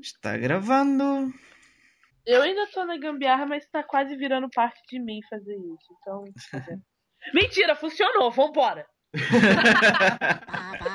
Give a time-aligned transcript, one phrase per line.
[0.00, 1.32] Está gravando.
[2.24, 5.96] Eu ainda tô na gambiarra, mas tá quase virando parte de mim fazer isso.
[6.00, 6.24] Então.
[7.34, 8.86] Mentira, funcionou, vambora!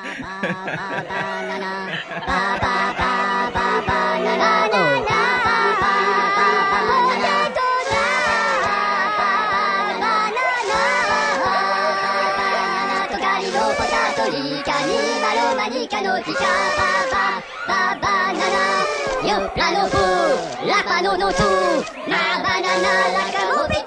[19.34, 23.83] plano, plano fu, la panono tu, ma banana la camopi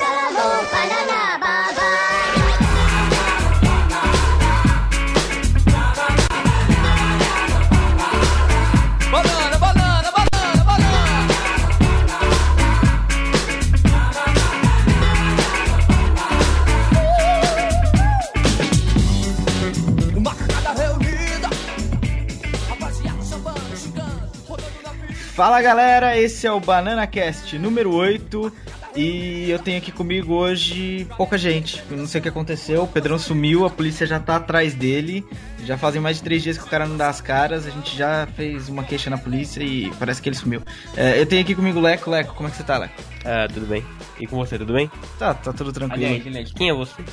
[25.37, 28.51] Fala galera, esse é o Banana Cast número 8
[28.95, 31.83] e eu tenho aqui comigo hoje pouca gente.
[31.91, 35.23] Eu não sei o que aconteceu, o Pedrão sumiu, a polícia já tá atrás dele.
[35.63, 37.95] Já fazem mais de três dias que o cara não dá as caras, a gente
[37.95, 40.63] já fez uma queixa na polícia e parece que ele sumiu.
[40.95, 42.09] É, eu tenho aqui comigo o Leco.
[42.09, 42.95] Leco, como é que você tá, Leco?
[43.23, 43.85] Ah, tudo bem.
[44.19, 44.89] E com você, tudo bem?
[45.19, 46.03] Tá, tá tudo tranquilo.
[46.03, 47.03] Aliás, aliás, quem é você?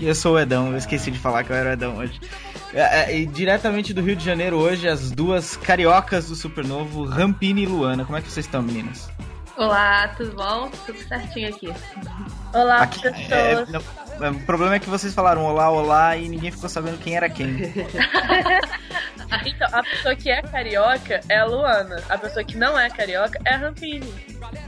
[0.00, 2.20] Eu sou o Edão, eu esqueci de falar que eu era o Edão hoje.
[2.72, 7.66] É, é, diretamente do Rio de Janeiro hoje, as duas cariocas do Supernovo, Rampini e
[7.66, 8.04] Luana.
[8.04, 9.10] Como é que vocês estão, meninas?
[9.58, 10.70] Olá, tudo bom?
[10.86, 11.74] Tudo certinho aqui.
[12.54, 13.68] Olá, Aqui- é, pessoas.
[13.68, 17.16] não, é, o problema é que vocês falaram olá, olá e ninguém ficou sabendo quem
[17.16, 17.48] era quem.
[19.44, 22.02] Então, a pessoa que é carioca é a Luana.
[22.08, 24.10] A pessoa que não é carioca é a Rampini.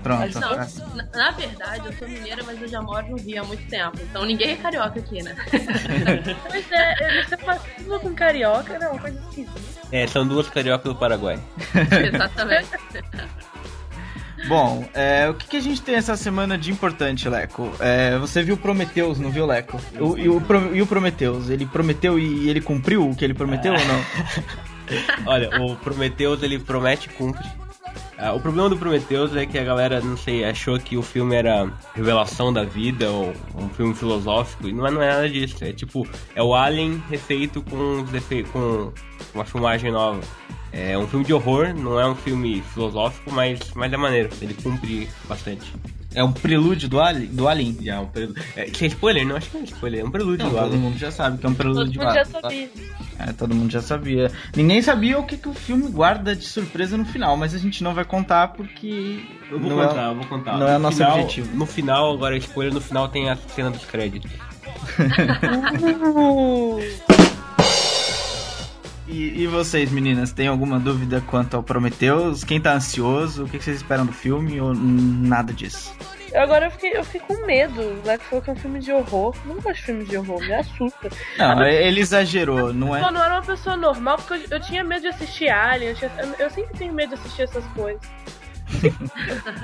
[0.03, 0.39] Pronto.
[0.39, 0.69] Não, tá.
[0.95, 3.97] na, na verdade, eu sou mineira, mas eu já moro no Rio há muito tempo.
[4.03, 5.35] Então ninguém é carioca aqui, né?
[6.51, 9.61] Mas é, você fascina com carioca, não, coisa esquisita.
[9.91, 11.41] É, são duas cariocas do Paraguai.
[12.13, 12.69] Exatamente.
[14.49, 17.71] Bom, é, o que, que a gente tem essa semana de importante, Leco?
[17.79, 19.81] É, você viu Prometheus, não viu, Leco?
[19.99, 20.43] O, e, o,
[20.75, 21.51] e o Prometheus?
[21.51, 24.05] Ele prometeu e ele cumpriu o que ele prometeu ou não?
[25.27, 27.47] Olha, o Prometheus, ele promete e cumpre.
[28.19, 31.35] Ah, o problema do Prometheus é que a galera, não sei, achou que o filme
[31.35, 35.65] era revelação da vida ou um filme filosófico, e não é, não é nada disso.
[35.65, 38.05] É tipo, é o Alien refeito com,
[38.53, 38.93] com
[39.35, 40.21] uma filmagem nova.
[40.71, 44.55] É um filme de horror, não é um filme filosófico, mas, mas é maneiro, ele
[44.55, 45.73] cumpre bastante.
[46.12, 47.26] É um prelúdio do Alien?
[47.26, 47.76] Do Alien.
[47.82, 48.43] Já, é um prelúdio.
[48.56, 49.25] É, isso é spoiler?
[49.26, 50.81] Não, acho que não é spoiler, é um prelúdio Não, do todo Alien.
[50.81, 52.41] mundo já sabe que é um Todo prelúdio mundo do já Alien.
[52.43, 52.69] sabia.
[53.21, 54.32] É, todo mundo já sabia.
[54.56, 57.84] Ninguém sabia o que, que o filme guarda de surpresa no final, mas a gente
[57.84, 59.20] não vai contar porque.
[59.50, 60.59] Eu vou não é- contar, eu vou contar.
[60.59, 61.56] não é No o nosso final- objetivo.
[61.56, 64.31] No final, agora spoiler, no final tem a cena dos créditos.
[69.10, 72.44] E, e vocês, meninas, têm alguma dúvida quanto ao Prometheus?
[72.44, 73.44] Quem tá ansioso?
[73.44, 75.93] O que vocês esperam do filme ou nada disso?
[76.32, 77.82] Agora eu fiquei, eu fiquei com medo.
[78.28, 79.34] Falou que é um filme de horror.
[79.44, 81.09] Eu não gosto de filme de horror, me assusta.
[81.37, 83.03] Não, ele exagerou, não é?
[83.03, 85.91] Eu não era uma pessoa normal, porque eu, eu tinha medo de assistir Alien.
[85.91, 88.00] Eu, tinha- eu- eu sempre tenho medo de assistir essas coisas.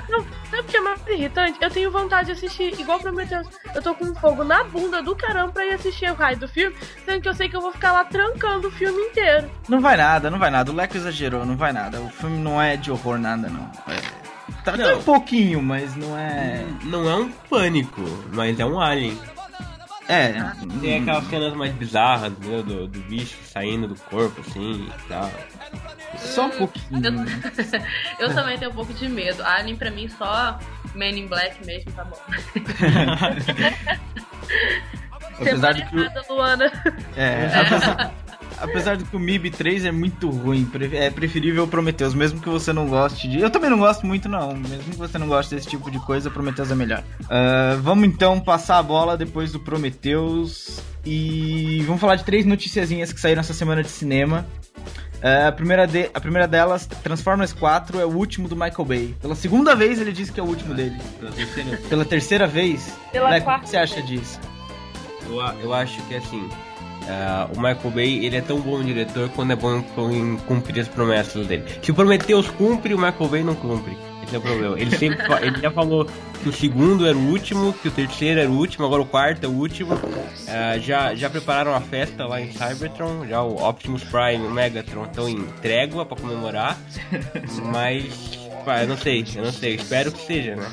[0.09, 1.57] Não, sabe o que é mais irritante?
[1.61, 3.47] Eu tenho vontade de assistir, igual Prometheus.
[3.73, 6.47] Eu tô com um fogo na bunda do caramba pra ir assistir o raio do
[6.47, 6.75] filme,
[7.05, 9.49] sendo que eu sei que eu vou ficar lá trancando o filme inteiro.
[9.67, 10.71] Não vai nada, não vai nada.
[10.71, 11.99] O Leco exagerou, não vai nada.
[12.01, 13.69] O filme não é de horror, nada, não.
[13.93, 14.27] É...
[14.63, 14.99] Tá, tá Não.
[14.99, 16.65] um pouquinho, mas não é.
[16.83, 18.01] Não é um pânico,
[18.33, 19.17] mas é um alien.
[20.09, 20.33] É.
[20.79, 22.63] Tem aquelas cenas mais bizarras, entendeu?
[22.63, 25.29] Do, do bicho saindo do corpo, assim, e tal.
[26.17, 27.01] Só um pouquinho.
[28.19, 29.43] Eu também tenho um pouco de medo.
[29.43, 30.57] Alien pra mim só
[30.95, 32.17] Man in Black mesmo, tá bom.
[35.39, 36.71] Apesar de que o- Luana.
[37.15, 38.11] É, apesar,
[38.59, 42.49] apesar de que o MIB 3 é muito ruim, é preferível o Prometheus, mesmo que
[42.49, 43.39] você não goste de.
[43.39, 44.55] Eu também não gosto muito, não.
[44.55, 47.03] Mesmo que você não goste desse tipo de coisa, Prometheus é melhor.
[47.29, 53.13] Ah, vamos então passar a bola depois do Prometheus e vamos falar de três noticiazinhas
[53.13, 54.43] que saíram essa semana de cinema.
[55.21, 59.15] Ah, a, primeira de- a primeira delas, Transformers 4, é o último do Michael Bay.
[59.21, 60.95] Pela segunda vez ele disse que é o último dele.
[61.19, 62.93] Pela terceira Pela terceira vez.
[63.11, 64.39] Pela o quarta que você acha disso?
[65.27, 66.47] Eu, eu acho que assim,
[67.09, 70.87] ah, o Michael Bay ele é tão bom diretor quando é bom em cumprir as
[70.87, 71.65] promessas dele.
[71.81, 73.97] Se o Prometheus cumpre, o Michael Bay não cumpre.
[74.27, 74.79] Esse é o problema.
[74.79, 76.05] Ele sempre ele já falou
[76.43, 79.45] que o segundo era o último, que o terceiro era o último, agora o quarto
[79.45, 79.97] é o último.
[80.47, 84.51] Ah, já, já prepararam a festa lá em Cybertron, já o Optimus Prime e o
[84.51, 86.77] Megatron estão em trégua pra comemorar.
[87.71, 90.69] Mas, pá, eu não sei, eu não sei, espero que seja, né?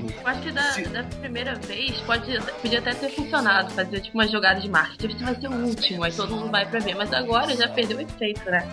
[0.00, 4.26] Eu acho que da, da primeira vez pode, podia até ter funcionado, fazer tipo uma
[4.28, 5.14] jogada de marketing.
[5.14, 6.94] Esse vai ser o último, aí todo mundo vai pra ver.
[6.94, 8.66] Mas agora já perdeu o efeito, né?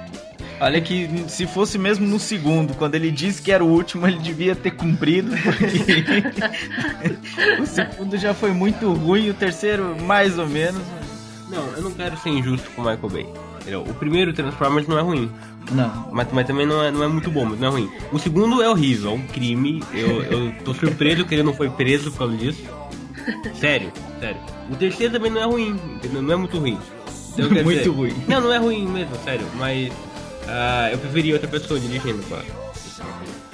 [0.59, 4.17] Olha que se fosse mesmo no segundo, quando ele disse que era o último, ele
[4.19, 5.61] devia ter cumprido, porque
[7.61, 10.81] o segundo já foi muito ruim, o terceiro mais ou menos.
[11.49, 13.27] Não, eu não quero ser injusto com o Michael Bay.
[13.89, 15.29] O primeiro Transformers não é ruim.
[15.71, 16.09] Não.
[16.11, 17.89] Mas, mas também não é, não é muito bom, mas não é ruim.
[18.11, 19.83] O segundo é horrível, é um crime.
[19.93, 22.63] Eu, eu tô surpreso que ele não foi preso por causa disso.
[23.59, 24.37] Sério, sério.
[24.69, 26.21] O terceiro também não é ruim, entendeu?
[26.21, 26.77] Não é muito ruim.
[27.33, 28.13] Então, Muito dizer- ruim.
[28.27, 29.45] Não, não é ruim mesmo, sério.
[29.55, 29.91] Mas
[30.47, 32.45] ah, eu preferia outra pessoa dirigindo, claro.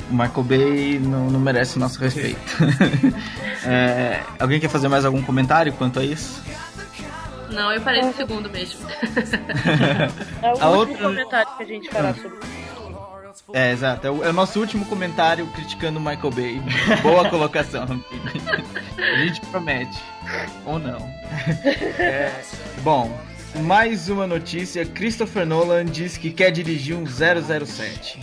[0.10, 2.40] O Michael Bay não, não merece o nosso respeito.
[3.64, 6.42] É, alguém quer fazer mais algum comentário quanto a isso?
[7.52, 8.80] Não, eu parei no segundo mesmo.
[10.42, 12.40] É o A último outra- comentário que a gente fará sobre
[13.54, 14.08] É, exato.
[14.08, 16.62] É o, é o nosso último comentário criticando o Michael Bay.
[17.04, 17.86] Boa colocação.
[18.98, 20.02] A gente promete.
[20.66, 20.98] Ou não.
[22.00, 22.32] É,
[22.82, 23.16] bom,
[23.59, 24.86] mais uma notícia.
[24.86, 28.19] Christopher Nolan diz que quer dirigir um 007.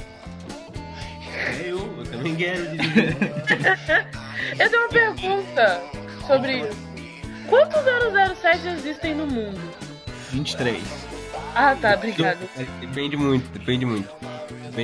[1.65, 3.17] Eu, eu também quero dirigir.
[4.59, 5.83] Eu tenho uma pergunta
[6.27, 6.89] sobre isso.
[7.49, 7.81] Quantos
[8.41, 9.61] 007 existem no mundo?
[10.31, 10.83] 23.
[11.55, 12.39] Ah, tá, obrigado.
[12.81, 14.09] Depende muito, depende muito.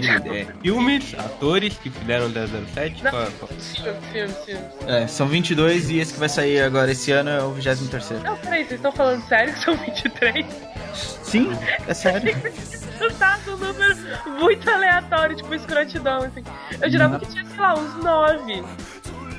[0.20, 0.38] Depende.
[0.40, 3.04] É, filmes, atores que fizeram 007.
[3.04, 3.10] Não.
[3.10, 4.64] qual- qual- Filmes, filmes, filmes.
[4.86, 8.22] É, são 22 e esse que vai sair agora esse ano é o 23.
[8.22, 10.46] Não, peraí, vocês estão falando sério que são 23?
[10.94, 11.50] Sim,
[11.88, 12.34] é sério.
[13.18, 13.96] Tá um número
[14.40, 16.42] muito aleatório, tipo escrotidão, assim.
[16.80, 18.64] Eu jurava que tinha, sei lá, uns 9.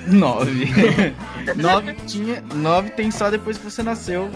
[0.07, 1.15] 9.
[1.55, 2.43] 9 tinha.
[2.53, 4.29] 9 tem só depois que você nasceu.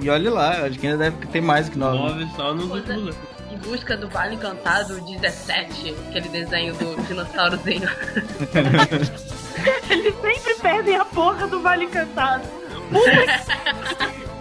[0.00, 1.98] E olha lá, acho que ainda deve ter mais que 9.
[1.98, 3.16] Nove só nos últimos anos.
[3.56, 7.88] Em busca do Vale Encantado 17, aquele desenho do dinossaurozinho.
[9.90, 12.44] Eles sempre perdem a porra do Vale Encantado.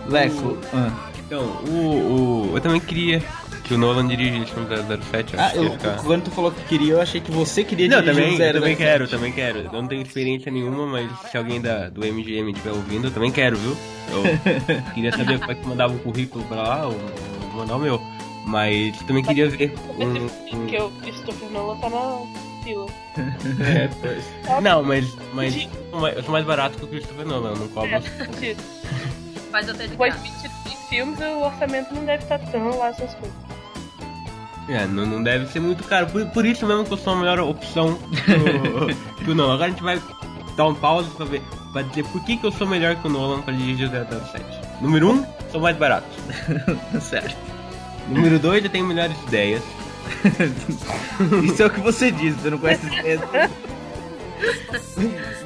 [0.08, 0.58] Leco.
[0.74, 1.10] ah.
[1.26, 3.20] Então, o, o, eu também queria
[3.64, 5.34] que o Nolan dirigisse um 007.
[5.34, 5.96] Eu Ah, acho que ia eu, ficar...
[6.04, 8.76] quando tu falou que queria, eu achei que você queria Não, dirigir também, eu também
[8.76, 8.78] 007.
[8.78, 9.60] quero, também quero.
[9.62, 13.32] Eu não tenho experiência nenhuma, mas se alguém da, do MGM estiver ouvindo, eu também
[13.32, 13.76] quero, viu?
[14.12, 14.24] Eu
[14.94, 16.96] queria saber como é que mandava o currículo pra lá, ou
[17.56, 18.00] mandar o meu.
[18.46, 20.58] Mas também queria ver um.
[20.58, 22.20] um- Que o Christopher Nolan tá na
[22.64, 22.86] fila.
[23.66, 24.24] É, pois.
[24.62, 25.56] Não, mas, mas
[26.16, 27.90] eu sou mais- barato que o Christopher Nolan, eu não cobro.
[29.52, 33.14] Faz até de Depois de 23 filmes, o orçamento não deve estar tão lá essas
[33.16, 33.36] coisas.
[34.68, 36.08] É, não, não deve ser muito caro.
[36.08, 39.54] Por, por isso mesmo que eu sou a melhor opção que o- que o Nolan.
[39.56, 40.02] Agora a gente vai
[40.58, 43.10] dar um pause pra ver, pra dizer por que, que eu sou melhor que o
[43.10, 44.44] Nolan pra dirigir o 007.
[44.82, 46.08] Número 1, um, sou mais barato.
[47.00, 47.36] certo.
[48.08, 49.64] Número 2, eu tenho melhores ideias.
[51.44, 53.22] Isso é o que você diz, você não conhece as ideias.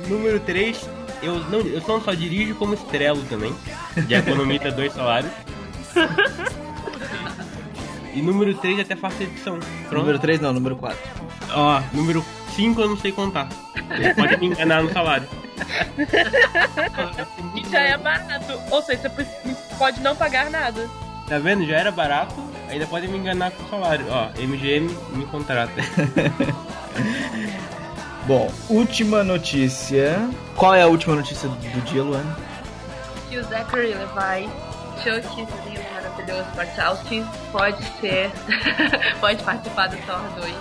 [0.07, 0.89] Número 3,
[1.21, 3.53] eu não, eu não só dirijo como estrelo também.
[3.95, 5.31] De economiza dois salários.
[8.13, 9.59] E número 3 até faço edição.
[9.87, 10.01] Pronto.
[10.01, 10.97] Número 3 não, número 4.
[11.53, 13.47] Ó, número 5 eu não sei contar.
[13.73, 15.27] Você pode me enganar no salário.
[17.55, 18.59] E já é barato.
[18.71, 20.89] Ou seja, você pode não pagar nada.
[21.29, 21.63] Tá vendo?
[21.63, 22.33] Já era barato,
[22.67, 24.03] ainda pode me enganar com o salário.
[24.09, 25.71] Ó, MGM me contrata.
[28.25, 30.27] Bom, última notícia.
[30.55, 32.35] Qual é a última notícia do dia, Luana?
[33.29, 34.49] Que o Zachary Levi,
[35.03, 38.31] Chuck, esse lindo, maravilhoso Bartowski, pode ser.
[39.21, 40.55] pode participar do Thor 2.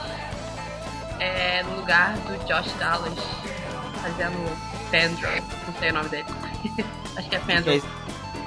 [1.19, 3.15] É, no lugar do Josh Dallas,
[4.03, 4.37] fazendo
[4.91, 5.29] Fandro.
[5.67, 6.27] Não sei o nome dele.
[7.17, 7.73] Acho que é é Fandro.
[7.73, 7.87] esse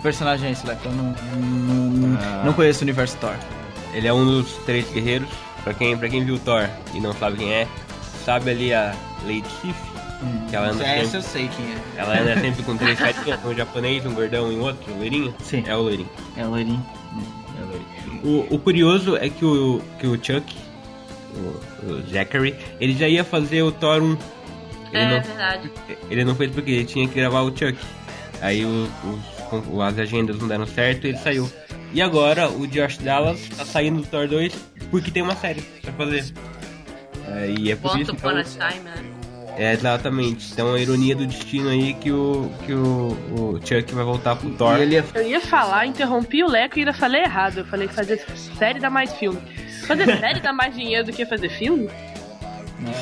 [0.01, 0.81] personagem é esse, Leco?
[0.85, 2.43] Eu não, não, não, Ah.
[2.45, 3.35] não conheço o universo Thor.
[3.93, 5.29] Ele é um dos três guerreiros.
[5.63, 7.67] Pra quem, pra quem viu Thor e não sabe quem é,
[8.25, 9.75] sabe ali a Lady Sif,
[10.49, 11.17] que ela anda Essa sempre.
[11.17, 11.77] eu sei quem é.
[11.97, 15.35] Ela anda sempre com três carinhas, um japonês, um gordão e um outro, um loirinho.
[15.43, 15.63] Sim.
[15.67, 16.09] É o loirinho.
[16.35, 16.83] É o Loirinho.
[17.59, 18.47] É o loirinho.
[18.49, 20.43] O, o curioso é que o, que o Chuck,
[21.35, 24.05] o, o Zachary, ele já ia fazer o Thor 1.
[24.07, 24.17] Ele
[24.93, 25.71] É não, verdade.
[26.09, 27.77] Ele não fez porque ele tinha que gravar o Chuck.
[28.41, 29.30] Aí o, os-
[29.81, 31.51] as agendas não deram certo e ele saiu.
[31.93, 34.53] E agora o Josh Dallas tá saindo do Thor 2
[34.89, 36.25] porque tem uma série pra fazer.
[37.27, 38.93] É, e é por Once isso a eu, Time, né?
[39.57, 40.51] é exatamente.
[40.53, 44.49] Então a ironia do destino aí que o que o, o Chuck vai voltar pro
[44.51, 44.77] Thor.
[44.77, 47.59] E ele é Eu ia falar, interrompi o Leco e ainda falei errado.
[47.59, 48.23] Eu falei que fazer
[48.57, 49.39] série dá mais filme.
[49.85, 51.89] Fazer série dá mais dinheiro do que fazer filme?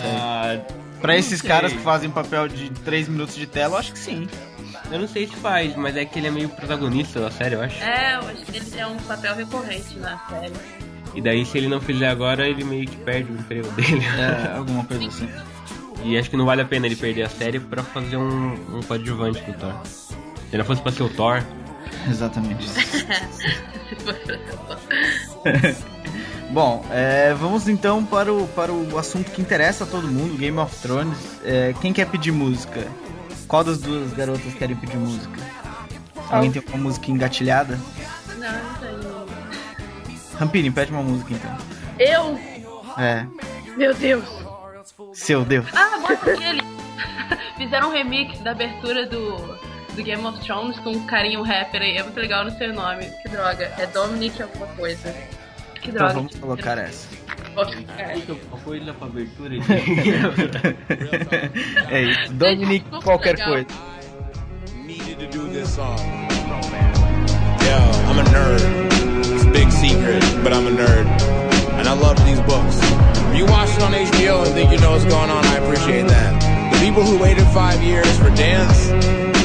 [0.03, 0.57] Ah,
[1.01, 1.47] Pra esses sei.
[1.49, 4.27] caras que fazem papel de 3 minutos de tela, eu acho que sim.
[4.91, 7.61] Eu não sei se faz, mas é que ele é meio protagonista da série, eu
[7.61, 7.83] acho.
[7.83, 10.53] É, eu acho que ele é um papel recorrente na série.
[11.15, 14.03] E daí se ele não fizer agora, ele meio que perde o emprego dele.
[14.05, 15.29] É, alguma coisa assim.
[16.03, 18.81] E acho que não vale a pena ele perder a série pra fazer um, um
[18.81, 19.73] coadjuvante do Thor.
[19.85, 20.15] Se
[20.53, 21.43] ele fosse pra ser o Thor,
[22.09, 22.67] Exatamente.
[26.51, 30.57] Bom, é, vamos então para o, para o assunto que interessa a todo mundo, Game
[30.57, 31.17] of Thrones.
[31.43, 32.87] É, quem quer pedir música?
[33.49, 35.37] Qual das duas garotas querem pedir música?
[36.29, 37.77] Alguém tem uma música engatilhada?
[38.37, 39.25] Não, não tenho.
[40.37, 41.57] Rampini, pede uma música então.
[41.99, 42.39] Eu?
[42.97, 43.25] É,
[43.75, 44.23] Meu Deus.
[45.13, 45.65] seu Deus.
[45.75, 46.61] Ah, bota aquele.
[47.57, 49.35] Fizeram um remix da abertura do,
[49.95, 51.97] do Game of Thrones com um carinho rapper aí.
[51.97, 53.05] É muito legal, não sei o nome.
[53.21, 53.73] Que droga.
[53.77, 55.11] É Dominic alguma coisa.
[55.81, 56.13] Que Então droga.
[56.13, 57.07] vamos colocar essa.
[57.97, 58.19] É.
[58.49, 59.55] Qual foi a abertura
[61.89, 62.33] é isso.
[62.33, 63.67] Dominic, qualquer coisa.
[64.89, 65.97] needed to do this song.
[67.61, 68.61] Yeah, I'm a nerd.
[69.33, 71.05] It's a big secret, but I'm a nerd.
[71.77, 72.77] And I love these books.
[73.29, 76.07] If you watch it on HBO and think you know what's going on, I appreciate
[76.07, 76.73] that.
[76.73, 78.87] The people who waited five years for dance,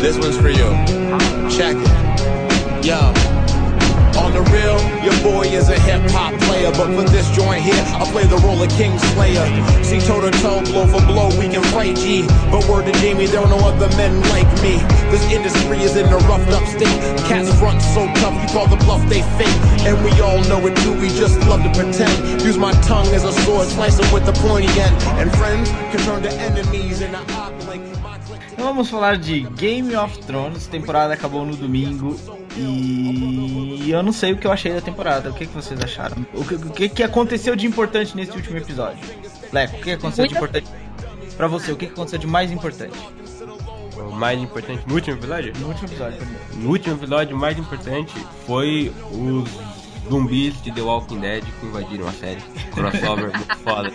[0.01, 0.71] this one's for you.
[1.51, 2.87] Check it.
[2.87, 3.34] Yo.
[4.17, 7.83] On the real, your boy is a hip hop player, but for this joint here,
[7.99, 9.43] I play the role of King Slayer.
[9.83, 12.23] See toe to toe, blow for blow, we can fight G.
[12.51, 14.79] But word to Jamie, there are no other men like me.
[15.11, 17.01] This industry is in a roughed up state.
[17.27, 19.59] Cats front so tough, you call the bluff they fake.
[19.83, 22.43] And we all know it too, we just love to pretend.
[22.43, 24.95] Use my tongue as a sword, slice them with the pointy end.
[25.19, 27.94] And friends can turn to enemies in an eye blink.
[28.55, 30.69] Então vamos falar de Game of Thrones.
[30.69, 32.17] A temporada acabou no domingo
[32.57, 35.31] e eu não sei o que eu achei da temporada.
[35.31, 36.25] O que, que vocês acharam?
[36.33, 38.99] O que, o que, que aconteceu de importante nesse último episódio?
[39.53, 40.69] Leco, o que aconteceu de importante
[41.37, 41.73] pra você?
[41.73, 42.97] O que que aconteceu de mais importante
[43.97, 45.53] O mais importante no último episódio?
[45.59, 46.19] no último episódio?
[46.19, 46.45] primeiro?
[46.55, 48.15] No último episódio, o mais importante
[48.47, 49.49] foi os
[50.09, 52.41] zumbis de The Walking Dead que invadiram a série.
[52.73, 53.93] Crossover muito foda.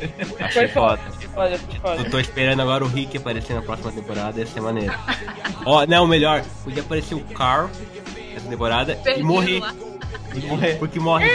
[0.40, 1.00] Achei foda.
[1.36, 2.00] Olha, olha.
[2.00, 4.94] Eu tô esperando agora o Rick aparecer na próxima temporada, ia ser maneiro.
[5.66, 7.68] Ó, não, melhor, podia aparecer o Carl
[8.32, 9.60] nessa temporada e Perdido morrer.
[9.60, 9.74] lá.
[10.34, 10.78] E morrer.
[10.78, 11.28] Porque morre.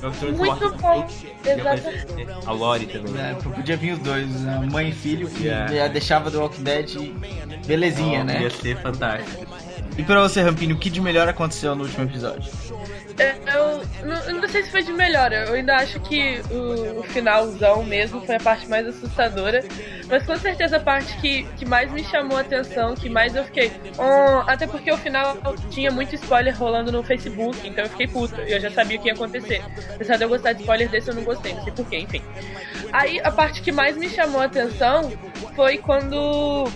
[0.00, 0.60] Tô- Muito morre.
[0.60, 0.70] bom.
[0.70, 1.60] Podia Exatamente.
[1.60, 2.06] aparecer
[2.46, 3.14] A Lori também.
[3.20, 4.68] É, podia vir os dois, né?
[4.70, 5.74] mãe e filho, que Yeah.
[5.74, 7.12] já deixava do Walking Dead
[7.66, 8.42] belezinha, Ó, né?
[8.42, 9.46] Ia ser fantástico.
[9.98, 12.50] E pra você, Rampini, o que de melhor aconteceu no último episódio?
[13.18, 17.02] É, Eu não, não sei se foi de melhor, eu ainda acho que o, o
[17.02, 19.64] finalzão mesmo foi a parte mais assustadora.
[20.08, 23.44] Mas com certeza a parte que, que mais me chamou a atenção, que mais eu
[23.44, 23.72] fiquei.
[23.98, 25.36] "Oh", até porque o final
[25.70, 28.42] tinha muito spoiler rolando no Facebook, então eu fiquei puta.
[28.42, 29.64] Eu já sabia o que ia acontecer.
[29.94, 32.22] Apesar de eu gostar de spoiler desse, eu não gostei, não sei porquê, enfim.
[32.92, 35.12] Aí a parte que mais me chamou a atenção
[35.54, 36.68] foi quando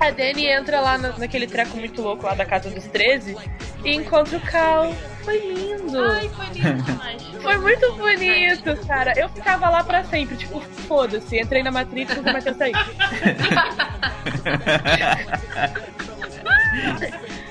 [0.00, 3.36] a Dani entra lá na- naquele treco muito louco lá da Casa dos 13
[3.84, 4.92] e encontra o Cal.
[5.24, 6.02] Foi lindo.
[6.02, 7.22] Ai, foi lindo demais.
[7.44, 9.12] Foi muito bonito, cara.
[9.16, 11.38] Eu ficava lá pra sempre, tipo, foda-se.
[11.38, 12.72] Entrei na Matrix e nunca mais sair.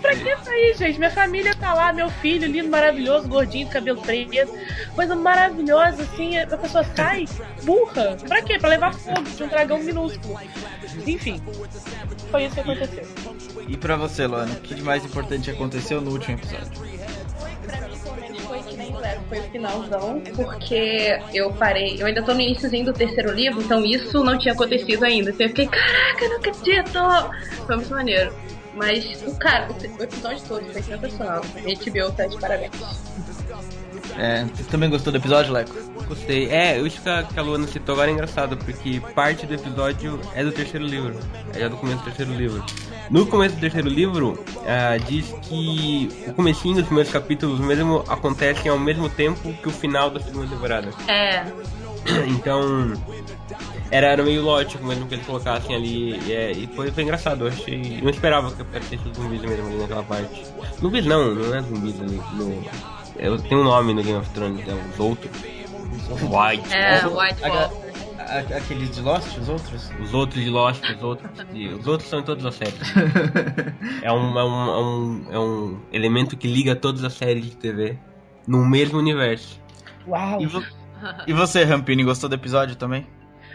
[0.00, 0.98] Pra que sair, gente?
[0.98, 4.52] Minha família tá lá, meu filho, lindo, maravilhoso, gordinho, cabelo preto.
[4.94, 6.38] Coisa maravilhosa, assim.
[6.38, 7.26] A pessoa sai
[7.62, 8.16] burra.
[8.26, 8.58] Pra quê?
[8.58, 10.38] Pra levar fogo de um dragão minúsculo.
[11.06, 11.42] Enfim,
[12.30, 13.06] foi isso que aconteceu.
[13.68, 16.70] E pra você, Luana, o que de mais importante aconteceu no último episódio?
[17.66, 22.00] Pra mim, pelo menos, foi que nem o Léo, foi o finalzão, porque eu parei,
[22.00, 25.30] eu ainda tô no iníciozinho do terceiro livro, então isso não tinha acontecido ainda.
[25.30, 26.98] Então eu fiquei, caraca, não acredito!
[27.66, 28.32] Foi muito maneiro.
[28.76, 31.40] Mas, o cara, o episódio todo foi sensacional.
[31.40, 32.72] A HBO tá de parabéns.
[34.18, 35.74] É, você também gostou do episódio, Leco?
[36.06, 36.48] Gostei.
[36.50, 40.20] É, isso que a, que a Luana citou agora é engraçado, porque parte do episódio
[40.34, 41.18] é do terceiro livro.
[41.54, 42.64] É já do começo do terceiro livro.
[43.10, 48.70] No começo do terceiro livro, ah, diz que o comecinho dos primeiros capítulos mesmo acontecem
[48.70, 50.90] ao mesmo tempo que o final da segunda temporada.
[51.08, 51.44] É,
[52.28, 52.92] Então,
[53.90, 56.18] era, era meio lógico mesmo que eles colocassem ali.
[56.26, 57.98] E, é, e foi, foi engraçado, eu achei.
[57.98, 60.44] Eu não esperava que aparecesse os zumbis mesmo ali naquela parte.
[60.80, 62.20] Zumbis não, não é zumbis ali.
[62.34, 62.64] No,
[63.18, 65.30] eu tenho um nome no Game of Thrones, é os outros.
[66.10, 66.72] White.
[66.74, 67.86] é, White Walker.
[68.56, 69.90] Aqueles de Lost, os outros?
[70.00, 71.30] Os outros de Lost, os outros.
[71.52, 72.74] de- os outros são em todas as séries.
[74.02, 77.56] É um, é, um, é, um, é um elemento que liga todas as séries de
[77.56, 77.96] TV
[78.46, 79.60] no mesmo universo.
[80.06, 80.40] Uau!
[80.40, 80.46] E,
[81.26, 83.06] e você, Rampini, gostou do episódio também?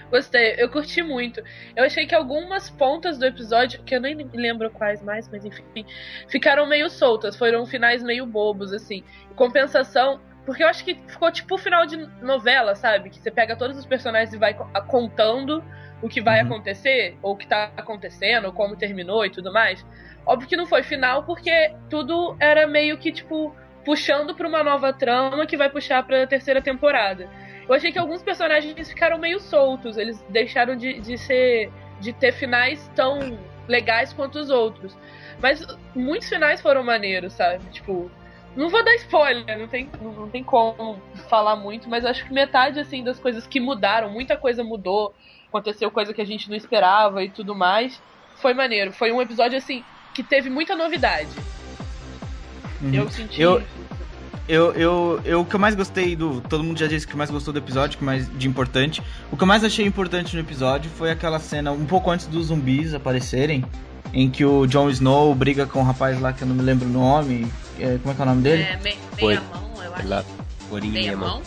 [0.09, 1.41] Gostei, eu curti muito.
[1.75, 5.45] Eu achei que algumas pontas do episódio, que eu nem me lembro quais mais, mas
[5.45, 5.63] enfim,
[6.27, 9.03] ficaram meio soltas, foram finais meio bobos, assim.
[9.37, 13.09] Compensação, porque eu acho que ficou tipo o final de novela, sabe?
[13.09, 14.53] Que você pega todos os personagens e vai
[14.87, 15.63] contando
[16.01, 16.47] o que vai Uhum.
[16.47, 19.85] acontecer, ou o que tá acontecendo, ou como terminou e tudo mais.
[20.25, 24.93] Óbvio que não foi final, porque tudo era meio que, tipo, puxando pra uma nova
[24.93, 27.29] trama que vai puxar pra terceira temporada.
[27.67, 31.71] Eu achei que alguns personagens ficaram meio soltos, eles deixaram de, de ser.
[31.99, 34.97] de ter finais tão legais quanto os outros.
[35.41, 37.63] Mas muitos finais foram maneiros, sabe?
[37.71, 38.11] Tipo,
[38.55, 42.79] Não vou dar spoiler, não tem, não, tem como falar muito, mas acho que metade
[42.79, 45.15] assim das coisas que mudaram, muita coisa mudou,
[45.47, 48.01] aconteceu coisa que a gente não esperava e tudo mais.
[48.35, 48.91] Foi maneiro.
[48.91, 49.83] Foi um episódio assim
[50.13, 51.29] que teve muita novidade.
[52.81, 52.93] Uhum.
[52.93, 53.41] Eu senti.
[53.41, 53.61] Eu-
[54.47, 56.41] Eu, eu, eu, o que eu mais gostei do.
[56.41, 59.01] Todo mundo já disse que mais gostou do episódio, que mais de importante.
[59.31, 62.47] O que eu mais achei importante no episódio foi aquela cena um pouco antes dos
[62.47, 63.63] zumbis aparecerem.
[64.13, 66.85] Em que o Jon Snow briga com o rapaz lá que eu não me lembro
[66.89, 67.47] o nome.
[67.79, 68.63] é, como é que é o nome dele?
[68.63, 70.07] É, me- meia mão, eu acho.
[70.07, 70.25] Lá,
[70.69, 71.31] Corinha, Meia mano.
[71.35, 71.41] mão?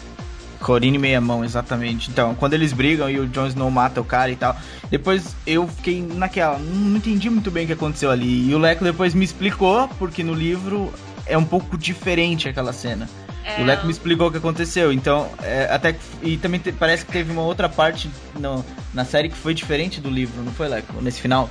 [0.61, 2.09] Corine Meia Mão, exatamente.
[2.11, 4.57] Então, quando eles brigam e o Jon Snow mata o cara e tal,
[4.91, 8.49] depois eu fiquei naquela, não entendi muito bem o que aconteceu ali.
[8.49, 10.91] E o Leco depois me explicou, porque no livro
[11.27, 13.09] é um pouco diferente aquela cena.
[13.45, 14.93] É, o Leco me explicou o que aconteceu.
[14.93, 18.65] Então, é, até que, e também te- parece que teve uma outra parte no-
[18.95, 21.01] na série que foi diferente do livro, não foi, Leco?
[21.03, 21.49] Nesse final?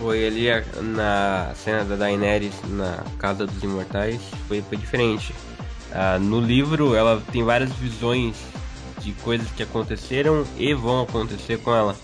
[0.00, 5.32] Foi ali a- na cena da Daenerys na Casa dos Imortais, foi, foi diferente.
[5.92, 8.36] Ah, no livro, ela tem várias visões
[9.00, 11.96] de coisas que aconteceram e vão acontecer com ela.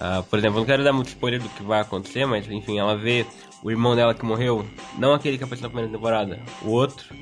[0.00, 2.78] Ah, por exemplo, eu não quero dar muito spoiler do que vai acontecer, mas enfim,
[2.78, 3.24] ela vê
[3.64, 4.64] o irmão dela que morreu,
[4.98, 7.14] não aquele que apareceu na primeira temporada, o outro.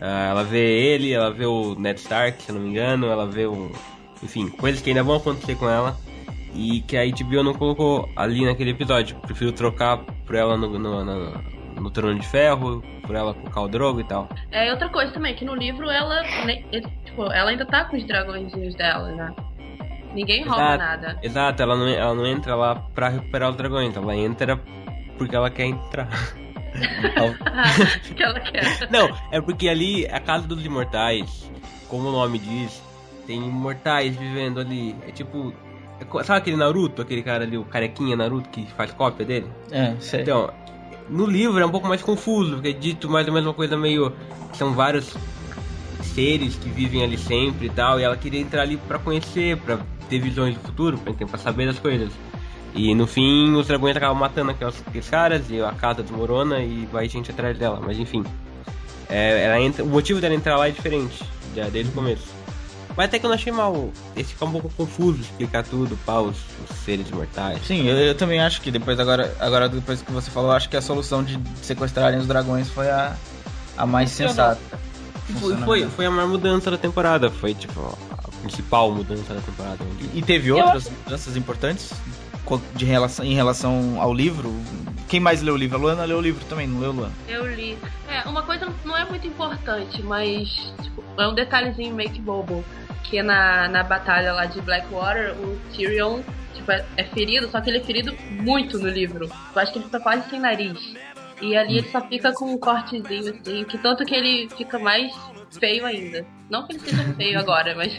[0.00, 3.26] Ah, ela vê ele, ela vê o Ned Stark, se eu não me engano, ela
[3.26, 3.70] vê o.
[4.22, 5.94] Enfim, coisas que ainda vão acontecer com ela
[6.54, 9.16] e que a HBO não colocou ali naquele episódio.
[9.16, 13.68] Prefiro trocar por ela no, no, no, no Trono de Ferro, por ela com o
[13.68, 14.26] Drogo e tal.
[14.50, 16.22] É outra coisa também, que no livro ela,
[17.04, 19.34] tipo, ela ainda tá com os dragõezinhos dela, né?
[20.14, 20.78] Ninguém rouba Exato.
[20.78, 21.18] nada.
[21.22, 24.58] Exato, ela não, ela não entra lá pra recuperar os dragões, ela entra
[25.16, 26.08] porque ela quer entrar.
[28.16, 28.90] que ela quer.
[28.90, 31.48] Não, é porque ali a Casa dos Imortais,
[31.88, 32.82] como o nome diz,
[33.26, 34.94] tem imortais vivendo ali.
[35.06, 35.52] É tipo.
[36.00, 39.46] é Sabe aquele Naruto, aquele cara ali, o carequinha Naruto que faz cópia dele?
[39.70, 40.22] É, sei.
[40.22, 40.52] Então,
[41.08, 43.76] no livro é um pouco mais confuso, porque é dito mais ou menos uma coisa
[43.76, 44.12] meio.
[44.54, 45.14] São vários
[46.02, 49.78] seres que vivem ali sempre e tal, e ela queria entrar ali pra conhecer, pra
[50.08, 52.12] ter visões do futuro, pra, pra saber das coisas.
[52.74, 56.86] E no fim, os dragões acabam matando aqueles, aqueles caras, e a casa desmorona e
[56.90, 58.24] vai gente atrás dela, mas enfim.
[59.08, 61.22] É, ela entra, o motivo dela entrar lá é diferente,
[61.54, 62.26] já desde o começo.
[62.96, 66.18] Mas até que eu não achei mal, esse fica um pouco confuso explicar tudo, pá,
[66.18, 66.36] os,
[66.68, 67.64] os seres mortais.
[67.64, 70.76] Sim, eu, eu também acho que depois agora, agora depois que você falou, acho que
[70.76, 73.16] a solução de sequestrarem os dragões foi a,
[73.76, 74.60] a mais sensata.
[75.40, 79.78] Foi, foi, foi a maior mudança da temporada, foi tipo a principal mudança da temporada.
[80.12, 81.90] E teve outras mudanças importantes
[82.74, 84.54] de relação, em relação ao livro?
[85.08, 85.76] Quem mais leu o livro?
[85.76, 87.12] A Luana leu o livro também, não leu, Luana?
[87.28, 87.78] Eu li.
[88.08, 92.64] É, uma coisa não é muito importante, mas tipo, é um detalhezinho meio que bobo.
[93.04, 96.22] Que na, na batalha lá de Blackwater, o Tyrion
[96.54, 99.26] tipo, é, é ferido, só que ele é ferido muito no livro.
[99.54, 100.94] Eu acho que ele fica quase sem nariz.
[101.44, 105.12] E ali ele só fica com um cortezinho, assim, que tanto que ele fica mais
[105.58, 106.24] feio ainda.
[106.48, 107.92] Não que ele seja feio agora, mas.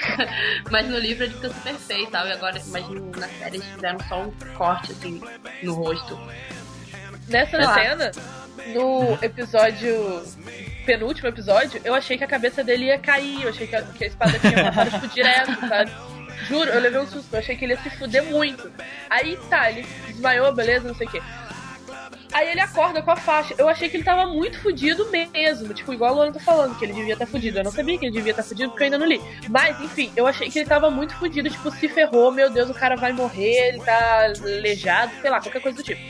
[0.70, 2.26] mas no livro ele fica super feio e tal.
[2.26, 5.20] E agora, mas na série eles fizeram só um corte, assim,
[5.62, 6.18] no rosto.
[7.28, 7.74] Nessa Sei lá.
[7.74, 8.10] cena,
[8.74, 10.22] no episódio.
[10.86, 13.42] Penúltimo episódio, eu achei que a cabeça dele ia cair.
[13.42, 15.92] Eu achei que a, que a espada tinha matado, tipo, direto, sabe?
[16.48, 17.28] Juro, eu levei um susto.
[17.30, 18.72] Eu achei que ele ia se fuder muito.
[19.10, 21.20] Aí tá, ele desmaiou, beleza, não sei o quê.
[22.32, 23.54] Aí ele acorda com a faixa.
[23.58, 25.74] Eu achei que ele tava muito fudido mesmo.
[25.74, 27.58] Tipo, igual a Luana tá falando, que ele devia estar fudido.
[27.58, 29.20] Eu não sabia que ele devia estar fudido porque eu ainda não li.
[29.48, 31.50] Mas, enfim, eu achei que ele tava muito fudido.
[31.50, 35.60] Tipo, se ferrou, meu Deus, o cara vai morrer, ele tá aleijado, sei lá, qualquer
[35.60, 36.00] coisa do tipo.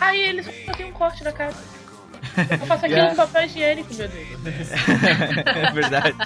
[0.00, 1.52] Aí ele só tem um corte na cara.
[2.50, 3.10] Eu faço aquilo Yeah.
[3.10, 4.28] com papel higiênico, meu Deus.
[5.46, 6.16] é verdade.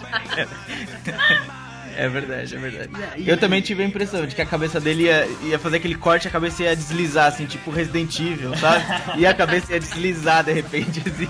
[1.99, 2.91] É verdade, é verdade.
[3.29, 6.27] Eu também tive a impressão de que a cabeça dele ia, ia fazer aquele corte
[6.27, 8.85] e a cabeça ia deslizar, assim, tipo Resident Evil, sabe?
[9.17, 11.29] E a cabeça ia deslizar de repente, assim.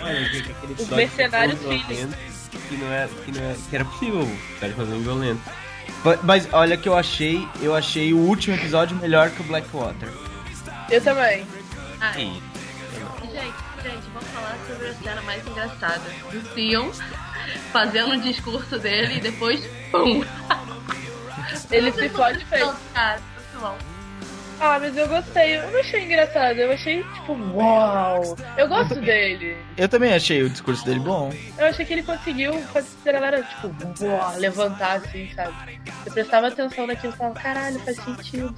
[0.00, 2.16] Olha, que aquele Os episódio mercenários foi tão violento
[2.68, 5.40] Que não era, que não era, que era possível o cara fazer um violento.
[6.22, 10.08] Mas olha que eu achei, eu achei o último episódio melhor que o Blackwater.
[10.90, 11.46] Eu também.
[12.00, 12.40] Ah, E
[13.26, 16.02] Gente, gente, vamos falar sobre a cena mais engraçada.
[16.32, 16.90] Do Theon
[17.72, 20.24] fazendo o discurso dele e depois, pum!
[21.70, 22.74] Ele se fode feio.
[22.94, 23.97] Cara, muito bom.
[24.60, 25.56] Ah, mas eu gostei.
[25.56, 26.56] Eu não achei engraçado.
[26.58, 28.36] Eu achei, tipo, uau.
[28.56, 29.56] Eu gosto dele.
[29.76, 31.32] Eu também achei o discurso dele bom.
[31.56, 35.80] Eu achei que ele conseguiu fazer a galera, tipo, uau, levantar assim, sabe?
[36.04, 38.54] Eu prestava atenção naquilo e falava, caralho, faz sentido.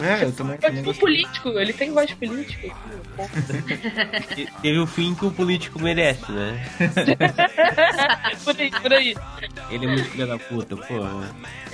[0.00, 2.74] É, eu também, É também tipo político, ele tem voz político.
[4.34, 6.66] Te- Teve o fim que o político merece, né?
[8.44, 9.14] por aí, por aí.
[9.70, 10.94] Ele é muito filho da puta, pô.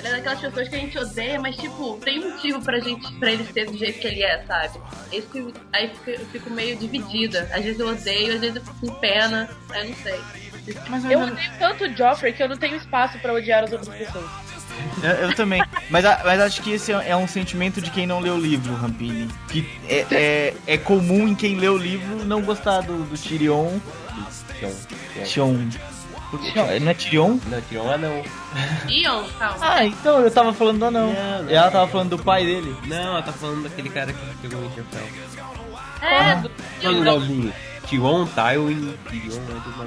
[0.03, 3.31] Ele é daquelas pessoas que a gente odeia, mas tipo, tem motivo pra gente, pra
[3.31, 4.81] ele ser do jeito que ele é, sabe?
[5.13, 7.49] Esse, aí eu fico meio dividida.
[7.53, 10.21] Às vezes eu odeio, às vezes eu fico com pena, aí eu não sei.
[10.89, 13.97] Mas eu, odeio tanto o Joffrey que eu não tenho espaço pra odiar as outras
[13.97, 14.29] pessoas.
[15.05, 15.63] eu, eu também.
[15.89, 18.75] Mas, mas acho que esse é é um sentimento de quem não lê o livro,
[18.75, 19.29] Rampini.
[19.49, 23.79] Que é, é, é comum em quem lê o livro não gostar do, do Tyrion.
[25.25, 25.69] Tion.
[26.39, 27.39] Tyrion, Não é Tyrion?
[27.47, 28.23] Não, tirou um anão.
[28.89, 29.57] Ion, calma.
[29.61, 31.13] Ah, então eu tava falando do anão.
[31.13, 31.51] Não, não.
[31.51, 32.75] E ela tava falando do pai dele.
[32.87, 35.07] Não, ela tá falando daquele cara que pegou o Winterfell.
[36.03, 37.53] É, do, Qual é o nomezinho?
[37.93, 38.95] Tion, Tywin.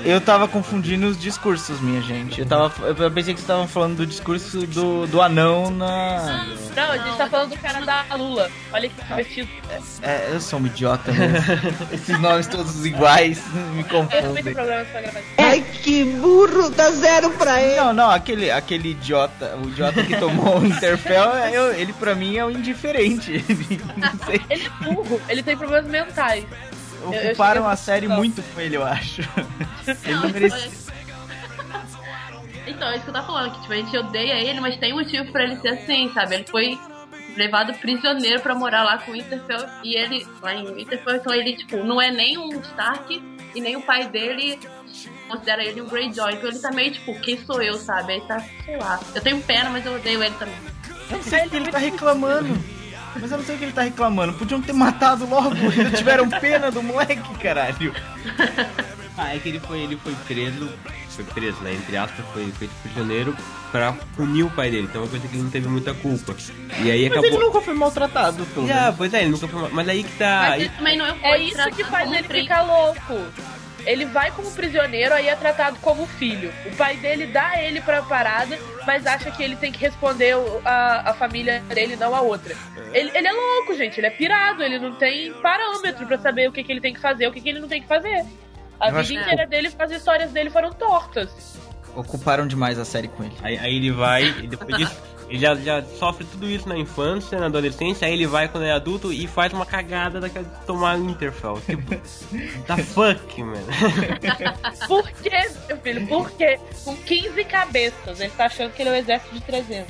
[0.04, 2.40] Eu tava confundindo os discursos, minha gente.
[2.42, 6.46] Eu, tava, eu pensei que vocês estavam falando do discurso do, do anão na.
[6.76, 8.50] Não, a gente tá falando do cara da Lula.
[8.72, 9.50] Olha que divertido.
[10.04, 11.38] É, eu sou um idiota mesmo.
[11.92, 13.42] Esses nomes todos iguais
[13.74, 14.54] me Eu também tenho confundem.
[14.54, 15.30] problemas pra gravar isso.
[15.40, 17.76] Ai, que burro, dá zero pra ele.
[17.78, 22.14] Não, não, aquele, aquele idiota, o idiota que tomou o Interfell, é, eu- ele pra
[22.14, 23.32] mim é o indiferente.
[23.32, 26.46] Ele, não sei, Ele é burro, ele tem problemas mentais.
[27.14, 29.22] Eu ocuparam cheguei a- a série muito com ele, eu acho.
[29.88, 30.72] Ele não merecia.
[32.68, 34.92] Então, é isso que eu tava falando, que tipo, a gente odeia ele, mas tem
[34.94, 36.36] motivo pra ele ser assim, sabe?
[36.36, 36.80] Ele foi
[37.38, 41.56] levado prisioneiro pra morar lá com o Winterfell e ele, lá em Winterfell, então ele,
[41.56, 43.22] tipo, não é nem um Stark
[43.54, 44.58] e nem o pai dele
[45.28, 48.14] considera ele um Greyjoy, então ele tá meio, tipo, quem sou eu, sabe?
[48.14, 49.00] Aí tá, sei lá.
[49.14, 50.56] Eu tenho pena, mas eu odeio ele também.
[51.12, 52.58] Eu não sei ele tá reclamando.
[53.20, 54.34] Mas eu não sei o que ele tá reclamando.
[54.34, 55.50] Podiam ter matado logo.
[55.56, 57.94] Ainda tiveram pena do moleque, caralho.
[59.18, 60.70] Ah, é que ele foi, ele foi preso,
[61.10, 61.74] foi preso, né?
[61.74, 63.36] Entre aspas, foi feito prisioneiro
[63.72, 64.88] pra punir o pai dele.
[64.90, 66.36] Então é uma coisa que ele não teve muita culpa.
[66.84, 67.26] E aí Mas acabou.
[67.40, 68.96] ele nunca foi maltratado, pelo Ah, menos.
[68.98, 69.62] pois é, ele nunca foi.
[69.62, 70.40] mal- Mas aí que tá.
[70.50, 73.26] Mas aí- também não É foi isso que faz como ele ficar louco.
[73.86, 76.52] Ele vai como prisioneiro, aí é tratado como filho.
[76.66, 81.12] O pai dele dá ele pra parada, mas acha que ele tem que responder a,
[81.12, 82.56] a família dele, não a outra.
[82.94, 84.00] Ele, ele é louco, gente.
[84.00, 84.64] Ele é pirado.
[84.64, 87.40] Ele não tem parâmetro pra saber o que, que ele tem que fazer, o que,
[87.42, 88.26] que ele não tem que fazer.
[88.80, 91.58] A Eu vida acho que- inteira dele, as histórias dele foram tortas.
[91.96, 93.36] Ocuparam demais a série com ele.
[93.42, 94.96] Aí, aí ele vai, e depois disso,
[95.30, 98.72] ele já, já sofre tudo isso na infância, na adolescência, aí ele vai quando é
[98.72, 101.60] adulto e faz uma cagada daquela de tomar Winterfell.
[101.66, 101.96] Tipo,
[102.68, 103.66] da fuck, mano.
[104.88, 106.08] Por quê, meu filho?
[106.08, 106.60] Por quê?
[106.84, 108.20] Com 15 cabeças.
[108.20, 109.88] Ele tá achando que ele é o exército de 300.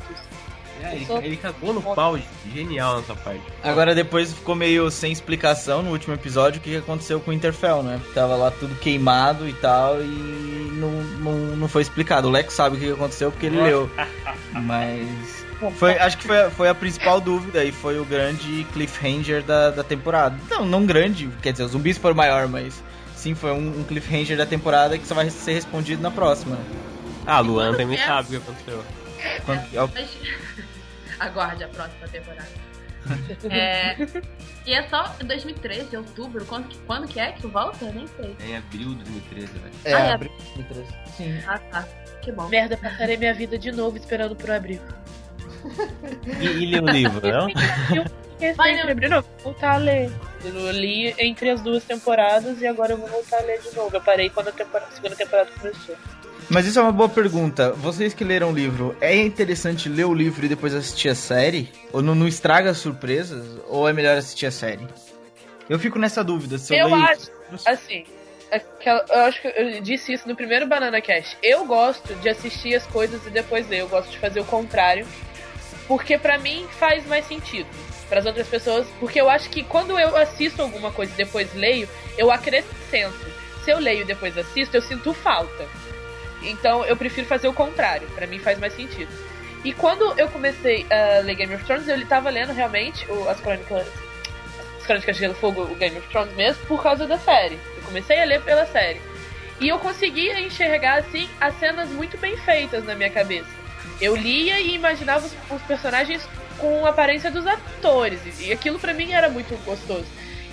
[0.84, 2.20] É, ele, ele cagou no pau,
[2.54, 3.42] genial nessa parte.
[3.64, 7.82] Agora depois ficou meio sem explicação no último episódio o que aconteceu com o Interfell,
[7.82, 8.00] né?
[8.14, 10.06] Tava lá tudo queimado e tal e
[10.74, 12.28] não, não, não foi explicado.
[12.28, 13.90] O Lex sabe o que aconteceu porque ele leu.
[14.54, 15.46] Mas.
[15.78, 19.72] Foi, acho que foi, a- foi a principal dúvida e foi o grande cliffhanger da,
[19.72, 20.36] da temporada.
[20.50, 22.84] Não, não grande, quer dizer, os zumbis foram maior, mas
[23.16, 26.58] sim, foi um, um cliffhanger da temporada que só vai ser respondido na próxima.
[27.26, 28.06] Ah, Luan também é?
[28.06, 28.84] sabe o que aconteceu.
[29.46, 30.10] Quando- é o- Mas...
[31.20, 32.48] Aguarde a próxima temporada.
[33.52, 33.96] É,
[34.66, 36.44] e é só em 2013, outubro.
[36.46, 37.86] Quando, que- quando que é que tu volta?
[37.86, 38.36] Eu nem sei.
[38.40, 39.74] É em abril de 2013, velho.
[39.86, 40.12] É, Ah, é.
[40.14, 40.96] abril de 2013.
[41.16, 41.40] Sim.
[41.48, 41.88] Ah, tá.
[42.24, 42.48] Que bom.
[42.50, 44.82] Merda, passarei minha vida de novo esperando por abril.
[46.42, 47.48] E, e lê o livro, não?
[48.42, 50.12] Eu Vai, abril, não, vou voltar a ler.
[50.44, 53.96] Eu li entre as duas temporadas e agora eu vou voltar a ler de novo.
[53.96, 55.96] Eu parei quando a, temporada, a segunda temporada começou.
[56.50, 57.72] Mas isso é uma boa pergunta.
[57.74, 61.70] Vocês que leram o livro, é interessante ler o livro e depois assistir a série?
[61.92, 63.44] Ou não, não estraga as surpresas?
[63.68, 64.88] Ou é melhor assistir a série?
[65.68, 66.58] Eu fico nessa dúvida.
[66.60, 67.04] Se eu, Eu leio...
[67.08, 67.32] acho,
[67.66, 68.06] assim,
[68.52, 71.36] aquela- eu acho que eu disse isso no primeiro Banana Cast.
[71.42, 73.80] Eu gosto de assistir as coisas e depois ler.
[73.82, 75.08] Eu gosto de fazer o contrário.
[75.88, 77.68] Porque pra mim faz mais sentido.
[78.08, 78.86] Para as outras pessoas.
[79.00, 83.26] Porque eu acho que quando eu assisto alguma coisa e depois leio, eu acrescento.
[83.64, 85.66] Se eu leio e depois assisto, eu sinto falta.
[86.50, 88.08] Então eu prefiro fazer o contrário.
[88.10, 89.12] Pra mim faz mais sentido.
[89.64, 93.40] E quando eu comecei a ler Game of Thrones, eu tava lendo realmente o- as
[93.40, 93.86] crônicas
[94.80, 97.58] as Crônicas de Gelo Fogo, o Game of Thrones mesmo, por causa da série.
[97.76, 99.02] Eu comecei a ler pela série.
[99.60, 103.48] E eu conseguia enxergar, assim, as cenas muito bem feitas na minha cabeça.
[104.00, 106.28] Eu lia e imaginava os, os personagens
[106.60, 108.20] com a aparência dos atores.
[108.40, 110.06] E, aquilo pra mim era muito gostoso.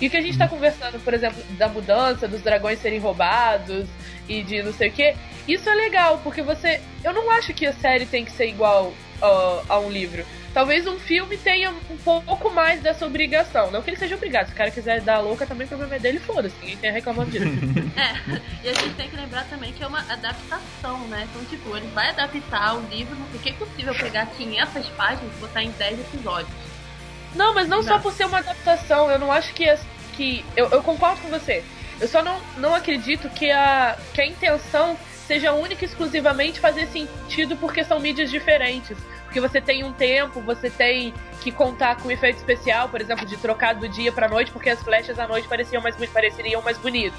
[0.03, 3.87] E o que a gente tá conversando, por exemplo, da mudança, dos dragões serem roubados
[4.27, 5.15] e de não sei o que,
[5.47, 6.81] isso é legal, porque você.
[7.01, 10.25] Eu não acho que a série tem que ser igual ó, a um livro.
[10.53, 13.71] Talvez um filme tenha um pouco mais dessa obrigação.
[13.71, 14.47] Não que ele seja obrigado.
[14.47, 16.55] Se o cara quiser dar a louca, também o problema é dele, foda-se.
[16.59, 17.45] Ninguém tem reclamando disso.
[17.95, 21.27] É, e a gente tem que lembrar também que é uma adaptação, né?
[21.29, 25.63] Então, tipo, ele vai adaptar o livro, porque é possível pegar 500 páginas e botar
[25.63, 26.73] em 10 episódios.
[27.35, 28.01] Não, mas não, só Não.
[28.01, 29.09] por ser uma adaptação.
[29.09, 29.65] Eu não acho que.
[30.13, 31.63] Que eu, eu concordo com você.
[31.99, 34.97] Eu só não, não acredito que a, que a intenção
[35.27, 38.97] seja única e exclusivamente fazer sentido porque são mídias diferentes.
[39.23, 43.35] Porque você tem um tempo, você tem que contar com efeito especial, por exemplo, de
[43.37, 47.17] trocar do dia pra noite, porque as flechas à noite pareciam mais, pareceriam mais bonitas.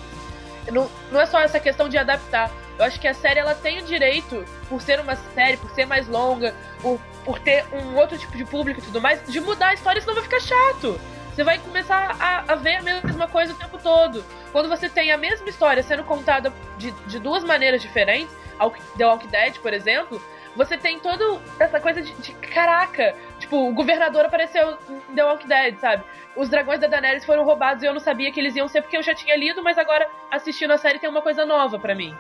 [0.71, 2.51] Não, não é só essa questão de adaptar.
[2.79, 5.87] Eu acho que a série ela tem o direito, por ser uma série, por ser
[5.87, 9.69] mais longa, por, por ter um outro tipo de público e tudo mais, de mudar
[9.69, 10.99] a história, senão vai ficar chato.
[11.35, 14.25] Você vai começar a, a ver a mesma coisa o tempo todo.
[14.53, 19.05] Quando você tem a mesma história sendo contada de, de duas maneiras diferentes, ao- The
[19.05, 20.23] Walking Dead, por exemplo,
[20.55, 24.79] você tem toda essa coisa de, de caraca, tipo, o governador apareceu
[25.11, 26.05] em The Walking Dead, sabe?
[26.37, 28.97] Os dragões da Daenerys foram roubados e eu não sabia que eles iam ser porque
[28.97, 32.17] eu já tinha lido, mas agora assistindo a série tem uma coisa nova pra mim.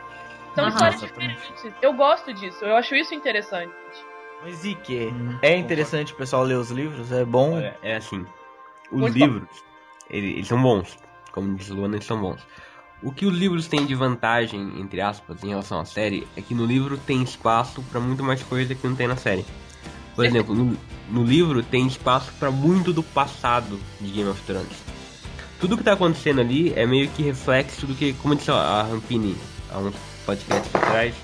[0.57, 0.73] São Aham.
[0.73, 1.73] histórias diferentes.
[1.81, 3.73] Eu gosto disso, eu acho isso interessante.
[4.43, 5.07] Mas e que?
[5.07, 7.13] Hum, É interessante o pessoal ler os livros?
[7.13, 7.55] É bom?
[7.55, 8.27] Olha, é assim.
[8.95, 9.49] Os Muito livros,
[10.09, 10.97] eles, eles são bons.
[11.33, 12.41] Como diz Luana, eles são bons.
[13.03, 16.55] O que os livros têm de vantagem, entre aspas, em relação à série, é que
[16.55, 19.45] no livro tem espaço pra muito mais coisa que não tem na série.
[20.15, 20.77] Por exemplo, no,
[21.11, 24.83] no livro tem espaço pra muito do passado de Game of Thrones.
[25.61, 29.37] Tudo que tá acontecendo ali é meio que reflexo do que, como disse a Rampini
[29.71, 31.15] há uns podcasts atrás,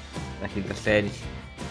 [0.41, 1.13] naquele das séries,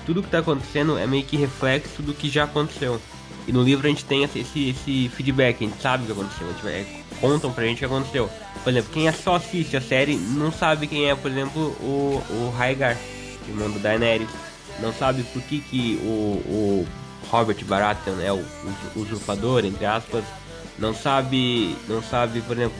[0.06, 3.02] tudo que tá acontecendo é meio que reflexo do que já aconteceu.
[3.48, 6.48] E no livro a gente tem esse, esse, feedback, a gente sabe o que aconteceu,
[6.48, 8.30] a gente vai, contam pra gente o que aconteceu.
[8.64, 12.22] Por exemplo, quem é só assiste a série não sabe quem é, por exemplo, o,
[12.30, 12.98] o Rhaegar,
[13.48, 14.30] irmão do Daenerys.
[14.82, 16.08] Não sabe por que, que o,
[16.48, 16.88] o
[17.30, 18.44] Robert Baratheon é o,
[18.96, 20.24] usurpador, entre aspas.
[20.78, 22.78] Não sabe, não sabe, por exemplo,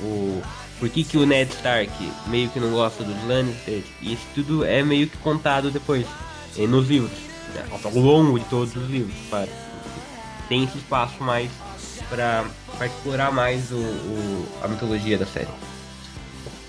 [0.00, 0.42] o
[0.82, 1.92] por que, que o Ned Stark
[2.26, 3.84] meio que não gosta dos Lannisters.
[4.00, 6.04] E isso tudo é meio que contado depois,
[6.58, 7.12] eh, nos livros,
[7.54, 9.14] né, ao longo de todos os livros.
[9.30, 9.46] Para,
[10.52, 11.50] tem esse espaço mais
[12.10, 12.44] para
[12.84, 15.48] explorar mais o, o- a mitologia da série.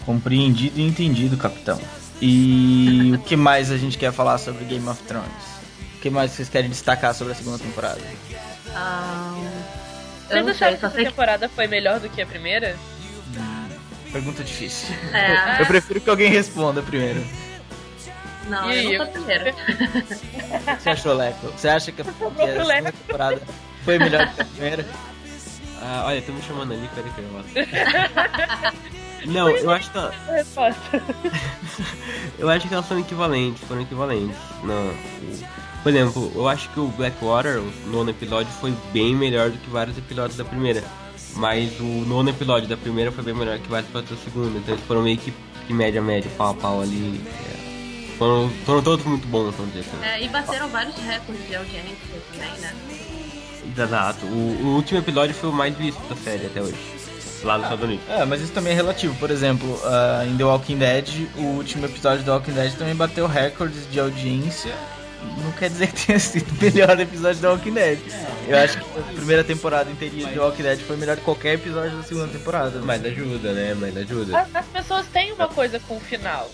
[0.05, 1.77] Compreendido e entendido, capitão.
[2.21, 5.27] E o que mais a gente quer falar sobre Game of Thrones?
[5.97, 7.99] O que mais vocês querem destacar sobre a segunda temporada?
[8.73, 9.35] Ah,
[10.29, 12.77] eu Vocês não acharam sei, que essa temporada foi melhor do que a primeira?
[14.13, 14.95] Pergunta difícil.
[15.11, 17.21] É, Eu prefiro que alguém responda primeiro.
[18.47, 19.51] não, E eu não sou a primeira.
[19.51, 19.55] O
[20.77, 21.47] que você achou, Leco?
[21.47, 22.13] Você acha que a, que a
[22.63, 23.41] segunda temporada
[23.83, 24.85] foi melhor que a primeira?
[25.81, 27.49] Ah, olha, estão me chamando ali, peraí que eu volto.
[29.25, 30.13] Não, eu acho que ela-
[32.39, 34.35] eu acho que elas são equivalentes, foram equivalentes.
[34.63, 34.93] Não,
[35.81, 39.69] por exemplo, eu acho que o Blackwater, o nono episódio, foi bem melhor do que
[39.69, 40.83] vários episódios da primeira.
[41.35, 44.59] Mas o nono episódio da primeira foi bem melhor que vários episódios da segunda.
[44.59, 45.33] Então eles foram meio que,
[45.67, 47.21] que média média, pau a pau ali.
[47.49, 48.17] é.
[48.17, 50.03] Foram, foram todos muito bons, vamos dizer assim.
[50.05, 52.73] É, e bateram vários recordes de audiência também, né?
[53.77, 54.25] Exato.
[54.25, 54.29] O,
[54.63, 56.77] o último episódio foi o mais visto da série até hoje.
[57.43, 58.05] Lá nos Estados Unidos.
[58.09, 59.13] É, mas isso também é relativo.
[59.15, 62.95] Por exemplo, ah, em The Walking Dead, o último episódio de The Walking Dead também
[62.95, 64.73] bateu recordes de audiência.
[65.43, 67.99] Não quer dizer que tenha sido o melhor episódio de The Walking Dead.
[68.47, 71.55] Eu acho que a primeira temporada inteirinha de The Walking Dead foi melhor que qualquer
[71.55, 72.79] episódio da segunda temporada.
[72.81, 73.75] Mas ajuda, né?
[73.77, 74.39] Mas ajuda.
[74.39, 76.49] As, as pessoas têm uma coisa com o final.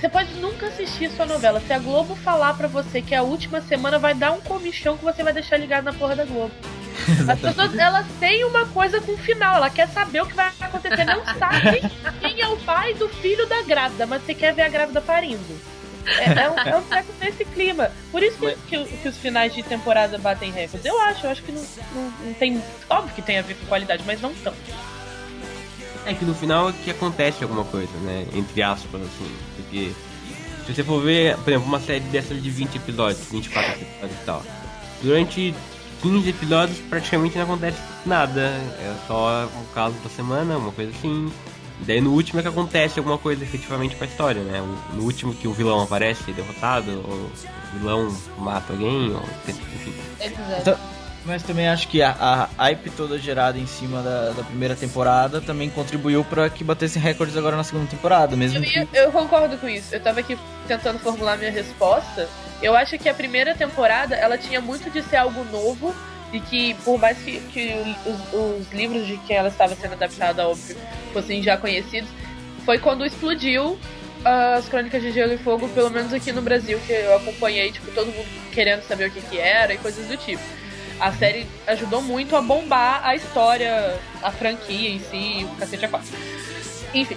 [0.00, 1.60] Você pode nunca assistir sua novela.
[1.60, 5.04] Se a Globo falar pra você que a última semana vai dar um comichão que
[5.04, 6.54] você vai deixar ligado na porra da Globo.
[7.28, 9.56] As pessoas, elas têm uma coisa com o final.
[9.56, 11.04] Ela quer saber o que vai acontecer.
[11.04, 11.82] Não sabe
[12.18, 15.60] quem é o pai do filho da grávida, mas você quer ver a grávida parindo.
[16.06, 17.90] É, é um, é um treco nesse clima.
[18.10, 20.86] Por isso que, que, que os finais de temporada batem recordes.
[20.86, 21.62] Eu acho, eu acho que não,
[21.94, 22.62] não, não tem.
[22.88, 24.54] Óbvio que tem a ver com qualidade, mas não tão.
[26.06, 28.26] É que no final é que acontece alguma coisa, né?
[28.34, 29.30] Entre aspas, assim.
[29.56, 29.92] Porque
[30.66, 34.24] se você for ver, por exemplo, uma série dessas de 20 episódios, 24 episódios e
[34.24, 34.42] tal.
[35.02, 35.54] Durante
[36.02, 38.40] 15 episódios praticamente não acontece nada.
[38.40, 41.30] É só um caso da semana, uma coisa assim.
[41.80, 44.62] E daí no último é que acontece alguma coisa efetivamente com a história, né?
[44.92, 49.94] No último que o vilão aparece derrotado, ou o vilão mata alguém, ou enfim.
[50.20, 50.76] Então,
[51.24, 52.10] mas também acho que a,
[52.56, 57.00] a hype toda gerada em cima da, da primeira temporada também contribuiu pra que batessem
[57.00, 58.96] recordes agora na segunda temporada, mesmo Eu, que...
[58.96, 59.94] eu concordo com isso.
[59.94, 62.28] Eu tava aqui tentando formular minha resposta.
[62.62, 65.94] Eu acho que a primeira temporada ela tinha muito de ser algo novo
[66.32, 67.74] e que, por mais que, que
[68.06, 70.76] os, os livros de que ela estava sendo adaptada, óbvio,
[71.12, 72.08] fossem já conhecidos,
[72.64, 73.78] foi quando explodiu
[74.24, 77.90] as Crônicas de Gelo e Fogo, pelo menos aqui no Brasil, que eu acompanhei, tipo,
[77.92, 80.42] todo mundo querendo saber o que, que era e coisas do tipo.
[81.00, 85.88] A série ajudou muito a bombar a história, a franquia em si, o cacete a
[85.88, 86.08] quatro.
[86.92, 87.16] Enfim.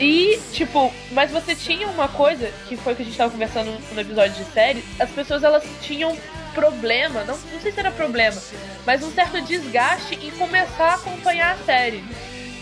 [0.00, 3.70] E, tipo, mas você tinha uma coisa, que foi o que a gente tava conversando
[3.92, 6.16] no episódio de série, as pessoas elas tinham
[6.54, 8.40] problema, não, não sei se era problema,
[8.86, 12.02] mas um certo desgaste em começar a acompanhar a série.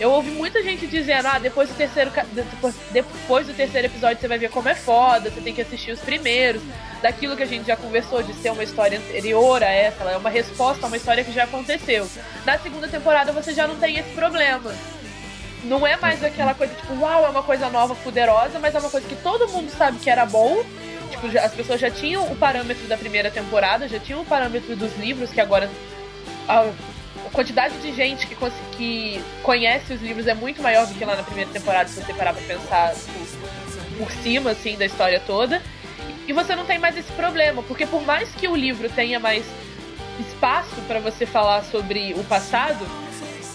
[0.01, 2.25] Eu ouvi muita gente dizendo, ah, depois do terceiro ca-
[2.93, 5.99] depois, do terceiro episódio você vai ver como é foda, você tem que assistir os
[5.99, 6.63] primeiros,
[7.03, 10.17] daquilo que a gente já conversou de ser uma história anterior a essa, ela é
[10.17, 12.09] uma resposta a uma história que já aconteceu.
[12.47, 14.73] Na segunda temporada você já não tem esse problema.
[15.65, 18.91] Não é mais aquela coisa tipo, uau, é uma coisa nova, poderosa, mas é uma
[18.91, 20.63] coisa que todo mundo sabe que era bom.
[21.11, 24.77] Tipo, já- as pessoas já tinham o parâmetro da primeira temporada, já tinham o parâmetro
[24.77, 25.69] dos livros, que agora
[27.29, 28.37] a, quantidade de gente que,
[28.77, 32.12] que conhece os livros é muito maior do que lá na primeira temporada, se você
[32.14, 35.62] parar pra pensar por, por cima, assim, da história toda.
[36.27, 39.45] E você não tem mais esse problema, porque por mais que o livro tenha mais
[40.21, 42.87] espaço pra você falar sobre o passado,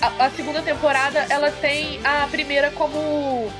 [0.01, 3.51] a, a segunda temporada ela tem a primeira como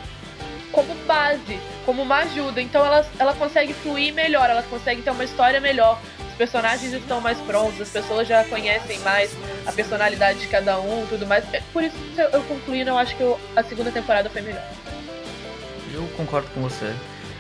[0.72, 2.60] como base, como uma ajuda.
[2.60, 6.00] Então ela, ela consegue fluir melhor, ela consegue ter uma história melhor.
[6.34, 9.30] Os personagens estão mais prontos, as pessoas já conhecem mais
[9.68, 11.44] a personalidade de cada um, tudo mais.
[11.54, 14.64] É Por isso que eu, concluindo, eu acho que eu- a segunda temporada foi melhor.
[15.94, 16.92] Eu concordo com você.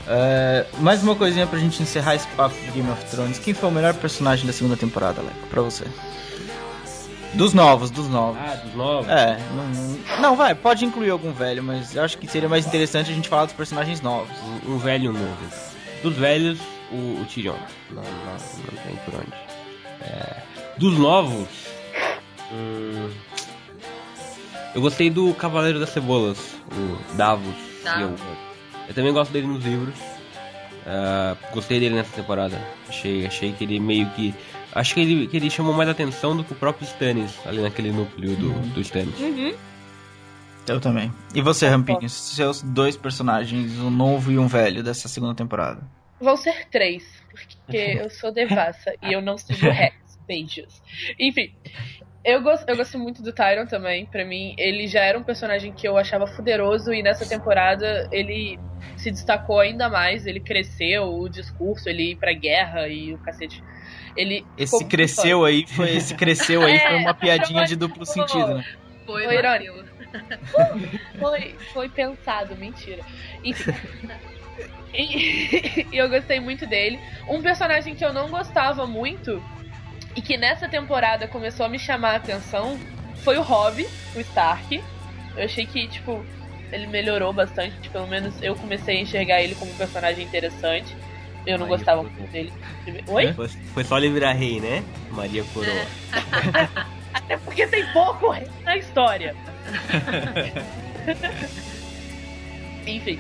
[0.08, 3.39] É, mais uma coisinha pra gente encerrar esse papo de Game of Thrones.
[3.39, 5.47] Quem foi o melhor personagem da segunda temporada, Leco?
[5.49, 5.86] Pra você.
[7.34, 8.39] Dos novos, dos novos.
[8.39, 9.10] Ah, dos novos.
[9.10, 13.10] É, não, não- vai, pode incluir algum velho, mas eu acho que seria mais interessante
[13.10, 14.29] a gente falar dos personagens novos.
[14.67, 15.38] Um, um velho novo.
[16.03, 16.60] Dos velhos,
[16.93, 17.56] o, o Tyrion.
[17.89, 19.34] Não, não, não tem por onde.
[20.01, 20.43] É,
[20.77, 21.47] dos novos,
[22.51, 23.10] hum,
[24.75, 27.56] eu gostei do Cavaleiro das Cebolas, o Davos.
[27.84, 28.19] Davos.
[28.19, 28.38] Eu,
[28.89, 29.95] eu também gosto dele nos livros.
[30.86, 32.60] Ah, gostei dele nessa temporada.
[32.88, 34.34] Achei, achei que ele meio que.
[34.73, 37.91] Acho que ele, que ele chamou mais atenção do que o próprio Stannis, ali naquele
[37.91, 39.13] núcleo do, do Stannis.
[40.67, 41.13] Eu também.
[41.36, 42.10] E você, Rampinho?
[42.10, 45.82] Seus dois personagens, um novo e um velho dessa segunda temporada.
[46.23, 50.01] Vão ser três, porque eu sou devassa e eu não sigo Rex.
[50.25, 50.81] Beijos.
[51.19, 51.53] Enfim,
[52.23, 54.05] eu gosto, eu gosto muito do Tyron também.
[54.05, 58.57] Pra mim, ele já era um personagem que eu achava fuderoso e nessa temporada ele
[58.95, 60.25] se destacou ainda mais.
[60.25, 63.62] Ele cresceu, o discurso, ele ir pra guerra e o cacete.
[64.15, 68.59] Ele Esse cresceu aí, foi, esse cresceu aí foi uma É, piadinha de duplo sentido,
[68.59, 68.65] né?
[69.05, 69.89] Foi, Foi Matheus.
[71.19, 73.03] Foi, foi pensado, mentira.
[73.43, 73.73] Enfim.
[74.93, 76.99] E, e eu gostei muito dele.
[77.27, 79.41] Um personagem que eu não gostava muito
[80.15, 82.79] e que nessa temporada começou a me chamar a atenção
[83.23, 84.84] foi o Robb, o Stark.
[85.36, 86.23] Eu achei que, tipo,
[86.71, 87.89] ele melhorou bastante.
[87.89, 90.95] Pelo menos eu comecei a enxergar ele como um personagem interessante.
[91.45, 92.53] Eu não Aí, gostava foi- muito dele.
[93.08, 93.34] Oi?
[93.34, 94.84] Foi, foi só ele virar rei, né?
[95.12, 95.86] Maria Coroa.
[97.13, 99.36] Até porque tem pouco na história.
[102.86, 103.19] Enfim.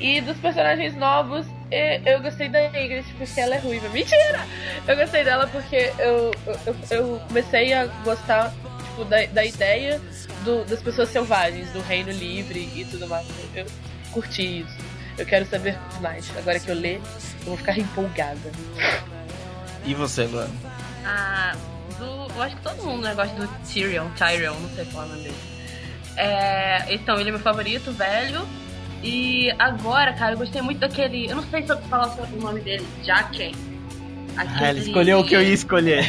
[0.00, 1.46] E dos personagens novos,
[2.04, 3.88] eu gostei da Ingrid porque ela é ruiva.
[3.88, 4.46] Mentira!
[4.86, 6.30] Eu gostei dela porque eu,
[6.66, 8.52] eu, eu comecei a gostar
[8.90, 10.00] tipo, da, da ideia
[10.44, 13.26] do- das pessoas selvagens, do reino livre e tudo mais.
[13.54, 13.66] Eu, eu
[14.12, 14.76] curti isso.
[15.16, 16.28] Eu quero saber mais.
[16.36, 17.00] Agora que eu ler,
[17.40, 18.50] eu vou ficar empolgada.
[19.84, 20.50] E você, Luana?
[21.06, 21.54] Ah,
[21.98, 25.06] do, eu acho que todo mundo né, gosta do Tyrion, Tyrion, não sei qual é
[25.06, 25.36] o nome dele.
[26.16, 28.46] É, então, ele é meu favorito, velho.
[29.04, 31.26] E agora, cara, eu gostei muito daquele.
[31.30, 33.54] Eu não sei se eu falar o nome dele, Jaqen.
[34.36, 36.04] Ah, ela escolheu o que eu ia escolher.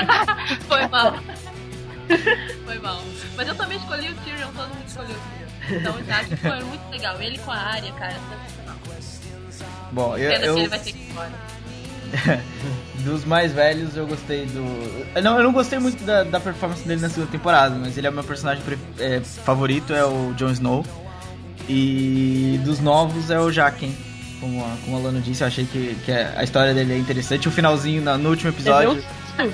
[0.68, 1.14] Foi mal.
[2.64, 3.02] foi mal.
[3.36, 5.80] Mas eu também escolhi o Tyrion, todo mundo escolheu o Tyrion.
[5.80, 7.20] Então o Jaqen foi muito legal.
[7.20, 8.76] Ele com a área, cara, sensacional.
[9.92, 11.32] Bom, eu, Pena que eu- ele vai ter que ir embora.
[13.04, 15.20] dos mais velhos eu gostei do.
[15.20, 18.10] Não, eu não gostei muito da, da performance dele na segunda temporada, mas ele é
[18.10, 20.84] o meu personagem pre- é, favorito, é o Jon Snow.
[21.68, 23.94] E dos novos é o Jaqen.
[24.40, 27.48] Como a, como a Lana disse, eu achei que, que a história dele é interessante.
[27.48, 29.02] O finalzinho na- no último episódio.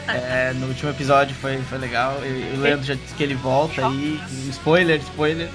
[0.09, 2.16] É, no último episódio foi, foi legal.
[2.25, 4.20] E, o Leandro já disse que ele volta aí.
[4.51, 5.48] Spoiler, spoiler.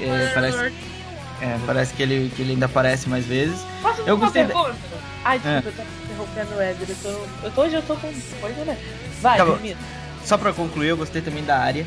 [0.00, 0.58] É, parece,
[1.40, 3.58] é, parece que, ele, que ele ainda aparece mais vezes.
[3.82, 4.72] Posso Eu gostei da-?
[5.24, 5.60] Ai, É.
[5.60, 6.88] desculpa, eu tô interrompendo o Éder.
[6.90, 8.76] Eu tô, eu tô, hoje eu tô com coisa, né?
[9.20, 9.76] Vai, Tá termina.
[10.24, 11.86] Só pra concluir, eu gostei também da área.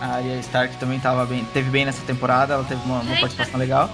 [0.00, 3.20] A Arya Stark também tava bem, teve bem nessa temporada, ela teve uma, uma Gente,
[3.20, 3.90] participação legal.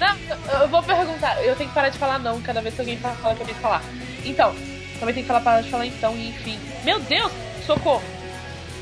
[0.00, 1.42] Não, eu- vou perguntar.
[1.44, 3.54] Eu tenho que parar de falar não cada vez que alguém fala que eu tenho
[3.56, 3.82] que falar.
[4.24, 4.54] Então,
[4.98, 6.58] também tem que falar parar de falar então e enfim.
[6.84, 7.30] Meu Deus,
[7.66, 8.02] socorro.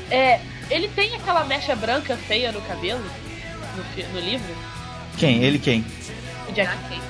[0.09, 3.03] É, ele tem aquela mecha branca feia no cabelo?
[3.75, 4.55] No, no livro?
[5.17, 5.43] Quem?
[5.43, 5.85] Ele quem?
[6.47, 7.01] O Jack.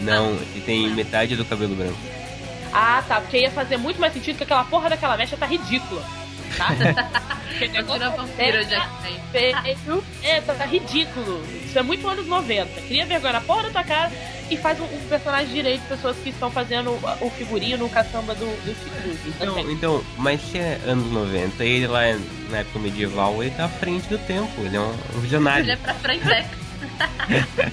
[0.00, 1.98] Não, ele tem metade do cabelo branco.
[2.72, 3.20] Ah, tá.
[3.20, 6.02] Porque ia fazer muito mais sentido que aquela porra daquela mecha tá ridícula.
[6.56, 6.68] Tá?
[7.60, 10.04] Negócio vampiro, é feio.
[10.22, 11.42] É, tá ridículo.
[11.64, 12.80] Isso é muito anos 90.
[12.82, 14.12] Cria vergonha na porra da tua cara
[14.50, 18.34] e faz um, um personagem direito, pessoas que estão fazendo o, o figurino, o caçamba
[18.34, 22.18] do, do, Então, do então, mas se é anos 90 e ele lá é
[22.50, 25.64] na época medieval, ele tá à frente do tempo, ele é um, um visionário.
[25.64, 26.46] Ele é pra frente, é.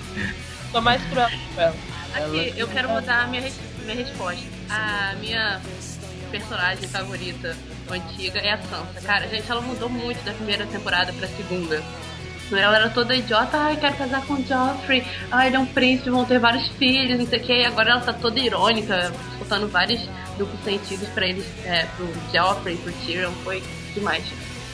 [0.71, 1.75] Tô mais cruel com ela.
[2.15, 3.43] Aqui, eu quero mudar a minha,
[3.83, 4.43] minha resposta.
[4.69, 5.61] A minha
[6.31, 7.55] personagem favorita
[7.91, 9.01] antiga é a Sansa.
[9.05, 11.83] Cara, gente, ela mudou muito da primeira temporada pra segunda.
[12.51, 16.11] Ela era toda idiota, ai, quero casar com o Joffrey, ai, ele é um príncipe,
[16.11, 17.53] vão ter vários filhos, não sei o que.
[17.53, 20.01] E agora ela tá toda irônica, soltando vários
[20.37, 23.63] duplos sentidos pra eles, é, pro Joffrey, pro Tyrion, foi
[23.95, 24.23] demais.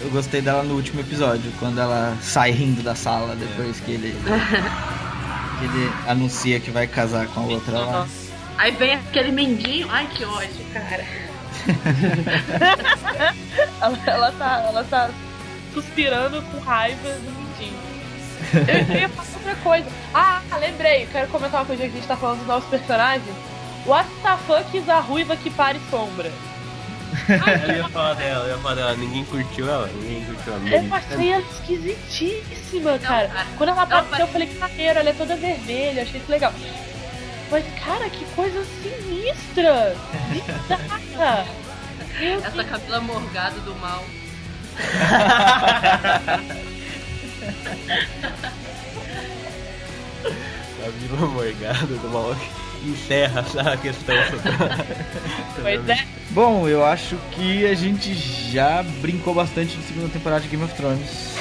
[0.01, 4.15] Eu gostei dela no último episódio, quando ela sai rindo da sala depois que ele.
[5.59, 8.07] que ele anuncia que vai casar com a outra lá.
[8.57, 11.05] Aí vem aquele mendinho, ai, que ódio, cara.
[13.81, 15.09] Ela, ela tá, ela tá
[15.73, 17.79] suspirando com raiva do mindinho.
[18.53, 19.87] Eu ia falar outra coisa.
[20.13, 21.07] Ah, lembrei.
[21.11, 23.35] Quero comentar uma coisa que a gente tá falando dos novos personagens.
[23.85, 26.31] What the fuck is a ruiva que pare sombra?
[27.67, 30.69] Eu ia falar dela, eu ia falar dela, ninguém curtiu ela, ninguém curtiu ela.
[30.69, 33.27] Eu achei ela esquisitíssima, cara.
[33.29, 33.47] cara.
[33.57, 36.53] Quando ela Não, apareceu, eu falei, que maneiro, ela é toda vermelha, achei isso legal.
[37.51, 39.95] Mas, cara, que coisa sinistra!
[40.31, 41.45] Bizarra!
[42.45, 44.03] Essa Camila Morgado do mal.
[50.85, 52.41] A Vila Morgado do Maluco
[52.85, 54.15] encerra a questão.
[55.61, 56.05] Pois é.
[56.29, 60.73] Bom, eu acho que a gente já brincou bastante de segunda temporada de Game of
[60.75, 61.35] Thrones.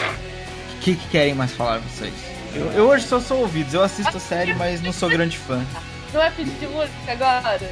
[0.75, 2.13] O que, que querem mais falar vocês?
[2.55, 5.65] Eu, eu hoje só sou ouvidos, eu assisto a série, mas não sou grande fã.
[6.13, 7.71] Não é pedir de música agora?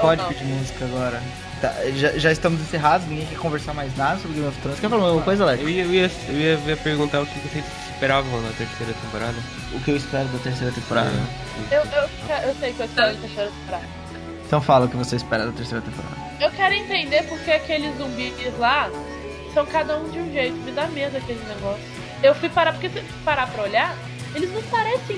[0.00, 1.22] Pode pedir música agora.
[1.60, 4.78] Tá, já, já estamos encerrados, ninguém quer conversar mais nada sobre Game of Thrones.
[4.80, 5.60] Quer falar alguma coisa, Alex?
[5.62, 8.92] Eu ia, eu, ia, eu ia- eu ia perguntar o que vocês esperavam na terceira
[8.92, 9.34] temporada.
[9.72, 11.10] O que eu espero da terceira temporada?
[11.72, 13.84] Eu, eu, eu sei que eu espero que terceira temporada.
[14.46, 16.14] Então fala o que você espera da terceira temporada.
[16.40, 18.88] Eu quero entender porque aqueles zumbis lá
[19.52, 20.54] são cada um de um jeito.
[20.58, 21.82] Me dá medo aquele negócio.
[22.22, 23.96] Eu fui parar, porque se parar pra olhar,
[24.34, 25.16] eles não parecem.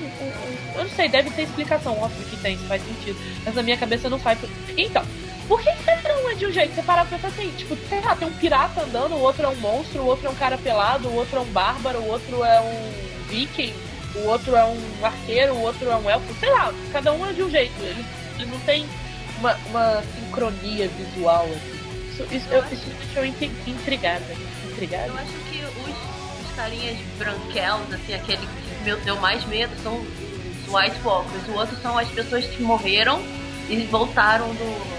[0.75, 3.17] eu não sei, deve ter explicação, óbvio que tem, isso faz sentido.
[3.45, 4.39] Mas na minha cabeça não faz.
[4.77, 5.03] Então,
[5.47, 6.73] por que cada um é de um jeito?
[6.75, 9.47] Você parar pra pensar assim, tipo, sei lá, tem um pirata andando, o outro é
[9.49, 12.43] um monstro, o outro é um cara pelado, o outro é um bárbaro, o outro
[12.43, 13.73] é um viking,
[14.15, 17.33] o outro é um arqueiro, o outro é um elfo, sei lá, cada um é
[17.33, 17.73] de um jeito.
[17.81, 18.05] Eles,
[18.35, 18.85] eles não têm
[19.39, 21.45] uma, uma sincronia visual.
[21.45, 21.81] Assim.
[22.11, 24.25] Isso, isso, eu, isso me deixou intri- intrigada.
[24.71, 25.07] Intrigada?
[25.07, 29.99] Eu acho que os, os carinhas branquelos, assim, aquele que me deu mais medo são
[29.99, 31.47] os White Walkers.
[31.47, 33.21] O outro são as pessoas que morreram
[33.69, 34.91] e voltaram do.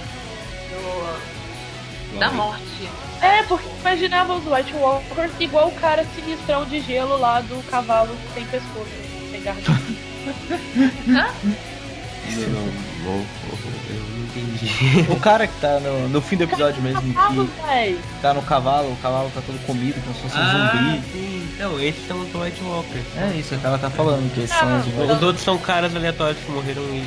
[0.70, 2.88] do da morte.
[3.20, 8.14] É, porque imaginava os White Walkers igual o cara sinistrão de gelo lá do cavalo
[8.34, 8.90] sem pescoço,
[9.30, 9.60] sem garra.
[12.34, 12.66] Eu não,
[13.04, 13.41] não
[14.36, 15.12] entendi.
[15.12, 18.92] O cara que tá no, no fim do episódio mesmo, Cavalo, que tá no cavalo,
[18.92, 21.02] o cavalo tá todo comido, como se fosse um Ah, zumbi.
[21.12, 21.48] sim.
[21.54, 23.04] Então, esses são os White Walkers.
[23.16, 24.86] É isso que ela tá falando, que esses são os.
[25.16, 27.04] Os outros são caras aleatórios que morreram e.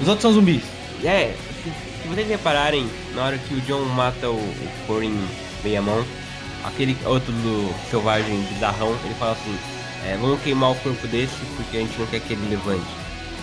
[0.00, 0.62] Os outros são zumbis.
[1.04, 1.70] É, se,
[2.02, 5.16] se vocês repararem, na hora que o John mata o, o Corin
[5.64, 6.04] meia mão,
[6.64, 9.56] aquele outro do selvagem bizarrão, ele fala assim,
[10.04, 12.82] é, vamos queimar o corpo desse porque a gente não quer que ele levante.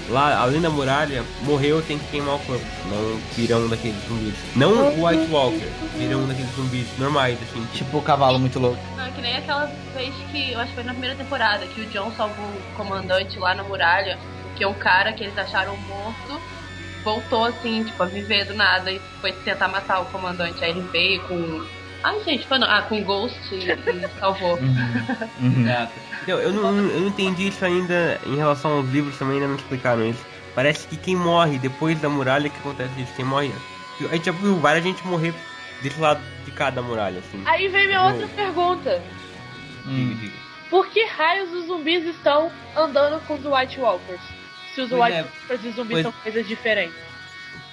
[0.09, 4.33] Lá, além da muralha, morreu, tem que queimar o corpo, não viram um daqueles zumbis.
[4.55, 7.89] Não o White Walker, viram um daqueles zumbis normais, assim, tipo.
[7.89, 8.79] Tipo o cavalo muito louco.
[8.97, 11.81] Não, é que nem aquela vez que, eu acho que foi na primeira temporada, que
[11.81, 14.17] o John salvou o comandante lá na muralha,
[14.55, 16.41] que é um cara que eles acharam morto,
[17.03, 20.63] voltou assim, tipo, a viver do nada e foi tentar matar o comandante.
[20.63, 21.65] Aí ele veio com.
[22.03, 22.69] Ai, gente, foi não.
[22.69, 24.57] Ah, com Ghost e, e salvou.
[24.57, 25.87] Uhum.
[26.27, 29.55] Eu, eu, não, eu não entendi isso ainda em relação aos livros também ainda não
[29.55, 30.25] explicaram isso.
[30.55, 33.51] Parece que quem morre depois da muralha que acontece isso, quem morre.
[34.09, 35.33] A gente já viu várias gente morrer
[35.81, 37.41] desse lado de cada muralha, assim.
[37.45, 39.01] Aí vem minha outra pergunta.
[39.85, 40.33] Diga, diga.
[40.69, 44.21] Por que raios os zumbis estão andando com os White Walkers?
[44.73, 46.95] Se os Pois White é, Walkers e os zumbis pois- são coisas diferentes.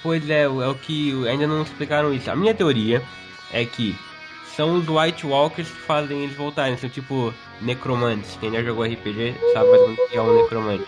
[0.01, 2.29] Pois é, é o que ainda não explicaram isso.
[2.31, 3.03] A minha teoria
[3.51, 3.95] é que
[4.57, 6.75] são os White Walkers que fazem eles voltarem.
[6.77, 7.31] São tipo
[7.61, 8.35] necromantes.
[8.41, 10.85] Quem já jogou RPG sabe mais ou menos o que é um necromante.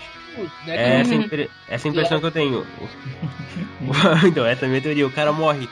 [0.68, 2.66] É essa, impre- essa impressão que eu tenho.
[4.28, 5.06] então, essa é a minha teoria.
[5.08, 5.68] O cara morre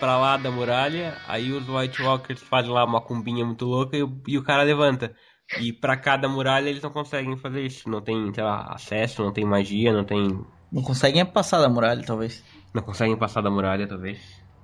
[0.00, 4.02] pra lá da muralha, aí os White Walkers fazem lá uma cumbinha muito louca e,
[4.02, 5.14] o- e o cara levanta.
[5.60, 7.88] E pra cada muralha eles não conseguem fazer isso.
[7.88, 10.40] Não tem, sei lá, acesso, não tem magia, não tem.
[10.72, 12.42] Não conseguem passar da muralha, talvez.
[12.72, 14.18] Não conseguem passar da muralha, talvez.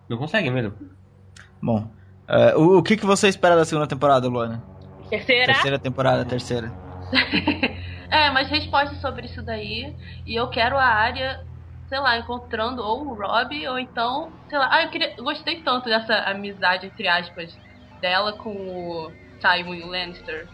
[0.08, 0.72] Não conseguem mesmo.
[1.62, 1.90] Bom,
[2.28, 4.62] É, o, o que, que você espera da segunda temporada, Luana?
[5.08, 5.52] Terceira?
[5.52, 6.70] Terceira temporada, terceira.
[8.10, 9.96] é, mas resposta sobre isso daí.
[10.26, 11.40] E eu quero a área,
[11.88, 14.68] sei lá, encontrando ou o Rob, ou então, sei lá.
[14.70, 15.16] Ah, eu queria.
[15.16, 17.50] Gostei tanto dessa amizade, entre aspas,
[18.00, 20.46] dela com o Tywin Lannister.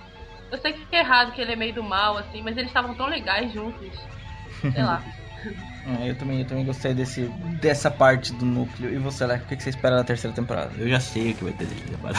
[0.53, 2.95] Eu sei que é errado, que ele é meio do mal, assim, mas eles estavam
[2.95, 3.91] tão legais juntos.
[4.61, 5.03] Sei lá.
[5.87, 7.31] É, Eu também, eu também gostei desse,
[7.61, 8.93] dessa parte do núcleo.
[8.93, 10.71] E você, Leco, o que, que você espera da terceira temporada?
[10.79, 12.19] Eu já sei o que vai ter desse temporada.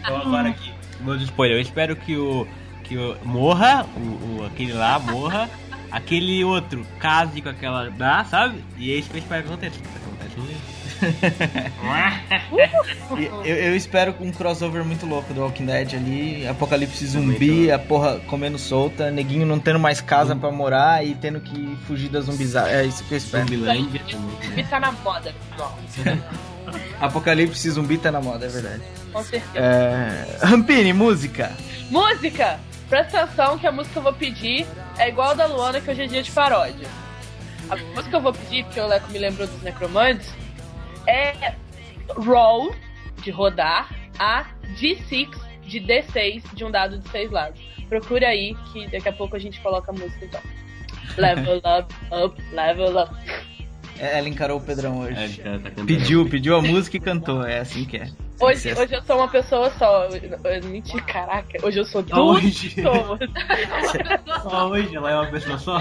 [0.00, 2.46] então agora aqui, meu spoiler, eu espero que o.
[2.84, 4.00] que o morra, o,
[4.42, 5.48] o- aquele lá morra,
[5.90, 7.90] aquele outro case com aquela.
[7.90, 8.62] Dá, sabe?
[8.76, 9.80] E é isso que eu espero que aconteça.
[9.96, 10.73] Acontece mesmo.
[13.44, 18.18] Eu, eu espero um crossover muito louco do Walking Dead ali, apocalipse zumbi, a porra
[18.26, 22.70] comendo solta, neguinho não tendo mais casa pra morar e tendo que fugir da zumbizada.
[22.70, 23.44] É isso que eu espero.
[23.44, 24.00] Zumbilândia.
[24.10, 25.78] Zumbi tá na moda, pessoal.
[27.00, 28.82] Apocalipse zumbi tá na moda, é verdade.
[29.12, 29.64] Com certeza.
[29.64, 30.38] É...
[30.42, 31.52] Rampini, música.
[31.90, 32.58] Música!
[32.88, 34.66] Presta atenção que a música que eu vou pedir
[34.98, 36.88] é igual a da Luana, que hoje é dia de paródia.
[37.70, 40.28] A música que eu vou pedir, porque o Leco me lembrou dos necromantes,
[41.06, 41.54] é
[42.16, 42.74] Roll,
[43.22, 43.88] de rodar,
[44.18, 44.44] a
[44.78, 45.28] D6,
[45.62, 47.60] de D6, de um dado de seis lados.
[47.88, 50.40] Procura aí, que daqui a pouco a gente coloca a música então.
[51.16, 53.14] Level up, up, level up.
[53.98, 55.40] É, Ela encarou o Pedrão hoje.
[55.44, 55.84] É, tá- tá.
[55.86, 57.46] Pediu, pediu a música e cantou.
[57.46, 58.08] É assim que é.
[58.40, 60.08] Hoje, hoje eu sou uma pessoa só.
[60.64, 61.64] Mentira, caraca.
[61.64, 62.70] Hoje eu sou duas hoje?
[62.70, 63.20] pessoas.
[64.42, 65.78] Só hoje, ela é uma pessoa só.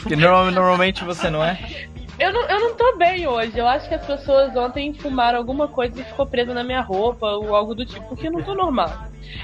[0.00, 1.88] Porque norma- normalmente você não é.
[2.18, 3.58] Eu não, eu não tô bem hoje.
[3.58, 7.26] Eu acho que as pessoas ontem fumaram alguma coisa e ficou presa na minha roupa
[7.26, 8.90] ou algo do tipo, porque eu não tô normal.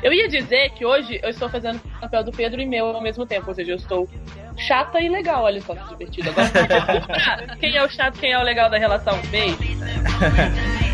[0.03, 3.03] Eu ia dizer que hoje eu estou fazendo o papel do Pedro e meu ao
[3.03, 4.09] mesmo tempo, ou seja, eu estou
[4.57, 6.31] chata e legal, olha só que divertido.
[6.31, 9.21] Agora quem é o chato, quem é o legal da relação?
[9.31, 9.59] Beijo.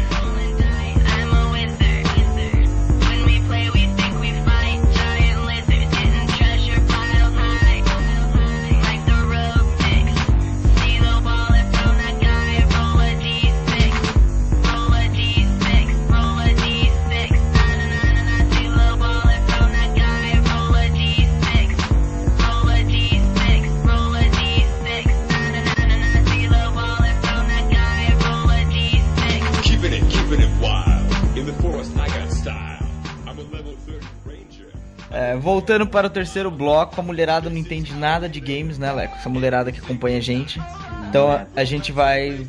[35.49, 39.17] voltando para o terceiro bloco, a mulherada não entende nada de games, né, Leco?
[39.17, 40.61] Essa mulherada que acompanha a gente.
[41.09, 42.47] Então a, a gente vai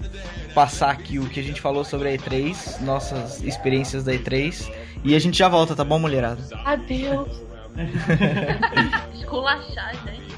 [0.53, 4.69] passar aqui o que a gente falou sobre a E3, nossas experiências da E3.
[5.01, 6.41] E a gente já volta, tá bom, mulherada?
[6.65, 7.41] Adeus.
[9.15, 10.28] Esculachar, gente.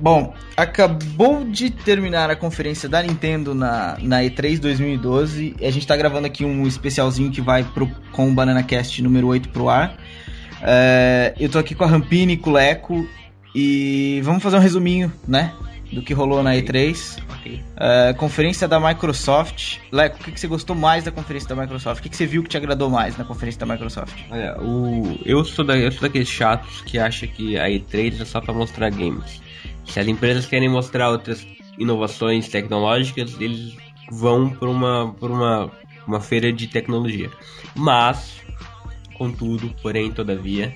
[0.00, 5.56] Bom, acabou de terminar a conferência da Nintendo na, na E3 2012.
[5.60, 9.02] E a gente tá gravando aqui um especialzinho que vai pro, com o Banana Cast
[9.02, 9.98] número 8 pro ar.
[10.62, 13.06] É, eu tô aqui com a Rampini, com o Leco.
[13.54, 15.52] E vamos fazer um resuminho, né?
[15.92, 17.18] Do que rolou na E3.
[17.28, 17.62] Ok.
[17.76, 19.78] É, conferência da Microsoft.
[19.92, 22.00] Leco, o que, que você gostou mais da conferência da Microsoft?
[22.00, 24.14] O que, que você viu que te agradou mais na conferência da Microsoft?
[24.30, 25.18] Olha, o...
[25.26, 25.76] eu, sou da...
[25.76, 29.42] eu sou daqueles chatos que acham que a E3 é só pra mostrar games.
[29.86, 31.46] Se as empresas querem mostrar outras
[31.78, 33.74] inovações tecnológicas, eles
[34.10, 35.70] vão por uma, uma,
[36.06, 37.30] uma feira de tecnologia.
[37.74, 38.40] Mas,
[39.16, 40.74] contudo, porém, todavia,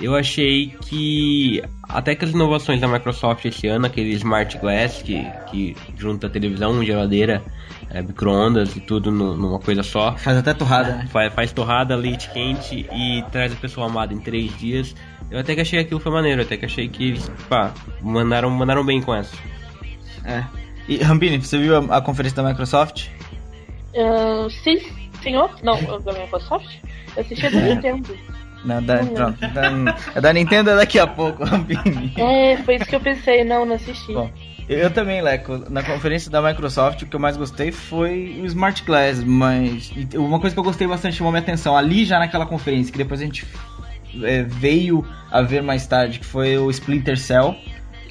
[0.00, 5.24] eu achei que até que as inovações da Microsoft esse ano, aquele Smart Glass que,
[5.50, 7.42] que junta televisão, geladeira,
[7.90, 11.06] é, micro-ondas e tudo nu- numa coisa só, Faz até torrada, né?
[11.12, 14.94] Faz, faz torrada, leite quente e traz a pessoa amada em três dias.
[15.34, 18.84] Eu até que achei aquilo foi maneiro, até que achei que eles, pá, mandaram, mandaram
[18.86, 19.36] bem com essa.
[20.24, 20.44] É.
[20.86, 23.08] E Rampini, você viu a, a conferência da Microsoft?
[23.96, 24.78] Ah, sim,
[25.24, 25.50] senhor?
[25.60, 26.76] Não, da Microsoft?
[27.16, 28.16] Eu assisti a da Nintendo.
[28.64, 29.40] Não, da, pronto.
[29.40, 32.14] Da, é da Nintendo é daqui a pouco, Rampini.
[32.16, 33.44] É, foi isso que eu pensei.
[33.44, 34.14] Não, não assisti.
[34.14, 34.30] Bom,
[34.66, 35.66] eu, também, Leco.
[35.68, 40.40] Na conferência da Microsoft, o que eu mais gostei foi o Smart Glass, mas uma
[40.40, 43.24] coisa que eu gostei bastante chamou minha atenção ali já naquela conferência, que depois a
[43.24, 43.46] gente
[44.22, 47.56] é, veio a ver mais tarde, que foi o Splinter Cell.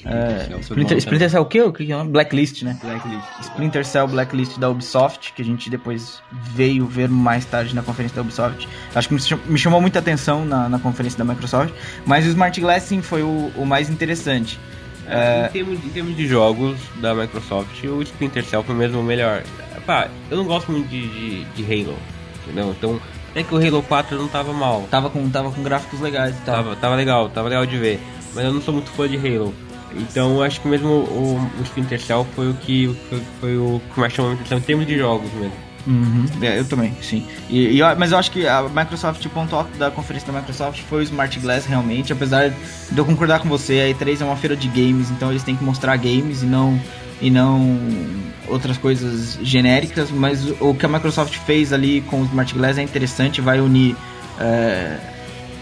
[0.06, 1.62] É, Splinter, bom Splinter Cell o quê?
[1.62, 2.04] O que é?
[2.04, 2.78] Blacklist, né?
[2.82, 3.24] Blacklist.
[3.40, 6.22] Splinter Cell Blacklist da Ubisoft, que a gente depois
[6.54, 8.68] veio ver mais tarde na conferência da Ubisoft.
[8.94, 11.72] Acho que me cham- me chamou muita atenção na, na conferência da Microsoft,
[12.04, 14.60] mas o Smart Glass sim foi o, o mais interessante.
[15.06, 19.42] Em, termos, em termos de jogos da Microsoft, o Splinter Cell foi mesmo o melhor.
[19.86, 21.98] Pá, eu não gosto muito de, de, de Halo,
[22.42, 22.70] entendeu?
[22.76, 23.00] Então,
[23.34, 24.86] até que o Halo 4 não tava mal.
[24.88, 26.54] Tava com, tava com gráficos legais e tal.
[26.54, 28.00] Tava, tava legal, tava legal de ver.
[28.32, 29.52] Mas eu não sou muito fã de Halo.
[29.92, 33.82] Então eu acho que mesmo o, o Splinter Cell foi o que foi, foi o
[33.92, 35.52] que mais chamou minha atenção em termos de jogos mesmo.
[35.86, 37.26] Uhum, é, eu também, sim.
[37.50, 40.80] E, e mas eu acho que a Microsoft, o ponto alto da conferência da Microsoft
[40.88, 42.12] foi o Smart Glass, realmente.
[42.12, 45.42] Apesar de eu concordar com você, a E3 é uma feira de games, então eles
[45.42, 46.80] têm que mostrar games e não,
[47.20, 47.78] e não
[48.48, 50.10] outras coisas genéricas.
[50.10, 53.96] Mas o, que a Microsoft fez ali com o Smart Glass é interessante, vai unir.
[54.40, 54.98] é,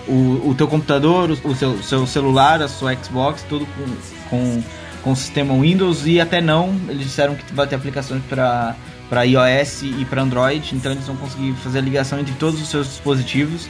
[0.09, 3.84] o, o teu computador, o, o seu, seu celular, a sua Xbox, tudo com,
[4.28, 4.62] com,
[5.03, 6.74] com o sistema Windows e até não.
[6.88, 8.74] Eles disseram que vai ter aplicações para
[9.09, 12.68] para iOS e para Android, então eles vão conseguir fazer a ligação entre todos os
[12.68, 13.68] seus dispositivos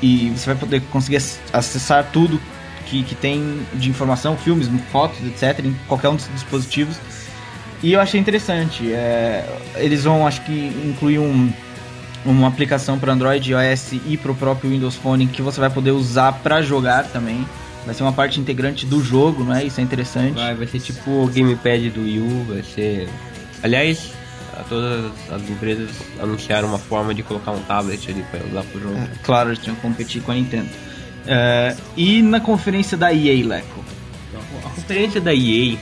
[0.00, 2.40] e você vai poder conseguir ac- acessar tudo
[2.88, 6.96] que, que tem de informação, filmes, fotos, etc, em qualquer um dos dispositivos.
[7.82, 8.92] E eu achei interessante.
[8.92, 9.44] é,
[9.76, 10.52] eles vão, acho que,
[10.84, 11.52] incluir um,
[12.24, 15.92] uma aplicação para Android, iOS e para o próprio Windows Phone que você vai poder
[15.92, 17.46] usar para jogar também.
[17.86, 19.64] Vai ser uma parte integrante do jogo, não é?
[19.64, 20.34] Isso é interessante.
[20.34, 23.08] Vai, vai ser tipo o gamepad do Wii U, vai ser.
[23.62, 24.10] Aliás,
[24.54, 25.88] a- todas as empresas
[26.20, 28.96] anunciaram uma forma de colocar um tablet ali pra usar pro jogo.
[28.98, 30.68] É, claro, eles tinham que competir com a Nintendo.
[31.30, 33.84] É, e na conferência da EA, Leco?
[34.64, 35.76] A conferência da EA,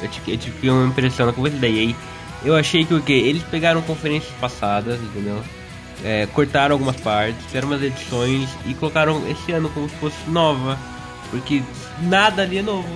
[0.00, 1.94] eu tive, eu tive uma impressão na conferência da EA,
[2.44, 3.12] eu achei que o quê?
[3.12, 5.42] Eles pegaram conferências passadas, entendeu?
[6.04, 10.78] É, cortaram algumas partes, fizeram umas edições e colocaram esse ano como se fosse nova.
[11.30, 11.62] Porque
[12.02, 12.88] nada ali é novo.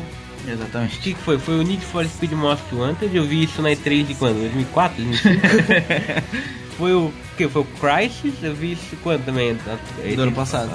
[0.47, 0.99] O Exatamente.
[0.99, 1.39] que, que foi?
[1.39, 4.39] Foi o Need for Speed Most Wanted, eu vi isso na E3 de quando?
[4.39, 5.03] 2004?
[5.03, 5.41] 2005?
[6.79, 7.49] foi o que?
[7.49, 9.57] Foi o Crisis, eu vi isso quando também?
[10.15, 10.71] Do ano passado.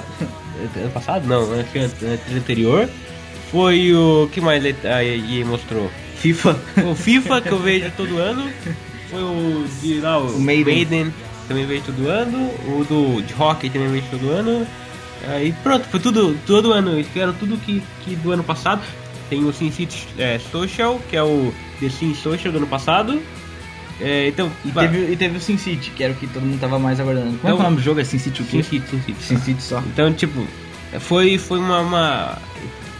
[0.76, 1.26] Ano passado?
[1.26, 2.88] Não, ano ano anterior.
[3.50, 5.90] Foi o que mais a EA mostrou?
[6.16, 6.56] FIFA.
[6.90, 8.50] O FIFA que eu vejo todo ano.
[9.10, 11.12] Foi o de lá, o, O Maiden.
[11.46, 12.50] também vejo todo ano.
[12.66, 14.66] O do de hockey também vejo todo ano.
[15.28, 17.02] Aí pronto, foi tudo todo ano.
[17.04, 18.82] Fizeram tudo que, que do ano passado.
[19.28, 23.20] Tem o SimCity é, Social, que é o The Sim Social do ano passado.
[24.00, 26.42] É, então, E pá, teve, e teve o Sin City, que era o que todo
[26.44, 27.38] mundo tava mais aguardando.
[27.38, 28.00] Como é Então- é o nome do jogo?
[28.00, 28.62] É Sin City o quê?
[28.62, 29.22] SimCity, SimCity.
[29.22, 29.78] Sin City só.
[29.80, 30.44] Então, tipo,
[30.98, 32.38] foi, foi uma, uma,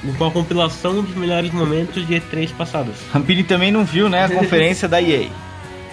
[0.04, 2.94] uma compilação dos melhores momentos de E3 passados.
[3.12, 5.28] Rampini também não viu, né, a conferência da EA.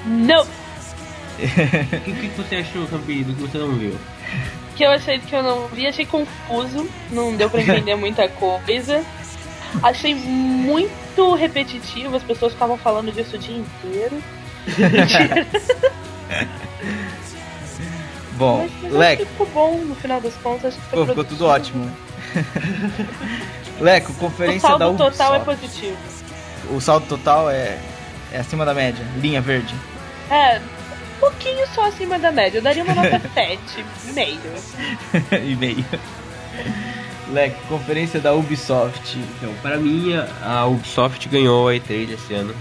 [0.06, 0.44] Não!
[0.44, 3.96] O que, que você achou, Campini, do que você não viu?
[4.76, 9.04] que eu achei que eu não vi, achei confuso, não deu pra entender muita coisa.
[9.84, 14.22] Achei muito repetitivo, as pessoas ficavam falando disso o dia inteiro.
[18.38, 20.74] Bom, Mas, mas acho Leco, que ficou bom no final das contas.
[20.74, 21.92] Acho que foi pô, ficou tudo ótimo.
[23.80, 25.18] Leco, O conferência da saldo Ubisoft.
[25.18, 25.98] total é positivo.
[26.72, 27.78] O saldo total é,
[28.32, 29.76] é acima da média, linha verde.
[30.30, 32.58] É, um pouquinho só acima da média.
[32.60, 33.60] Eu daria uma nota 7,
[34.14, 34.40] meio.
[35.46, 35.86] e meio.
[37.32, 39.18] Leco, conferência da Ubisoft.
[39.38, 42.56] Então, para mim, a- a Ubisoft ganhou a E3 esse ano.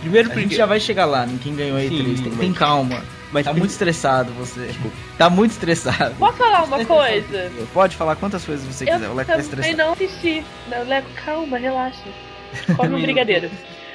[0.00, 0.48] Primeiro A porque...
[0.48, 2.16] gente já vai chegar lá, em quem ganhou a Sim, E3.
[2.22, 3.04] Tem, mas- tem calma.
[3.32, 4.70] Mas Tá muito estressado você.
[5.16, 6.14] Tá muito estressado.
[6.18, 7.50] Posso falar uma coisa?
[7.72, 8.98] Pode falar quantas vezes você quiser.
[9.00, 9.76] O Eu Leco tá também estressado.
[9.76, 10.44] não assisti.
[10.68, 12.02] Não, Leco, calma, relaxa.
[12.76, 13.48] Come um brigadeiro.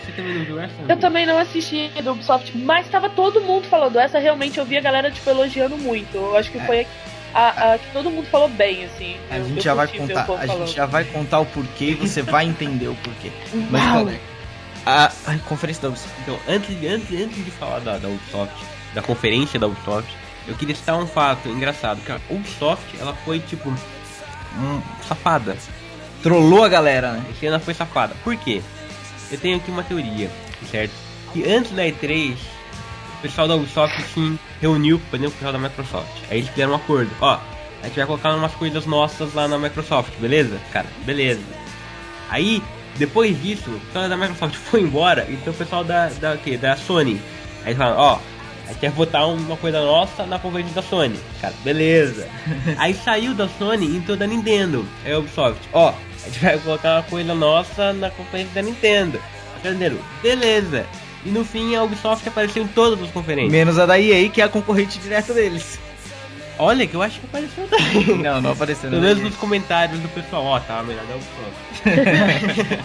[0.06, 0.74] Você também não viu essa?
[0.88, 4.00] Eu também não assisti do Ubisoft, mas tava todo mundo falando.
[4.00, 6.16] Essa realmente eu vi a galera, tipo, elogiando muito.
[6.16, 6.88] Eu acho que foi
[7.34, 9.18] a, a que todo mundo falou bem, assim.
[9.30, 10.66] A Eu- gente eu já vai contar, a falando.
[10.68, 13.32] gente já vai contar o porquê e você vai entender o porquê.
[13.70, 14.02] Mas Uau.
[14.04, 14.16] então,
[14.86, 16.16] a, a conferência da Ubisoft.
[16.22, 18.56] Então, antes, antes, antes de falar da, da Ubisoft,
[18.94, 20.10] da conferência da Ubisoft,
[20.48, 25.58] eu queria citar um fato engraçado, que a Ubisoft, ela foi, tipo, um, safada.
[26.22, 27.26] Trollou a galera, né?
[27.32, 28.16] Esse ano ela foi safada.
[28.24, 28.62] Por quê?
[29.32, 30.30] Eu tenho aqui uma teoria,
[30.70, 30.94] certo?
[31.34, 32.36] Que antes da E3,
[33.18, 36.12] o pessoal da Ubisoft sim reuniu com o pessoal da Microsoft.
[36.30, 37.12] Aí eles fizeram um acordo.
[37.22, 37.40] Ó,
[37.82, 40.60] a gente vai colocar umas coisas nossas lá na Microsoft, beleza?
[40.72, 41.44] Cara, beleza.
[42.30, 42.62] Aí,
[42.98, 46.58] depois disso, o pessoal da Microsoft foi embora, então o pessoal da, da, quê?
[46.58, 47.22] da Sony.
[47.62, 48.20] Aí eles falaram, ó,
[48.68, 51.20] a gente vai botar uma coisa nossa na conferência da Sony.
[51.42, 52.28] Cara, beleza.
[52.78, 54.86] Aí saiu da Sony e entrou da Nintendo.
[55.04, 59.20] Aí a Ubisoft, ó, a gente vai colocar uma coisa nossa na conferência da Nintendo.
[59.60, 59.98] Entenderam?
[60.22, 60.86] Beleza.
[61.26, 63.52] E no fim a Ubisoft apareceu em todas as conferências.
[63.52, 65.80] Menos a da EA, que é a concorrente direta deles.
[66.58, 68.18] Olha que eu acho que apareceu também.
[68.24, 68.90] Não, não apareceu.
[68.90, 72.80] Pelo menos nos comentários do pessoal, ó, tá melhor da Ubisoft.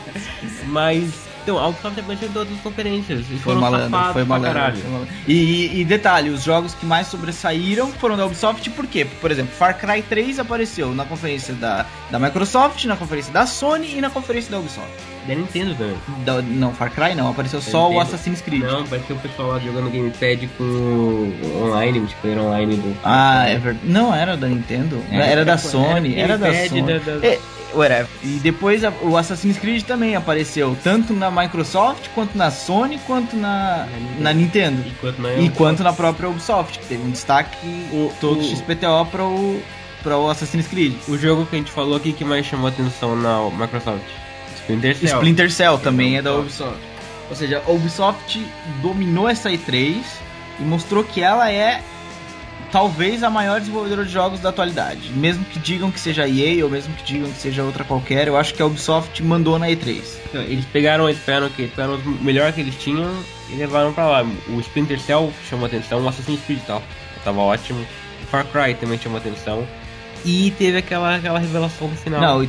[0.67, 1.13] Mas,
[1.43, 3.25] então, a Ubisoft apareceu em todas as conferências.
[3.31, 4.53] E Foi malandro, foi pra malandro.
[4.55, 4.77] caralho.
[4.77, 5.15] foi malandro.
[5.27, 9.07] E, e- e detalhe, os jogos que mais sobressaíram foram da Ubisoft, por quê?
[9.21, 13.97] Por exemplo, Far Cry 3 apareceu na conferência da, da Microsoft, na conferência da Sony
[13.97, 14.91] e na conferência da Ubisoft.
[15.27, 15.97] Da Nintendo também.
[16.25, 18.01] Da- não, Far Cry não, apareceu só o Nintendo.
[18.09, 18.63] Assassin's Creed.
[18.63, 22.97] Não, parecia o pessoal lá jogando gamepad com o online, multiplayer online do.
[23.05, 23.87] Ah, é verdade.
[23.87, 25.03] Não, era da Nintendo.
[25.11, 26.15] Era- Era, da Sony.
[26.15, 26.83] era Era, da Sony.
[26.83, 27.39] da- da- É,
[27.75, 28.07] whatever.
[28.25, 33.37] E depois a- o Assassin's Creed também apareceu, tanto na Microsoft, quanto na Sony, quanto
[33.37, 33.87] na,
[34.19, 34.83] na Nintendo.
[34.87, 37.57] Enquanto não é E quanto na própria Ubisoft, que teve um destaque
[37.93, 39.61] O- todo o- XPTO para o,
[40.03, 40.95] pra o Assassin's Creed.
[41.07, 44.01] O jogo que a gente falou aqui que mais chamou atenção na Microsoft.
[44.61, 45.17] Splinter Cell.
[45.19, 46.79] Splinter Cell também é da Ubisoft.
[47.29, 48.45] Ou seja, a Ubisoft
[48.83, 50.03] dominou essa E3
[50.59, 51.81] e mostrou que ela é
[52.73, 55.11] talvez a maior desenvolvedora de jogos da atualidade.
[55.11, 58.37] Mesmo que digam que seja EA ou mesmo que digam que seja outra qualquer, eu
[58.37, 60.03] acho que a Ubisoft mandou na E3.
[60.29, 61.69] Então, Eles pegaram, eles pegaram o quê?
[61.75, 63.13] Pegaram o melhor que eles tinham
[63.49, 64.27] e levaram pra lá.
[64.49, 66.83] O Splinter Cell chamou atenção, o Assassin's Creed tal.
[67.25, 67.81] Tava ótimo.
[68.23, 69.67] O Far Cry também chamou atenção.
[70.25, 72.21] E teve aquela, aquela revelação no final.
[72.21, 72.47] Não,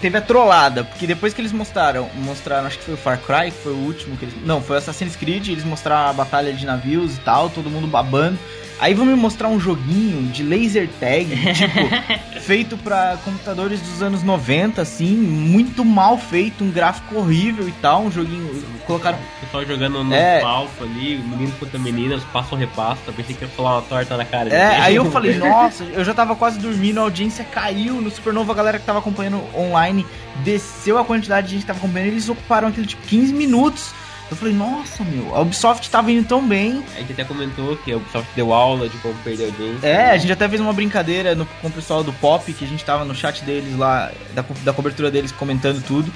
[0.00, 3.50] teve a trollada, porque depois que eles mostraram, mostraram, acho que foi o Far Cry,
[3.50, 4.34] que foi o último que eles.
[4.44, 7.86] Não, foi o Assassin's Creed, eles mostraram a batalha de navios e tal, todo mundo
[7.86, 8.38] babando.
[8.80, 14.22] Aí vão me mostrar um joguinho de laser tag, tipo, feito pra computadores dos anos
[14.22, 18.62] 90, assim, muito mal feito, um gráfico horrível e tal, um joguinho.
[18.86, 19.16] Colocaram.
[19.16, 20.40] O pessoal jogando no É.
[20.40, 24.24] palco ali, menino contra meninas, passa o repasso, pensei que ia falar uma torta na
[24.24, 24.50] cara.
[24.50, 28.52] É, aí eu falei, nossa, eu já tava quase dormindo, a audiência caiu no Supernova,
[28.52, 30.04] a galera que tava acompanhando online
[30.42, 33.92] desceu a quantidade de gente que tava acompanhando, eles ocuparam aquilo tipo 15 minutos.
[34.30, 36.82] Eu falei, nossa, meu, a Ubisoft tava indo tão bem.
[36.96, 39.86] A gente até comentou que a Ubisoft deu aula de como perder audiência.
[39.86, 42.68] É, a gente até fez uma brincadeira no, com o pessoal do Pop, que a
[42.68, 46.10] gente tava no chat deles lá, da, da cobertura deles comentando tudo.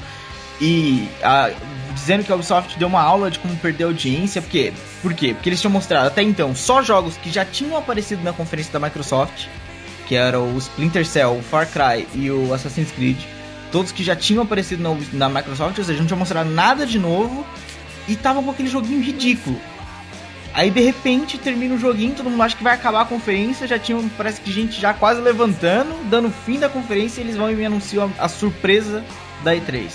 [0.61, 1.51] E a-
[1.95, 5.35] dizendo que a Ubisoft deu uma aula de como perder audiência, porque, por quê?
[5.35, 8.81] Porque eles tinham mostrado até então só jogos que já tinham aparecido na conferência da
[8.81, 9.47] Microsoft,
[10.09, 13.19] que eram o Splinter Cell, o Far Cry e o Assassin's Creed.
[13.71, 16.99] Todos que já tinham aparecido na, na Microsoft, ou seja, não tinham mostrado nada de
[16.99, 17.47] novo
[18.09, 19.61] e estavam com aquele joguinho ridículo.
[20.55, 23.79] Aí de repente termina o joguinho, todo mundo acha que vai acabar a conferência, já
[23.79, 27.55] tinha, parece que gente já quase levantando, dando fim da conferência e eles vão e
[27.55, 29.05] me anunciam a, a surpresa
[29.45, 29.89] da E3.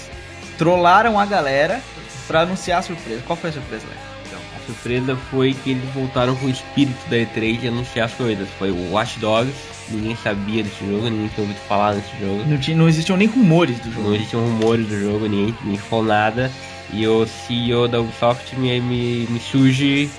[0.58, 1.82] Trollaram a galera
[2.28, 3.22] pra anunciar a surpresa.
[3.26, 3.98] Qual foi a surpresa, Léo?
[4.28, 8.14] Então, a surpresa foi que eles voltaram com o espírito da E3 de anunciar as
[8.14, 8.48] coisas.
[8.58, 9.54] Foi o Watch Dogs,
[9.90, 12.46] ninguém sabia desse jogo, ninguém tinha ouvido falar desse jogo.
[12.46, 14.08] Não, tinha, não existiam nem rumores do jogo.
[14.08, 16.52] Não existiam rumores do jogo, ninguém, ninguém falou nada.
[16.94, 20.10] E o CEO da Ubisoft me, me, me surge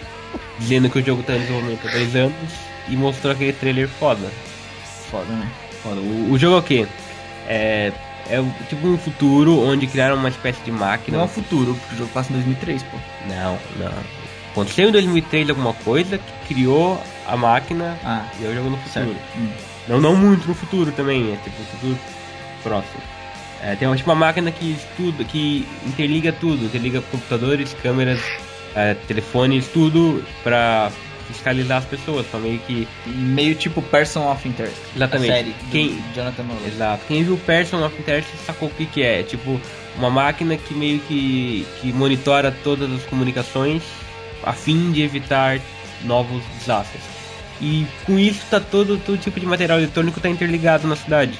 [0.58, 2.34] dizendo que o jogo tá em desenvolvimento há dois anos
[2.88, 4.28] e mostrou aquele trailer foda.
[5.10, 5.48] Foda, né?
[5.82, 6.00] Foda.
[6.00, 6.86] O, o jogo é o quê?
[7.46, 7.92] É,
[8.28, 11.18] é tipo um futuro onde criaram uma espécie de máquina.
[11.18, 12.96] Não é o futuro, porque o jogo passa em 2003, pô.
[13.28, 13.92] Não, não.
[14.50, 18.76] Aconteceu em 2003 alguma coisa que criou a máquina Ah, e é o jogo no
[18.78, 19.16] futuro.
[19.36, 19.50] Hum.
[19.88, 21.98] Não, não muito no futuro também, é tipo um futuro
[22.62, 23.13] próximo.
[23.66, 28.20] É, tem uma, tipo uma máquina que estuda, que interliga tudo, interliga computadores, câmeras,
[28.74, 30.92] é, telefones, tudo pra
[31.28, 32.86] fiscalizar as pessoas, pra meio que.
[33.06, 34.76] Meio tipo Person of Interest.
[34.94, 35.30] Exatamente.
[35.32, 36.66] A série Quem- Jonathan Nolan.
[36.66, 37.04] Exato.
[37.08, 39.22] Quem viu Person of Interest sacou o que, que é.
[39.22, 39.58] Tipo,
[39.96, 43.82] uma máquina que meio que, que monitora todas as comunicações
[44.42, 45.58] a fim de evitar
[46.02, 47.02] novos desastres.
[47.62, 51.38] E com isso tá todo, todo tipo de material eletrônico tá interligado na cidade.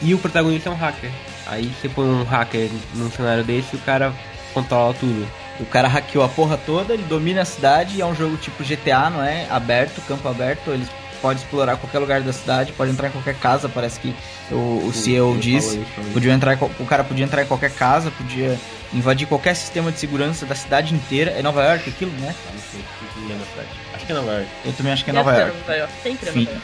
[0.00, 1.10] E o protagonista é um hacker.
[1.48, 4.12] Aí você põe um hacker num cenário desse e o cara
[4.52, 5.26] controla tudo.
[5.60, 8.62] O cara hackeou a porra toda, ele domina a cidade e é um jogo tipo
[8.62, 9.46] GTA, não é?
[9.50, 10.86] Aberto, campo aberto, ele
[11.20, 14.14] pode explorar qualquer lugar da cidade, pode entrar em qualquer casa, parece que
[14.50, 15.84] o, o CEO ele disse.
[16.12, 18.58] Podia entrar, o cara podia entrar em qualquer casa, podia
[18.92, 21.32] invadir qualquer sistema de segurança da cidade inteira.
[21.32, 22.34] É Nova York aquilo, né?
[22.52, 22.80] Não sei,
[23.28, 23.68] não a cidade.
[23.94, 24.48] Acho que é Nova York.
[24.64, 25.56] Eu também acho que é Nova ser York.
[25.58, 25.92] Nova York.
[26.02, 26.32] Sempre é.
[26.32, 26.62] Nova York.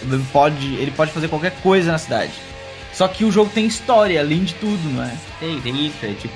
[0.00, 2.32] Ele pode, ele pode fazer qualquer coisa na cidade.
[2.98, 5.16] Só que o jogo tem história, além de tudo, não é?
[5.38, 6.34] Tem, tem isso, é tipo.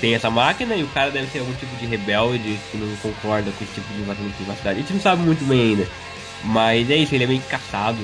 [0.00, 3.50] Tem essa máquina e o cara deve ser algum tipo de rebelde que não concorda
[3.50, 4.78] com esse tipo de invasão de privacidade.
[4.78, 5.86] A gente não sabe muito bem ainda.
[6.42, 7.98] Mas é isso, ele é meio caçado.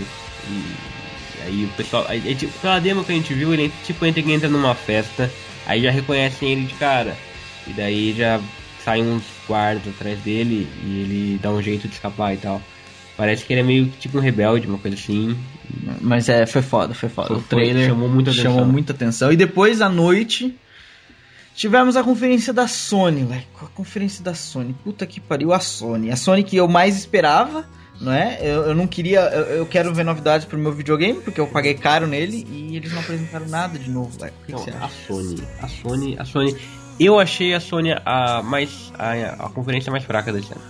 [0.46, 0.74] E
[1.42, 2.04] aí o pessoal.
[2.06, 5.32] aí, é tipo, pela demo que a gente viu, ele tipo entra, entra numa festa,
[5.66, 7.16] aí já reconhecem ele de cara.
[7.66, 8.42] E daí já
[8.84, 12.60] saem uns guardas atrás dele e ele dá um jeito de escapar e tal.
[13.16, 15.34] Parece que ele é meio tipo um rebelde, uma coisa assim.
[16.00, 17.28] Mas é, foi foda, foi foda.
[17.28, 18.52] Foi- o trailer chamou muita atenção.
[18.52, 19.32] chamou muita atenção.
[19.32, 20.56] E depois, à noite,
[21.54, 23.42] tivemos a conferência da Sony, velho.
[23.60, 24.74] A conferência da Sony.
[24.84, 26.10] Puta que pariu, a Sony.
[26.10, 27.64] A Sony que eu mais esperava,
[28.00, 28.38] não é?
[28.40, 29.20] Eu, eu não queria.
[29.20, 32.92] Eu, eu quero ver novidades pro meu videogame, porque eu paguei caro nele e eles
[32.92, 34.32] não apresentaram nada de novo, velho.
[34.32, 34.94] O que, que Não, você a acha?
[35.06, 35.42] Sony.
[35.62, 36.16] A Sony.
[36.18, 36.56] A Sony.
[36.98, 38.92] Eu achei a Sony a mais.
[38.98, 40.60] a, a conferência mais fraca desse ano.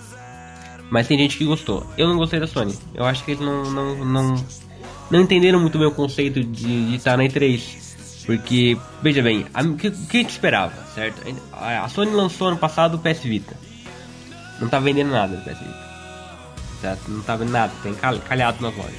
[0.90, 1.86] Mas tem gente que gostou.
[1.96, 2.76] Eu não gostei da Sony.
[2.94, 3.62] Eu acho que eles não.
[3.70, 4.44] não, não,
[5.10, 7.60] não entenderam muito bem o conceito de, estar na E3.
[8.26, 11.20] Porque, veja bem, a- o que, que a gente esperava, certo?
[11.52, 13.56] A, a Sony lançou ano passado o PS Vita.
[14.60, 15.90] Não tá vendendo nada do PS Vita.
[16.82, 18.94] Tá- não tá vendo nada, tem cal- calhado nas lojas.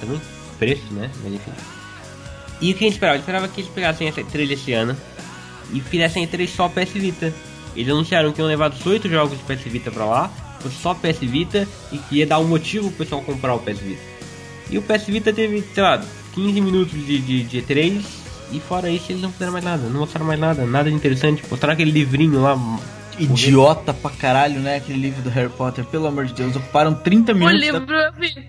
[0.00, 0.20] Tá vendo?
[0.58, 1.10] Preço, né?
[1.22, 1.52] Mas enfim.
[2.60, 3.16] E o que a gente esperava?
[3.16, 4.96] Eu esperava que eles pegassem essa E3 esse ano
[5.72, 7.32] e fizessem E3 só PS Vita.
[7.76, 10.30] Eles anunciaram que iam levar 18 jogos de PS Vita pra lá,
[10.82, 14.09] só PS Vita e que ia dar um motivo pro pessoal comprar o PS Vita.
[14.70, 16.02] E o PS Vita teve, sei lá,
[16.34, 18.02] 15 minutos de, de, de E3
[18.52, 21.42] e fora isso eles não fizeram mais nada, não mostraram mais nada, nada de interessante.
[21.50, 22.56] Mostraram aquele livrinho lá.
[23.18, 24.76] Idiota pra caralho, né?
[24.76, 26.56] Aquele livro do Harry Potter, pelo amor de Deus.
[26.56, 27.60] Ocuparam 30 O minutos.
[27.60, 28.48] da- livro eu vi.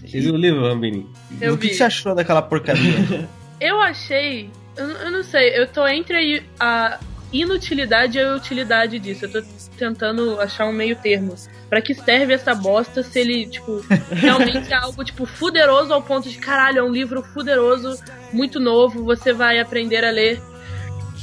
[0.00, 1.06] Vocês viram o livro, Rambini?
[1.40, 1.68] Eu o que, vi.
[1.70, 3.28] que você achou daquela porcaria?
[3.60, 4.48] Eu achei.
[4.74, 6.98] Eu, eu não sei, eu tô entre a
[7.30, 9.26] inutilidade e a utilidade disso.
[9.26, 9.42] Eu tô
[9.76, 11.34] tentando achar um meio termo.
[11.70, 16.28] Pra que serve essa bosta se ele, tipo, realmente é algo, tipo, fuderoso ao ponto
[16.28, 17.96] de caralho, é um livro fuderoso,
[18.32, 20.42] muito novo, você vai aprender a ler.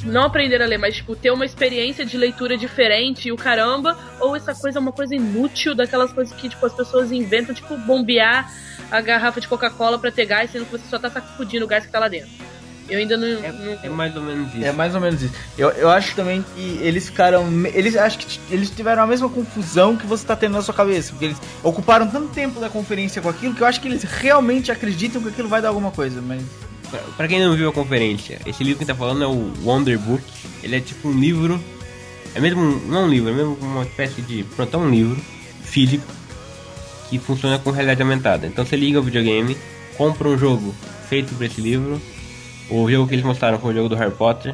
[0.06, 3.98] Não aprender a ler, mas, tipo, ter uma experiência de leitura diferente e o caramba,
[4.22, 7.76] ou essa coisa é uma coisa inútil, daquelas coisas que, tipo, as pessoas inventam, tipo,
[7.80, 8.50] bombear
[8.89, 11.86] a garrafa de Coca-Cola pra ter gás, sendo que você só tá sacudindo o gás
[11.86, 12.30] que tá lá dentro.
[12.90, 13.28] Eu ainda não.
[13.28, 14.64] não- É mais ou menos isso.
[14.66, 15.34] É mais ou menos isso.
[15.58, 17.46] Eu, eu acho também que eles ficaram.
[17.74, 21.12] Eles acho que eles tiveram a mesma confusão que você tá tendo na sua cabeça.
[21.12, 24.72] Porque eles ocuparam tanto tempo da conferência com aquilo que eu acho que eles realmente
[24.72, 26.22] acreditam que aquilo vai dar alguma coisa.
[26.22, 26.42] Mas.
[26.90, 30.00] Pra, pra quem não viu a conferência, esse livro que tá falando é o Wonder
[30.00, 30.24] Book.
[30.64, 31.62] Ele é tipo um livro.
[32.34, 32.62] É mesmo.
[32.62, 34.44] um- Não um livro, é mesmo uma espécie de.
[34.56, 35.18] Pronto, é um livro
[35.64, 36.06] físico
[37.10, 38.48] que funciona com realidade aumentada.
[38.48, 39.58] Então você liga o videogame,
[39.98, 40.74] compra um jogo
[41.10, 42.02] feito por esse livro.
[42.70, 44.53] O jogo que eles mostraram foi o jogo do Harry Potter.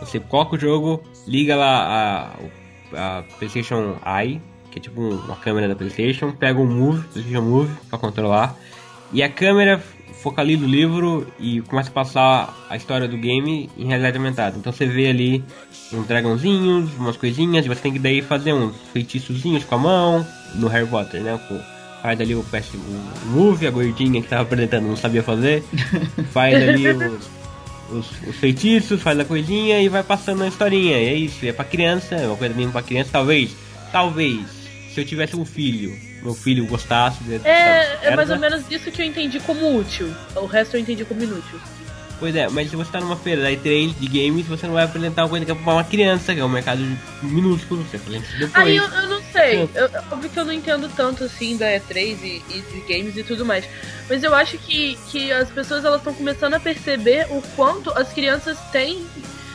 [0.00, 2.30] Você coloca o jogo, liga lá
[2.94, 4.40] a, a PlayStation Eye,
[4.70, 8.54] que é tipo um- uma câmera da PlayStation, pega o Move, PlayStation Move, pra controlar.
[9.12, 9.82] E a câmera
[10.22, 14.56] focaliza o livro e começa a passar a história do game em realidade aumentada.
[14.58, 15.42] Então você vê ali
[15.92, 20.26] uns dragãozinhos, umas coisinhas, e você tem que daí fazer uns feitiçozinhos com a mão,
[20.54, 21.38] no Harry Potter, né?
[21.48, 21.60] Com-
[22.02, 25.64] faz ali o, PS, o move, a gordinha que tava apresentando não sabia fazer,
[26.30, 27.28] faz ali os,
[27.90, 30.98] os, os feitiços, faz a coisinha e vai passando a historinha.
[30.98, 33.50] E é isso, é pra criança, é uma coisa mesmo pra criança, talvez,
[33.92, 34.46] talvez,
[34.92, 39.02] se eu tivesse um filho, meu filho gostasse É, é mais ou menos isso que
[39.02, 40.12] eu entendi como útil.
[40.36, 41.60] O resto eu entendi como inútil.
[42.18, 44.84] Pois é, mas se você tá numa feira da E3 de games, você não vai
[44.84, 46.82] apresentar uma coisa que é pra uma criança, que é um mercado
[47.22, 48.54] minúsculo, você apresenta depois.
[48.54, 49.68] Aí eu, eu não sei.
[49.74, 53.22] Eu, óbvio que eu não entendo tanto assim da E3 e, e de games e
[53.22, 53.64] tudo mais.
[54.08, 58.12] Mas eu acho que, que as pessoas elas estão começando a perceber o quanto as
[58.12, 59.06] crianças têm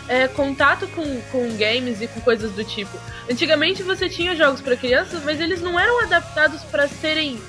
[0.07, 2.97] é, contato com, com games e com coisas do tipo.
[3.29, 7.39] Antigamente você tinha jogos pra crianças, mas eles não eram adaptados pra serem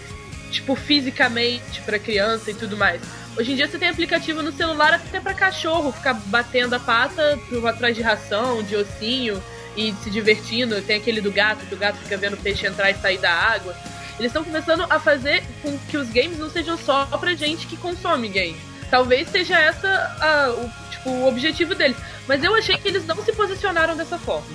[0.51, 3.01] tipo fisicamente pra criança e tudo mais.
[3.37, 7.39] Hoje em dia você tem aplicativo no celular até pra cachorro ficar batendo a pata
[7.69, 9.43] atrás de ração, de ossinho
[9.77, 10.81] e se divertindo.
[10.83, 13.33] Tem aquele do gato, que o gato fica vendo o peixe entrar e sair da
[13.33, 13.75] água.
[14.21, 17.77] Eles estão começando a fazer com que os games não sejam só pra gente que
[17.77, 18.57] consome game.
[18.89, 19.89] Talvez seja essa
[20.21, 21.97] a- o, tipo, o objetivo deles.
[22.29, 24.47] Mas eu achei que eles não se posicionaram dessa forma.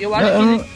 [0.00, 0.44] Eu acho eu, que.
[0.44, 0.66] não,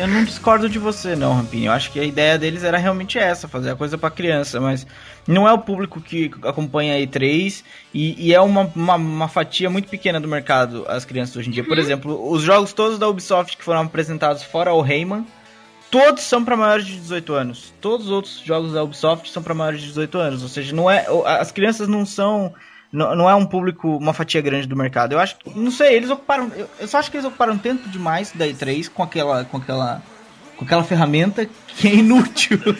[0.00, 1.66] eu não discordo de você, não, Rampinho.
[1.66, 4.86] Eu acho que a ideia deles era realmente essa, fazer a coisa pra criança, mas
[5.28, 9.68] não é o público que acompanha a E3 e, e é uma, uma, uma fatia
[9.68, 11.64] muito pequena do mercado, as crianças hoje em dia.
[11.64, 15.26] Por exemplo, os jogos todos da Ubisoft que foram apresentados fora o Rayman,
[15.90, 17.74] todos são para maiores de 18 anos.
[17.78, 20.42] Todos os outros jogos da Ubisoft são para maiores de 18 anos.
[20.42, 22.54] Ou seja, não é, as crianças não são.
[22.92, 25.12] Não, não é um público, uma fatia grande do mercado.
[25.12, 25.36] Eu acho.
[25.54, 26.50] Não sei, eles ocuparam.
[26.78, 29.44] Eu, só acho que eles ocuparam tempo demais da E3 com aquela.
[29.44, 30.02] com aquela.
[30.56, 32.58] com aquela ferramenta que é inútil.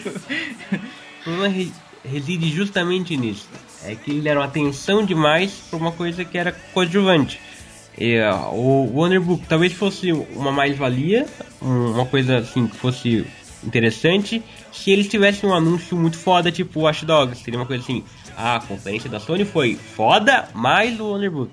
[1.21, 1.71] O problema re-
[2.03, 3.47] reside justamente nisso.
[3.85, 7.39] É que eles deram atenção demais pra uma coisa que era coadjuvante.
[7.97, 11.27] E, ó, o Wonderbook talvez fosse uma mais-valia,
[11.61, 13.25] um- uma coisa assim que fosse
[13.63, 14.41] interessante,
[14.71, 17.43] se eles tivessem um anúncio muito foda, tipo Watch Dogs.
[17.43, 18.03] Seria uma coisa assim:
[18.37, 21.51] a conferência da Sony foi foda, mais o Wonderbook.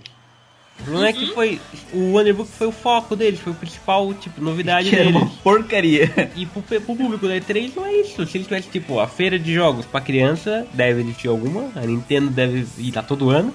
[0.81, 1.61] O problema é que foi.
[1.93, 5.21] O Wonderbook foi o foco deles, foi o principal, tipo, novidade que era deles.
[5.21, 6.31] uma porcaria.
[6.37, 8.25] E pro, pro público da E3 não é isso.
[8.27, 11.71] Se eles tivessem, tipo, a feira de jogos pra criança, deve existir alguma.
[11.75, 13.53] A Nintendo deve ir lá todo ano.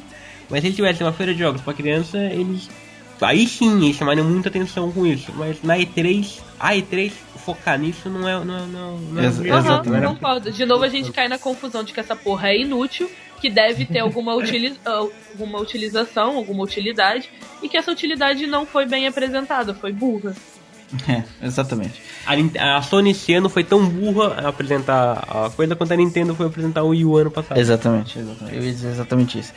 [0.49, 2.69] Mas se eles tivessem uma feira de jogos pra criança, eles.
[3.21, 5.31] Aí sim, eles chamariam muita atenção com isso.
[5.35, 7.11] Mas na E3, a E3
[7.45, 8.43] focar nisso não é.
[8.43, 9.71] Não, é- não, não é Ex- obrigação.
[9.71, 10.07] Aham, Exatamente.
[10.13, 10.51] concordo.
[10.51, 13.09] De novo a gente cai na confusão de que essa porra é inútil,
[13.41, 17.29] que deve ter alguma, utili ah, alguma utilização, alguma utilidade,
[17.61, 20.33] e que essa utilidade não foi bem apresentada, foi burra.
[21.09, 21.99] É, exatamente.
[22.59, 26.35] A, a Sony esse ano foi tão burra a apresentar a coisa quanto a Nintendo
[26.35, 27.57] foi apresentar o Wii U ano passado.
[27.57, 28.55] Exatamente, exatamente.
[28.55, 29.53] Eu ia dizer exatamente isso.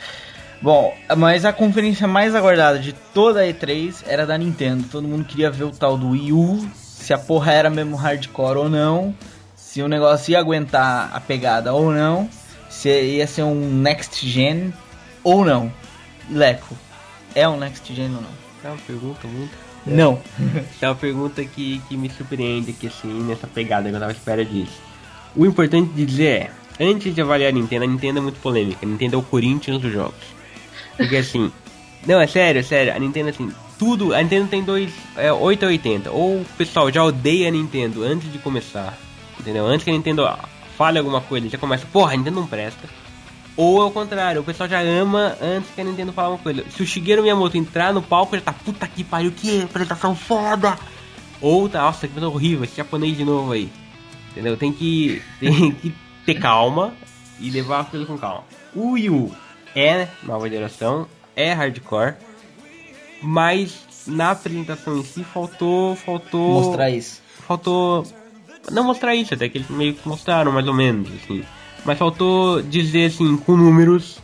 [0.59, 4.85] Bom, mas a conferência mais aguardada de toda a E3 era da Nintendo.
[4.91, 6.67] Todo mundo queria ver o tal do Wii U,
[6.99, 9.15] se a porra era mesmo hardcore ou não,
[9.55, 12.29] se o negócio ia aguentar a pegada ou não,
[12.69, 14.73] se ia ser um next gen
[15.23, 15.71] ou não.
[16.29, 16.75] Leco,
[17.37, 18.29] é um Next Gen ou não?
[18.63, 19.51] É uma pergunta muito.
[19.85, 20.19] Não.
[20.81, 24.15] É uma pergunta que, que me surpreende aqui, assim, nessa pegada que eu tava à
[24.15, 24.81] espera disso.
[25.35, 28.85] O importante de dizer é, antes de avaliar a Nintendo, a Nintendo é muito polêmica.
[28.85, 30.15] A Nintendo é o Corinthians dos jogos.
[30.97, 31.51] Porque assim,
[32.05, 35.65] não, é sério, é sério, a Nintendo assim, tudo, a Nintendo tem dois, é 8
[35.65, 36.11] a 80.
[36.11, 38.97] Ou o pessoal já odeia a Nintendo antes de começar,
[39.39, 39.65] entendeu?
[39.65, 40.27] Antes que a Nintendo
[40.77, 42.87] fale alguma coisa, já começa, porra, a Nintendo não presta.
[43.55, 46.63] Ou é o contrário, o pessoal já ama antes que a Nintendo fale uma coisa.
[46.69, 50.77] Se o Shigeru Miyamoto entrar no palco, já tá, puta que pariu, que apresentação foda!
[51.41, 53.71] Ou tá, nossa, que coisa horrível, esse japonês de novo aí.
[54.31, 54.55] Entendeu?
[54.55, 55.93] Tem que, tem que
[56.25, 56.93] ter calma
[57.39, 58.43] e levar as coisas com calma.
[58.75, 59.31] O Wii U
[59.75, 62.15] é nova geração, é hardcore,
[63.21, 67.21] mas na apresentação em si faltou, faltou Mostrar isso.
[67.47, 68.05] faltou
[68.71, 71.43] não mostrar isso, até que eles meio que mostraram mais ou menos, assim.
[71.85, 74.19] Mas faltou dizer assim com números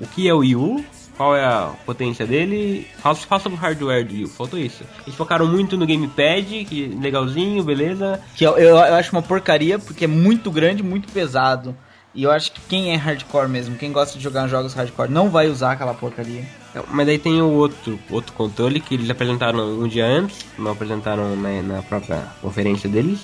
[0.00, 0.84] o que é o Wii U,
[1.16, 4.84] qual é a potência dele, fala sobre o hardware do Wii U, faltou isso.
[5.04, 8.20] Eles focaram muito no gamepad, que legalzinho, beleza.
[8.36, 11.76] Que eu, eu, eu acho uma porcaria, porque é muito grande, muito pesado.
[12.14, 15.28] E eu acho que quem é hardcore mesmo, quem gosta de jogar jogos hardcore, não
[15.30, 16.44] vai usar aquela porcaria.
[16.90, 21.36] Mas daí tem o outro, outro controle que eles apresentaram um dia antes, não apresentaram
[21.36, 23.20] na, na própria conferência deles.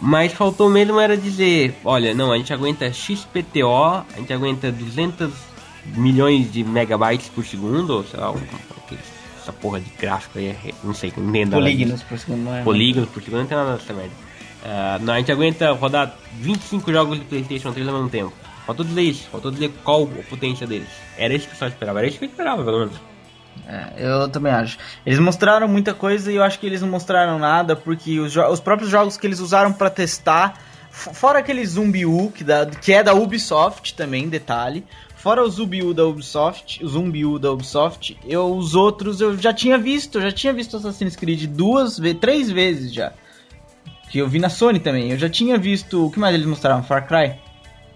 [0.00, 5.32] Mas faltou mesmo era dizer, olha, não, a gente aguenta XPTO, a gente aguenta 200
[5.94, 8.34] milhões de megabytes por segundo, ou sei lá,
[9.40, 11.62] essa porra de gráfico aí, é- não sei, não entendo nada.
[11.62, 12.62] Polígonos por segundo, não é?
[12.62, 14.25] Polígonos por segundo, não tem nada dessa merda.
[14.68, 18.32] Ah, não, a gente aguenta rodar 25 jogos de Playstation 3 ao mesmo tempo.
[18.66, 20.88] Faltou dizer isso, faltou dizer qual a potência deles.
[21.16, 22.96] Era isso que eu só esperava, era isso que eu esperava, pelo menos.
[23.68, 24.76] É, eu também acho.
[25.04, 28.60] Eles mostraram muita coisa e eu acho que eles não mostraram nada porque os, os
[28.60, 30.60] próprios jogos que eles usaram pra testar,
[30.90, 34.84] fora aquele Zumbi U, que, da- que é da Ubisoft também, detalhe.
[35.16, 36.88] Fora o Zumbi U da Ubisoft, o
[37.28, 41.14] U da Ubisoft, eu, os outros eu já tinha visto, eu já tinha visto Assassin's
[41.16, 43.12] Creed duas, três vezes já.
[44.16, 45.10] Que eu vi na Sony também.
[45.10, 46.06] Eu já tinha visto.
[46.06, 46.82] O que mais eles mostraram?
[46.82, 47.34] Far Cry?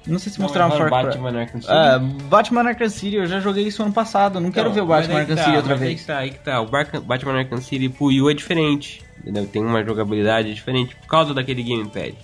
[0.07, 0.91] Não sei se mostraram Far Cry.
[0.91, 1.73] Batman Arkham City.
[1.73, 4.37] Ah, Batman Arkham City, eu já joguei isso ano passado.
[4.37, 6.01] eu Não quero Não, ver o Batman Arkham tá, City outra mas Aí vez.
[6.03, 6.61] que tá, aí que tá.
[6.61, 9.03] O Batman Arkham City pro Wii é diferente.
[9.19, 9.47] Entendeu?
[9.47, 12.15] Tem uma jogabilidade diferente por causa daquele gamepad.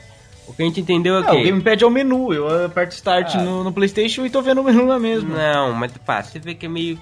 [0.47, 1.37] O que a gente entendeu é Não, que.
[1.41, 2.35] o gamepad é o menu.
[2.35, 3.43] Eu aperto Start Ah.
[3.43, 5.35] no, no PlayStation e tô vendo o menu lá mesmo.
[5.35, 6.99] Não, mas pá, você vê que é meio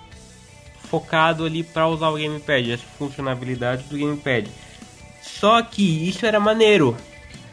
[0.88, 4.47] focado ali pra usar o gamepad, as funcionalidades do gamepad.
[5.45, 6.97] Só que isso era maneiro.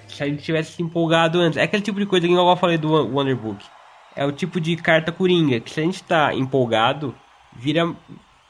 [0.08, 1.58] Se a gente tivesse se empolgado antes.
[1.58, 3.66] É aquele tipo de coisa que eu falei do Won- Wonderbook.
[4.16, 7.14] É o tipo de carta coringa, que se a gente tá empolgado,
[7.54, 7.94] vira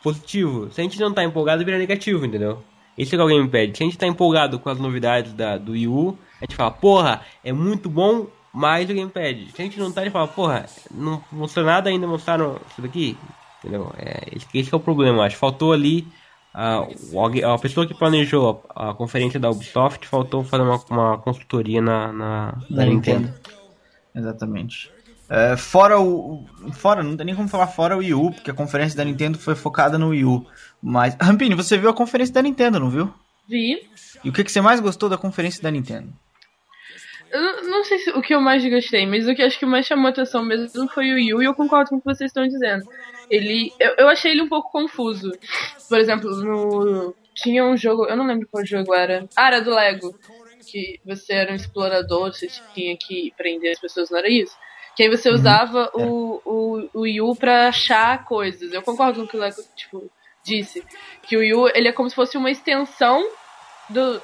[0.04, 0.70] positivo.
[0.72, 2.62] Se a gente não tá empolgado, vira negativo, entendeu?
[2.96, 3.76] Esse é o gamepad.
[3.76, 6.70] Se a gente tá empolgado com as novidades da, do Wii U, a gente fala,
[6.70, 9.48] porra, é muito bom, mais o gamepad.
[9.56, 12.80] Se a gente não tá, a gente fala, porra, não mostrou nada ainda, mostraram isso
[12.80, 13.18] daqui.
[13.60, 13.92] Entendeu?
[13.98, 15.38] É, esse, esse que é o problema, acho.
[15.38, 16.08] Faltou ali.
[17.14, 21.82] Alguém- a pessoa que planejou a, a conferência da Ubisoft faltou fazer uma, uma consultoria
[21.82, 23.34] na, na, Da Nintendo.
[24.14, 24.92] Exatamente.
[25.30, 26.44] É, fora o.
[26.66, 29.06] o- Fora, não tem nem como falar fora o Wii U, porque a conferência da
[29.06, 30.46] Nintendo foi focada no Wii U.
[30.82, 31.16] Mas.
[31.22, 33.14] Rampini, você viu a conferência da Nintendo, não viu?
[33.48, 33.78] Vi.
[34.24, 36.10] E o que, que você mais gostou da conferência da Nintendo?
[37.32, 39.86] Eu não, sei se o que eu mais gostei, mas o que acho que mais
[39.86, 42.86] chamou atenção mesmo foi o Yu, e eu concordo com o que vocês estão dizendo.
[43.30, 43.72] Ele.
[43.80, 45.32] Eu, eu achei ele um pouco confuso.
[45.88, 47.16] Por exemplo, no.
[47.34, 49.28] Tinha um jogo, eu não lembro qual jogo era.
[49.36, 50.14] Ah, era do Lego.
[50.70, 54.56] Que você era um explorador, você tinha que prender as pessoas, não era isso?
[54.96, 58.74] Que aí você usava o, o, o Yu pra achar coisas.
[58.74, 60.12] Eu concordo com o que o Lego, tipo,
[60.44, 60.84] disse.
[61.24, 63.26] Que o Yu, ele é como se fosse uma extensão
[63.92, 64.22] do,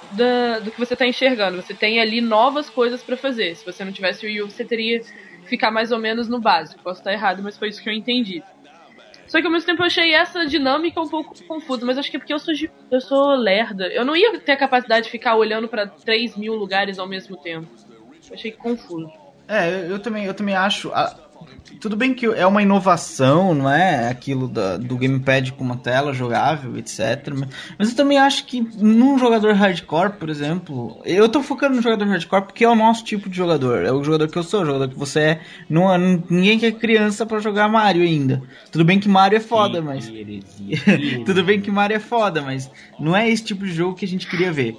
[0.63, 1.61] do que você tá enxergando.
[1.61, 3.55] Você tem ali novas coisas pra fazer.
[3.55, 5.07] Se você não tivesse o Wii U, você teria que
[5.47, 6.81] ficar mais ou menos no básico.
[6.83, 8.43] Posso estar errado, mas foi isso que eu entendi.
[9.27, 12.15] Só que ao mesmo tempo eu achei essa dinâmica um pouco confusa, mas acho que
[12.15, 12.53] é porque eu sou,
[12.89, 13.87] eu sou lerda.
[13.87, 17.35] Eu não ia ter a capacidade de ficar olhando pra 3 mil lugares ao mesmo
[17.35, 17.67] tempo.
[18.29, 19.11] Eu achei confuso.
[19.47, 20.91] É, eu, eu também, eu também acho.
[20.93, 21.15] a-
[21.79, 24.09] tudo bem que é uma inovação, não é?
[24.09, 27.33] Aquilo da- do gamepad com uma tela jogável, etc.
[27.77, 32.07] Mas, eu também acho que num jogador hardcore, por exemplo, eu tô focando no jogador
[32.07, 33.83] hardcore porque é o nosso tipo de jogador.
[33.85, 35.39] É o jogador que eu sou, o jogador que você é.
[35.69, 35.97] Não, é-
[36.29, 38.41] ninguém quer criança pra jogar Mario ainda.
[38.71, 40.07] Tudo bem que Mario é foda, mas.
[41.25, 42.69] Tudo bem que Mario é foda, mas
[42.99, 44.77] não é esse tipo de jogo que a gente queria ver.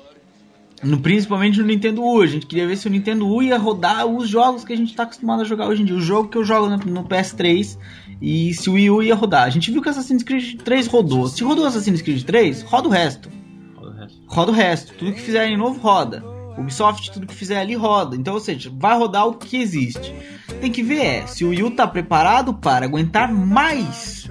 [0.83, 2.23] No, principalmente no Nintendo U.
[2.23, 4.95] A gente queria ver se o Nintendo U ia rodar os jogos que a gente
[4.95, 5.97] tá acostumado a jogar hoje em dia.
[5.97, 7.77] O jogo que eu jogo no, no PS3
[8.21, 9.45] e se o Wii U ia rodar.
[9.45, 11.29] A gente viu que Assassin's Creed 3 rodou.
[11.29, 13.29] Se rodou Assassin's Creed 3, roda o resto.
[14.27, 14.95] Roda o resto.
[14.95, 16.23] Tudo que fizer de novo roda.
[16.57, 18.17] Ubisoft, tudo que fizer ali roda.
[18.17, 20.15] Então, ou seja, vai rodar o que existe.
[20.61, 24.29] Tem que ver é, se o Wii U tá preparado para aguentar mais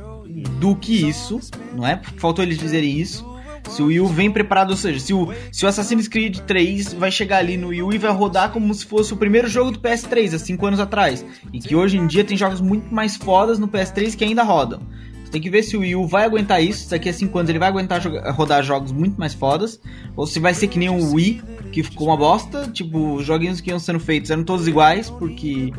[0.59, 1.39] do que isso,
[1.73, 2.01] não é?
[2.17, 3.25] Faltou eles dizerem isso.
[3.69, 6.93] Se o Wii U vem preparado, ou seja, se o, se o Assassin's Creed 3
[6.93, 9.71] vai chegar ali no Wii U e vai rodar como se fosse o primeiro jogo
[9.71, 11.25] do PS3, há 5 anos atrás.
[11.53, 14.81] E que hoje em dia tem jogos muito mais fodas no PS3 que ainda rodam.
[15.27, 16.89] Você tem que ver se o Wii U vai aguentar isso.
[16.89, 18.01] Daqui a 5 anos ele vai aguentar
[18.31, 19.77] rodar jogos muito mais fodas.
[20.15, 22.69] Ou se vai ser que nem o Wii, que ficou uma bosta.
[22.71, 25.73] Tipo, os joguinhos que iam sendo feitos eram todos iguais, porque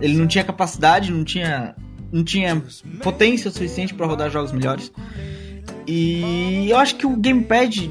[0.00, 1.76] ele não tinha capacidade, não tinha,
[2.10, 2.60] não tinha
[3.00, 4.90] potência suficiente para rodar jogos melhores.
[5.92, 7.90] E eu acho que o Gamepad,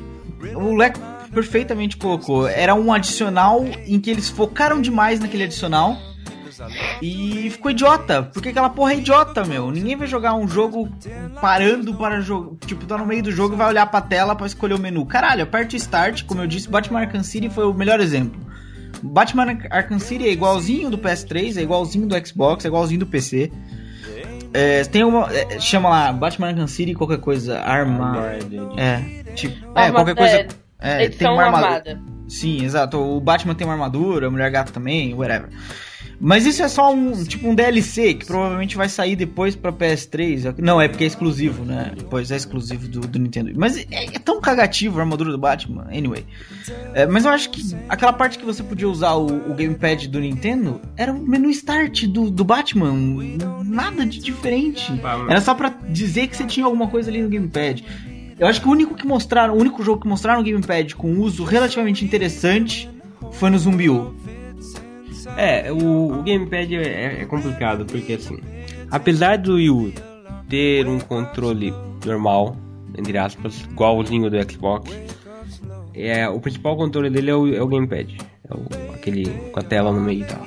[0.55, 1.01] o Leco
[1.33, 5.97] perfeitamente colocou, era um adicional em que eles focaram demais naquele adicional.
[7.01, 9.69] E ficou idiota, porque aquela porra é idiota, meu.
[9.69, 10.89] Ninguém vai jogar um jogo
[11.41, 12.57] parando para jogo.
[12.65, 15.05] Tipo, tá no meio do jogo e vai olhar pra tela pra escolher o menu.
[15.05, 18.39] Caralho, aperte Start, como eu disse, Batman Arkham City foi o melhor exemplo.
[19.03, 23.51] Batman Arkham City é igualzinho do PS3, é igualzinho do Xbox, é igualzinho do PC.
[24.53, 25.31] É, tem uma.
[25.33, 28.17] é, chama lá, Batman Arkham City, qualquer coisa, arma.
[28.77, 29.55] É, tipo.
[29.77, 30.47] É, Arma- qualquer coisa.
[30.79, 31.67] é, É, tem uma armadura.
[31.67, 32.01] armada.
[32.27, 32.97] Sim, exato.
[32.99, 35.49] O Batman tem uma armadura, a Mulher Gato também, whatever.
[36.19, 40.55] Mas isso é só um tipo um DLC que provavelmente vai sair depois pra PS3.
[40.57, 41.93] Não, é porque é exclusivo, né?
[42.09, 43.51] Pois é exclusivo do, do Nintendo.
[43.55, 46.25] Mas é, é tão cagativo a armadura do Batman, anyway.
[46.93, 50.19] É, mas eu acho que aquela parte que você podia usar o, o gamepad do
[50.19, 52.93] Nintendo era o menu start do, do Batman.
[53.63, 54.91] Nada de diferente.
[55.29, 57.83] Era só pra dizer que você tinha alguma coisa ali no gamepad.
[58.37, 61.19] Eu acho que o único que mostraram, o único jogo que mostraram o gamepad com
[61.19, 62.89] uso relativamente interessante
[63.33, 64.15] foi no Zumbi U.
[65.37, 68.39] É, o, o gamepad é, é complicado, porque assim,
[68.91, 69.93] apesar do Wii U
[70.49, 71.73] ter um controle
[72.05, 72.55] normal,
[72.97, 74.91] entre aspas, igualzinho do Xbox,
[75.93, 78.15] é, o principal controle dele é o, é o gamepad.
[78.49, 80.45] É o, aquele com a tela no meio e tal.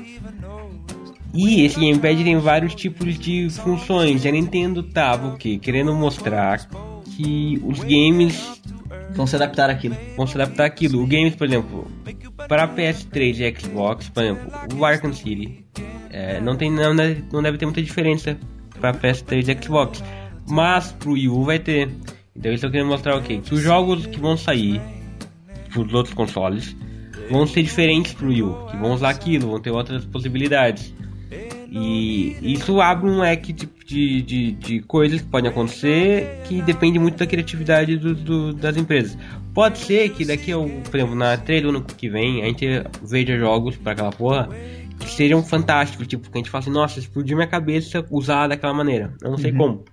[1.34, 4.26] E esse gamepad tem vários tipos de funções.
[4.26, 5.58] A Nintendo tava o quê?
[5.58, 6.68] Querendo mostrar
[7.16, 8.61] que os games
[9.14, 9.96] Vão se adaptar àquilo.
[10.16, 11.02] vão se adaptar àquilo.
[11.02, 11.90] O games, por exemplo,
[12.48, 15.64] para PS3 e Xbox, por exemplo, o Arkham City
[16.10, 18.38] é, não tem não deve, não deve ter muita diferença
[18.80, 20.02] para PS3 e Xbox,
[20.48, 21.88] mas pro Wii U vai ter.
[22.34, 23.38] Então eles estão querendo mostrar o quê?
[23.38, 24.80] Que os jogos que vão sair
[25.70, 26.76] pros outros consoles
[27.30, 30.94] vão ser diferentes pro Wii U, que vão usar aquilo, vão ter outras possibilidades.
[31.74, 36.98] E isso abre um leque de, de, de, de coisas que podem acontecer que depende
[36.98, 39.16] muito da criatividade do, do- das empresas.
[39.54, 42.66] Pode ser que daqui ao, por exemplo, na 3 do ano que vem, a gente
[43.02, 44.48] veja jogos pra aquela porra
[44.98, 48.74] que sejam fantásticos, tipo, que a gente fala assim, nossa, explodiu minha cabeça usar daquela
[48.74, 49.14] maneira.
[49.22, 49.84] Eu não sei como.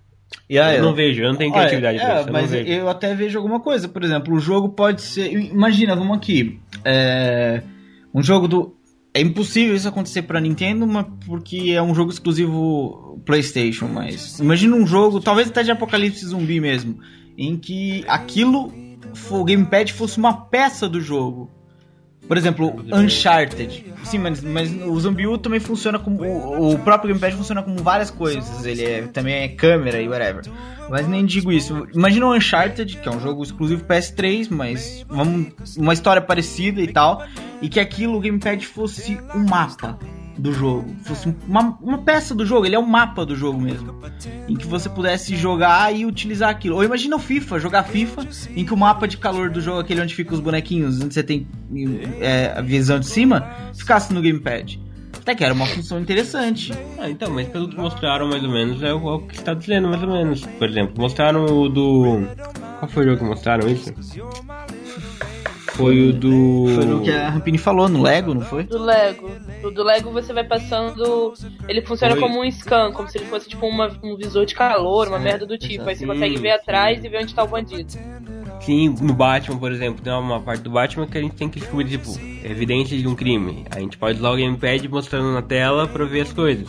[0.50, 2.90] Yeah, eu não vejo, eu não tenho criatividade Olha, pra é, isso, eu mas eu
[2.90, 3.88] até vejo alguma coisa.
[3.88, 5.32] Por exemplo, o jogo pode ser.
[5.32, 6.60] Imagina, vamos aqui.
[6.86, 7.64] É,
[8.14, 8.76] um jogo do.
[9.20, 13.86] É impossível isso acontecer pra Nintendo, mas porque é um jogo exclusivo PlayStation.
[13.88, 16.98] Mas imagina um jogo, talvez até de Apocalipse Zumbi mesmo,
[17.38, 18.72] em que aquilo,
[19.30, 21.52] o gamepad fosse uma peça do jogo.
[22.30, 23.92] Por exemplo, Uncharted.
[24.04, 26.24] Sim, mas, mas o Zombie U também funciona como.
[26.24, 28.64] O, o próprio gamepad funciona como várias coisas.
[28.64, 30.44] Ele é, também é câmera e whatever.
[30.88, 31.88] Mas nem digo isso.
[31.92, 36.94] Imagina o Uncharted, que é um jogo exclusivo PS3, mas vamos, uma história parecida e
[36.94, 37.26] tal.
[37.64, 39.98] E que aquilo, o gamepad, fosse um mapa
[40.40, 40.96] do jogo.
[41.04, 43.94] Fosse uma, uma peça do jogo, ele é um mapa do jogo mesmo.
[44.48, 46.76] Em que você pudesse jogar e utilizar aquilo.
[46.76, 50.02] Ou imagina o FIFA, jogar FIFA, em que o mapa de calor do jogo, aquele
[50.02, 51.48] onde ficam os bonequinhos, onde você tem
[52.20, 54.80] é, a visão de cima, ficasse no gamepad.
[55.18, 56.72] Até que era uma função interessante.
[56.98, 59.90] Ah, então, mas pelo que mostraram mais ou menos, é o, é que está dizendo
[59.90, 60.46] mais ou menos.
[60.46, 62.22] Por exemplo, mostraram o do.
[62.80, 63.94] Qual foi o jogo que mostraram isso?
[65.80, 66.66] Foi o do.
[66.76, 68.64] Foi no que a Rampini falou, no Lego, não foi?
[68.64, 69.30] Do Lego.
[69.64, 71.34] O do Lego você vai passando.
[71.68, 72.20] Ele funciona Oi.
[72.20, 75.46] como um scan, como se ele fosse tipo uma- um visor de calor, uma merda
[75.46, 75.88] do tipo.
[75.88, 77.94] Aí você consegue ver atrás e ver onde tá o bandido.
[78.62, 81.62] Sim, no Batman, por exemplo, tem uma parte do Batman que a gente tem que
[81.62, 82.10] descobrir, tipo,
[82.44, 83.64] evidências de um crime.
[83.72, 86.68] A gente pode usar o gamepad mostrando na tela pra ver as coisas.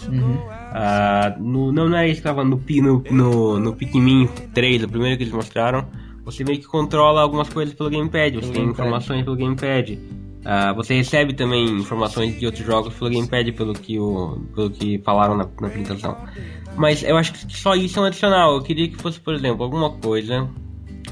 [0.72, 4.88] Ah, no, não, não é isso que tava no, no, no, no Pikmin 3, o
[4.88, 5.84] primeiro que eles mostraram.
[6.30, 8.70] Você meio que controla algumas coisas pelo gamepad, você tem gamepad.
[8.72, 9.98] informações pelo gamepad.
[10.44, 14.98] Ah, você recebe também informações de outros jogos pelo gamepad, pelo que, o, pelo que
[15.04, 16.16] falaram na, na apresentação.
[16.76, 18.54] Mas eu acho que só isso é um adicional.
[18.54, 20.48] Eu queria que fosse, por exemplo, alguma coisa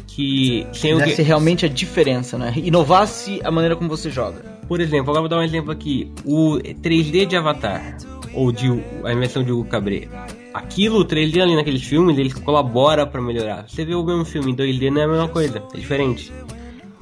[0.06, 2.52] que sem o ga- realmente a diferença, né?
[2.56, 4.38] Inovasse a maneira como você joga.
[4.66, 6.10] Por exemplo, agora vou dar um exemplo aqui.
[6.24, 7.96] O 3D de Avatar,
[8.34, 8.66] ou de
[9.04, 10.08] a invenção de Hugo Cabret.
[10.52, 13.68] Aquilo, o 3D ali naqueles filmes, ele colabora pra melhorar.
[13.68, 16.32] Você vê o mesmo filme em 2D não é a mesma coisa, é diferente.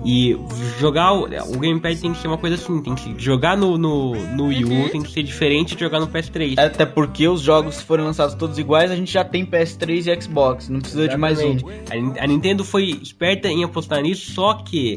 [0.04, 0.38] E
[0.78, 4.14] jogar o, o gamepad tem que ser uma coisa assim, tem que jogar no, no,
[4.14, 6.58] no Wii U tem que ser diferente de jogar no PS3.
[6.58, 10.68] Até porque os jogos foram lançados todos iguais, a gente já tem PS3 e Xbox,
[10.68, 11.54] não precisa de mais um.
[11.54, 12.20] Exatamente.
[12.20, 14.96] A, a Nintendo foi esperta em apostar nisso, só que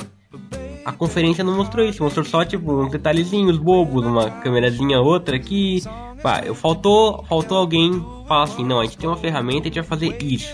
[0.85, 5.81] a conferência não mostrou isso, mostrou só tipo uns detalhezinhos bobos, uma câmerazinha outra aqui.
[6.21, 9.75] Pá, eu- faltou, faltou alguém falar assim, não, a gente tem uma ferramenta, a gente
[9.75, 10.53] vai fazer isso.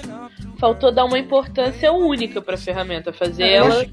[0.59, 3.85] Faltou dar uma importância única pra ferramenta, fazer É, Eu ela.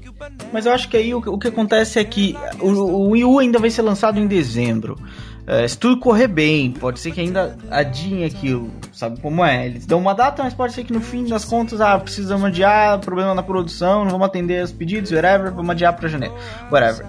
[0.53, 3.25] Mas eu acho que aí o, que- o que acontece é que o, o Wii
[3.25, 4.97] U ainda vai ser lançado em dezembro.
[5.45, 9.65] É, se tudo correr bem, pode ser que ainda adiem aquilo, sabe como é?
[9.65, 12.99] Eles dão uma data, mas pode ser que no fim das contas, ah, precisamos adiar,
[12.99, 16.33] problema na produção, não vamos atender os pedidos, whatever, vamos adiar pra janeiro.
[16.71, 17.05] Whatever.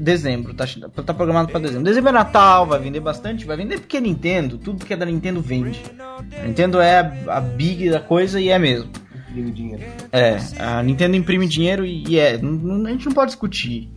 [0.00, 0.64] Dezembro, tá,
[1.04, 1.84] tá programado pra dezembro.
[1.84, 5.06] Dezembro é Natal, vai vender bastante, vai vender porque é Nintendo, tudo que é da
[5.06, 5.82] Nintendo vende.
[6.36, 8.90] A Nintendo é a, a big da coisa e é mesmo.
[10.10, 13.90] É, a Nintendo imprime dinheiro e, e é, a gente não pode discutir.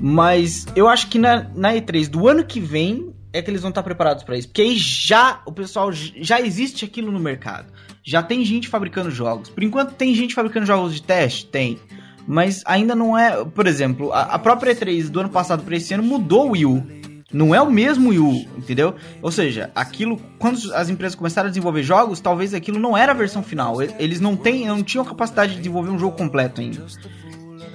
[0.00, 3.70] Mas eu acho que na, na E3 do ano que vem é que eles vão
[3.70, 4.48] estar preparados pra isso.
[4.48, 7.72] Porque aí já o pessoal já existe aquilo no mercado.
[8.02, 9.48] Já tem gente fabricando jogos.
[9.50, 11.46] Por enquanto tem gente fabricando jogos de teste?
[11.46, 11.78] Tem.
[12.26, 13.44] Mas ainda não é.
[13.44, 16.66] Por exemplo, a, a própria E3 do ano passado pra esse ano mudou o Wii
[16.66, 16.86] U.
[17.30, 18.94] Não é o mesmo Wii U, entendeu?
[19.20, 23.14] Ou seja, aquilo, quando as empresas começaram a desenvolver jogos, talvez aquilo não era a
[23.14, 23.82] versão final.
[23.82, 26.86] Eles não, têm, não tinham capacidade de desenvolver um jogo completo ainda.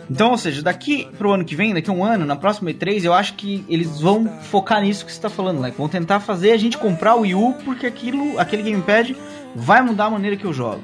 [0.10, 3.04] Então, ou seja, daqui pro ano que vem, daqui a um ano, na próxima E3,
[3.04, 5.74] eu acho que eles vão focar nisso que você tá falando, né?
[5.78, 9.16] Vão tentar fazer a gente comprar o Wii U, porque aquilo, aquele gamepad
[9.56, 10.84] vai mudar a maneira que eu jogo.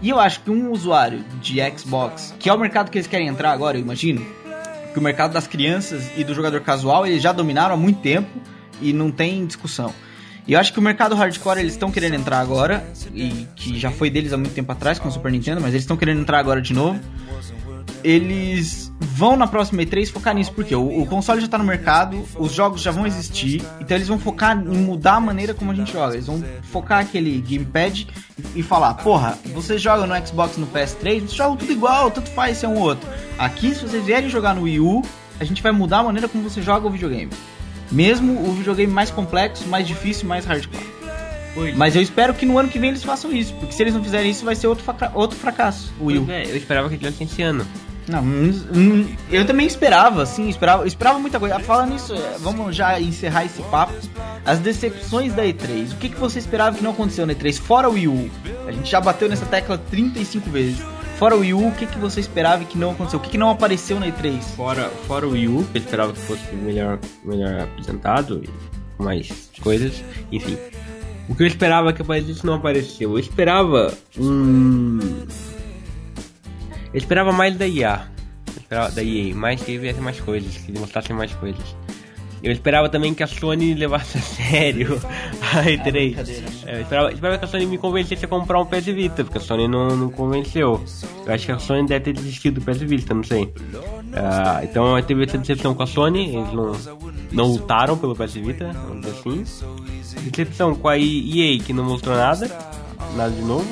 [0.00, 3.28] E eu acho que um usuário de Xbox, que é o mercado que eles querem
[3.28, 4.24] entrar agora, eu imagino,
[4.92, 8.28] que o mercado das crianças e do jogador casual, eles já dominaram há muito tempo
[8.80, 9.94] e não tem discussão.
[10.46, 12.84] E eu acho que o mercado hardcore eles estão querendo entrar agora,
[13.14, 15.84] e que já foi deles há muito tempo atrás com o Super Nintendo, mas eles
[15.84, 17.00] estão querendo entrar agora de novo.
[18.04, 22.24] Eles vão na próxima E3 focar nisso, porque o, o console já tá no mercado,
[22.36, 25.74] os jogos já vão existir, então eles vão focar em mudar a maneira como a
[25.74, 26.14] gente joga.
[26.14, 28.08] Eles vão focar aquele gamepad
[28.54, 32.58] e, falar: porra, vocês jogam no Xbox no PS3, vocês jogam tudo igual, tanto faz
[32.58, 33.08] ser um ou outro.
[33.38, 35.02] Aqui, se vocês vierem jogar no Wii U,
[35.38, 37.30] a gente vai mudar a maneira como você joga o videogame.
[37.90, 40.92] Mesmo o videogame mais complexo, mais difícil, mais hardcore.
[41.76, 44.02] Mas eu espero que no ano que vem eles façam isso, porque se eles não
[44.02, 44.84] fizerem isso, vai ser outro,
[45.14, 45.92] outro fracasso.
[46.00, 46.24] O Wii U.
[46.24, 47.66] Pois é, eu esperava que tivesse esse ano.
[48.08, 48.24] Não,
[49.30, 51.58] eu também esperava, sim, esperava, esperava muita coisa.
[51.60, 53.92] Falando nisso, é, vamos já encerrar esse papo.
[54.44, 55.92] As decepções da E3.
[55.92, 57.60] O que, que você esperava que não aconteceu na E3?
[57.60, 58.30] Fora o Wii U.
[58.66, 60.82] A gente já bateu nessa tecla 35 vezes.
[61.16, 63.20] Fora o Wii U, o que, que você esperava que não aconteceu?
[63.20, 64.40] O que, que não apareceu na E3?
[64.56, 70.02] Fora, fora o Wii U, eu esperava que fosse melhor, melhor apresentado e mais coisas,
[70.32, 70.58] enfim.
[71.28, 73.12] O que eu esperava que aparecesse não apareceu.
[73.12, 74.98] Eu esperava um.
[76.92, 78.06] Eu esperava mais da IA.
[78.46, 81.74] Eu esperava da EA, mais que viesse mais coisas, que mostrassem mais coisas.
[82.42, 85.00] Eu esperava também que a Sony levasse a sério
[85.40, 86.64] a E3.
[86.66, 89.38] É, eu esperava, esperava que a Sony me convencesse a comprar um PS Vita, porque
[89.38, 90.82] a Sony não, não convenceu.
[91.24, 93.52] Eu acho que a Sony deve ter desistido do PS Vita, não sei.
[94.12, 96.72] Ah, então teve essa decepção com a Sony, eles não,
[97.30, 99.44] não lutaram pelo PS Vita, vamos dizer assim.
[100.30, 102.50] Decepção com a EA, que não mostrou nada,
[103.16, 103.66] nada de novo.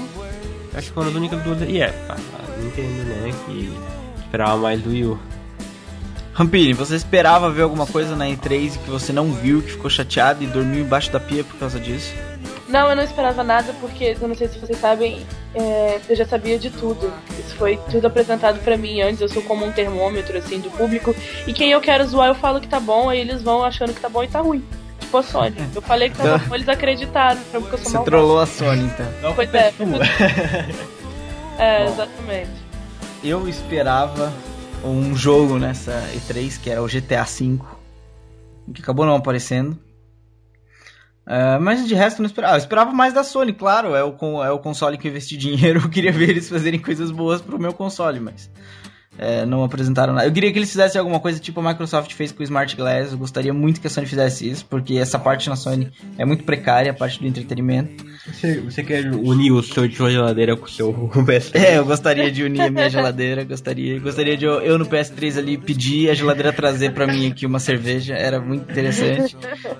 [0.72, 1.60] Acho que foram as únicas duas.
[1.62, 3.72] E é, a a Nintendo, né, que
[4.20, 5.18] esperava mais do Wii U.
[6.32, 10.42] Rampini, você esperava ver alguma coisa na E3 que você não viu, que ficou chateado
[10.42, 12.14] e dormiu embaixo da pia por causa disso?
[12.68, 16.24] Não, eu não esperava nada porque, eu não sei se vocês sabem, é, eu já
[16.24, 17.12] sabia de tudo.
[17.38, 21.14] Isso foi tudo apresentado pra mim antes, eu sou como um termômetro, assim, do público.
[21.48, 24.00] E quem eu quero zoar, eu falo que tá bom, aí eles vão achando que
[24.00, 24.64] tá bom e tá ruim.
[25.00, 25.56] Tipo a Sony.
[25.74, 28.04] Eu falei que tava bom, eles acreditaram, porque eu sou Você malvada.
[28.16, 29.32] trollou a Sony, então.
[29.34, 29.74] Pois é.
[31.60, 32.50] é, exatamente.
[33.22, 34.32] Eu esperava
[34.84, 37.58] um jogo nessa E3 que era o GTA V,
[38.74, 39.78] que acabou não aparecendo.
[41.26, 42.54] É, mas de resto não esperava.
[42.54, 43.94] Eu esperava mais da Sony, claro.
[43.94, 45.80] É o, é o console que eu investi dinheiro.
[45.80, 48.50] Eu queria ver eles fazerem coisas boas pro meu console, mas
[49.20, 50.26] é, não apresentaram nada.
[50.26, 53.12] Eu queria que eles fizessem alguma coisa tipo a Microsoft fez com o Smart Glass.
[53.12, 56.42] Eu gostaria muito que a Sony fizesse isso, porque essa parte na Sony é muito
[56.42, 58.02] precária, a parte do entretenimento.
[58.26, 60.92] Você, você quer unir o seu de sua geladeira com o seu
[61.26, 61.54] PS?
[61.54, 65.36] É, eu gostaria de unir a minha geladeira, gostaria, gostaria de eu, eu no PS3
[65.36, 69.36] ali pedir a geladeira trazer pra mim aqui uma cerveja, era muito interessante,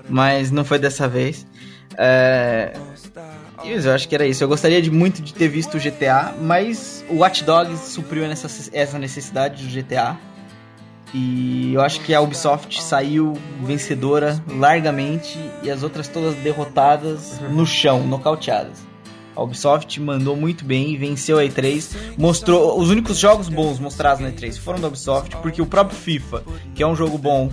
[0.07, 1.47] mas não foi dessa vez.
[1.97, 2.73] É,
[3.65, 4.43] isso, eu acho que era isso.
[4.43, 8.47] Eu gostaria de muito de ter visto o GTA, mas o Watch Dogs supriu essa,
[8.73, 10.17] essa necessidade do GTA.
[11.13, 17.65] E eu acho que a Ubisoft saiu vencedora largamente e as outras todas derrotadas no
[17.65, 18.91] chão, nocauteadas.
[19.35, 24.29] A Ubisoft mandou muito bem, venceu a E3, mostrou os únicos jogos bons mostrados na
[24.29, 26.43] E3 foram da Ubisoft, porque o próprio FIFA,
[26.75, 27.49] que é um jogo bom,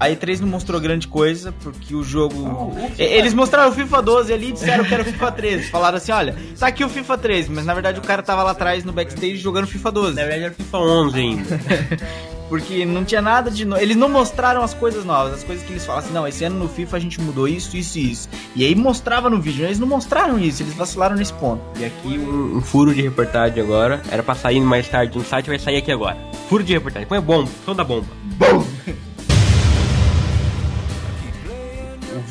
[0.00, 2.72] a E3 não mostrou grande coisa, porque o jogo.
[2.98, 5.70] E- Eles mostraram o FIFA 12 ali e disseram que era o FIFA 13.
[5.70, 8.50] Falaram assim: olha, tá aqui o FIFA 13, mas na verdade o cara tava lá
[8.52, 10.14] atrás no backstage jogando FIFA 12.
[10.16, 11.60] Na verdade era FIFA 11 ainda.
[12.46, 13.80] Porque não tinha nada de novo.
[13.80, 16.58] Eles não mostraram as coisas novas, as coisas que eles falam assim, não, esse ano
[16.58, 18.28] no FIFA a gente mudou isso, isso e isso.
[18.54, 19.64] E aí mostrava no vídeo.
[19.64, 21.62] Eles não mostraram isso, eles vacilaram nesse ponto.
[21.80, 24.02] E aqui um, um furo de reportagem agora.
[24.10, 26.18] Era pra sair mais tarde no site, vai sair aqui agora.
[26.48, 27.08] Furo de reportagem.
[27.08, 28.06] Põe bomba, som da bomba.
[28.40, 29.03] O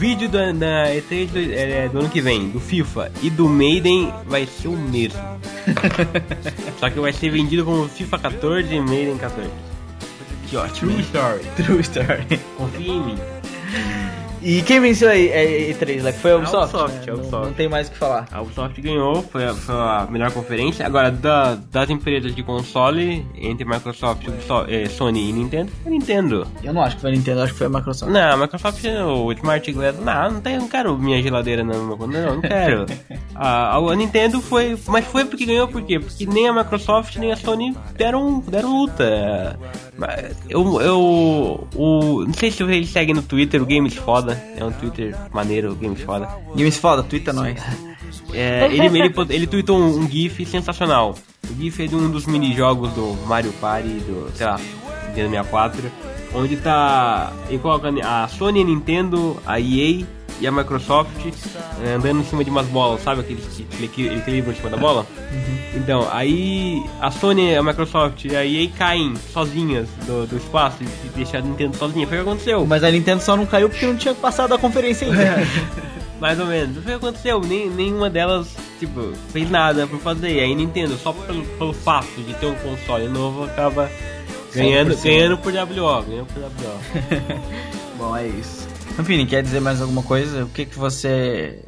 [0.04, 4.14] vídeo da, da E3 do, é, do ano que vem, do FIFA e do Maiden,
[4.26, 5.18] vai ser o mesmo.
[6.78, 9.50] Só que vai ser vendido como FIFA 14 e Maiden 14.
[10.50, 10.92] Que ótimo.
[10.92, 11.44] True story.
[11.56, 12.40] True story.
[12.58, 13.18] Confia em mim.
[14.44, 16.20] E quem venceu aí a E3, Leque?
[16.20, 16.76] Foi a Ubisoft?
[16.76, 17.04] Ubisoft, né?
[17.04, 17.46] a Não- Ubisoft.
[17.48, 18.28] Não, tem mais o que falar.
[18.32, 20.86] A Ubisoft ganhou, foi a, foi a melhor conferência.
[20.86, 26.46] Agora, da- das empresas de console, entre Microsoft, Ubisoft, eh, Sony e Nintendo, foi Nintendo.
[26.64, 28.12] Eu não acho que foi a Nintendo, acho que foi a Microsoft.
[28.12, 32.36] Não, a Microsoft, o Smart Glass, não, não, tem, não quero minha geladeira computador, não,
[32.36, 32.86] não quero.
[33.36, 36.00] a, a Nintendo foi, mas foi porque ganhou, por quê?
[36.00, 39.58] Porque nem a Microsoft nem a Sony deram, deram luta.
[40.50, 44.72] Eu, eu, o, não sei se vocês seguem no Twitter, o Games Foda, é um
[44.72, 46.28] Twitter maneiro, o Games Foda.
[46.56, 47.56] Games foda, twitta nós.
[48.32, 51.16] É, ele, ele, po- ele tweetou um, um GIF sensacional.
[51.50, 54.60] O GIF é de um dos minijogos do Mario Party, do, sei lá,
[55.08, 55.92] Nintendo 64,
[56.36, 57.32] onde tá.
[57.50, 60.04] Ele coloca a Sony, a Nintendo, a EA
[60.42, 61.26] e a Microsoft
[61.86, 64.70] é, andando em cima de umas bolas, sabe aqueles que que equi- equilibram em cima
[64.70, 65.06] da bola?
[65.76, 71.10] Então, aí a Sony, a Microsoft e a EA caem sozinhas do, do espaço e
[71.16, 72.06] deixam a Nintendo sozinha.
[72.08, 72.66] Foi o que aconteceu.
[72.66, 75.48] Mas a Nintendo só não caiu porque não tinha passado a conferência ainda.
[76.20, 76.76] Mais ou menos.
[76.76, 77.42] Foi o que aconteceu.
[77.42, 78.48] Nem, nenhuma delas,
[78.80, 80.36] tipo, fez nada por fazer.
[80.36, 83.90] E aí Nintendo, só pelo, pelo fato de ter um console novo, acaba
[84.54, 85.04] ganhando, 100%.
[85.04, 86.04] ganhando por WO.
[86.04, 87.40] Ganhando por WO.
[87.98, 88.68] Bom, é isso.
[89.00, 90.46] Enfim, quer dizer mais alguma coisa?
[90.46, 91.60] O que que você...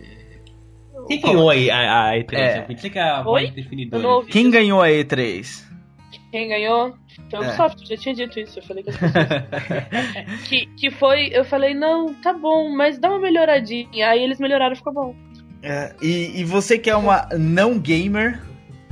[1.08, 2.34] Quem ganhou aí a, a E3?
[2.34, 2.62] É.
[2.74, 3.24] Que que a
[3.54, 4.08] definidora.
[4.08, 4.32] ouvi.
[4.32, 5.64] Quem ganhou a E3?
[6.32, 6.96] Quem ganhou
[7.30, 7.48] foi É.
[7.48, 10.42] Ubisoft, eu já tinha dito isso, eu falei com as pessoas.
[10.48, 14.10] que, que foi, eu falei, não, tá bom, mas dá uma melhoradinha.
[14.10, 15.16] Aí eles melhoraram, ficou bom.
[15.62, 18.42] É, e, e você que é uma não gamer,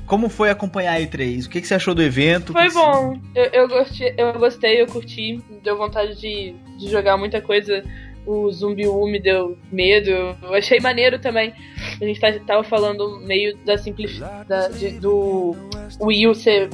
[0.05, 1.45] como foi acompanhar a E3?
[1.45, 2.51] O que, que você achou do evento?
[2.51, 6.89] Foi que que bom, eu, eu, gostei, eu gostei, eu curti, deu vontade de, de
[6.89, 7.83] jogar muita coisa.
[8.25, 11.53] O Zumbi me deu medo, eu achei maneiro também.
[12.01, 15.55] A gente tá- tava falando meio da simplicidade do
[16.01, 16.69] Wii U ser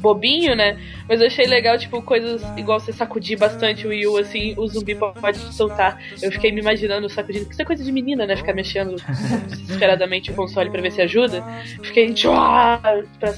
[0.00, 0.78] bobinho, né?
[1.08, 4.66] Mas eu achei legal, tipo, coisas igual você sacudir bastante o Wii U, assim, o
[4.66, 6.00] zumbi pode te soltar.
[6.22, 8.36] Eu fiquei me imaginando sacudindo, porque isso é coisa de menina, né?
[8.36, 8.96] Ficar mexendo
[9.48, 11.44] desesperadamente o console pra ver se ajuda.
[11.82, 12.80] Fiquei, tchua,
[13.18, 13.32] pra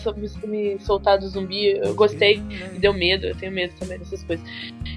[0.47, 1.79] me, soltar do zumbi.
[1.79, 2.39] Eu gostei,
[2.73, 4.45] me deu medo, eu tenho medo também dessas coisas.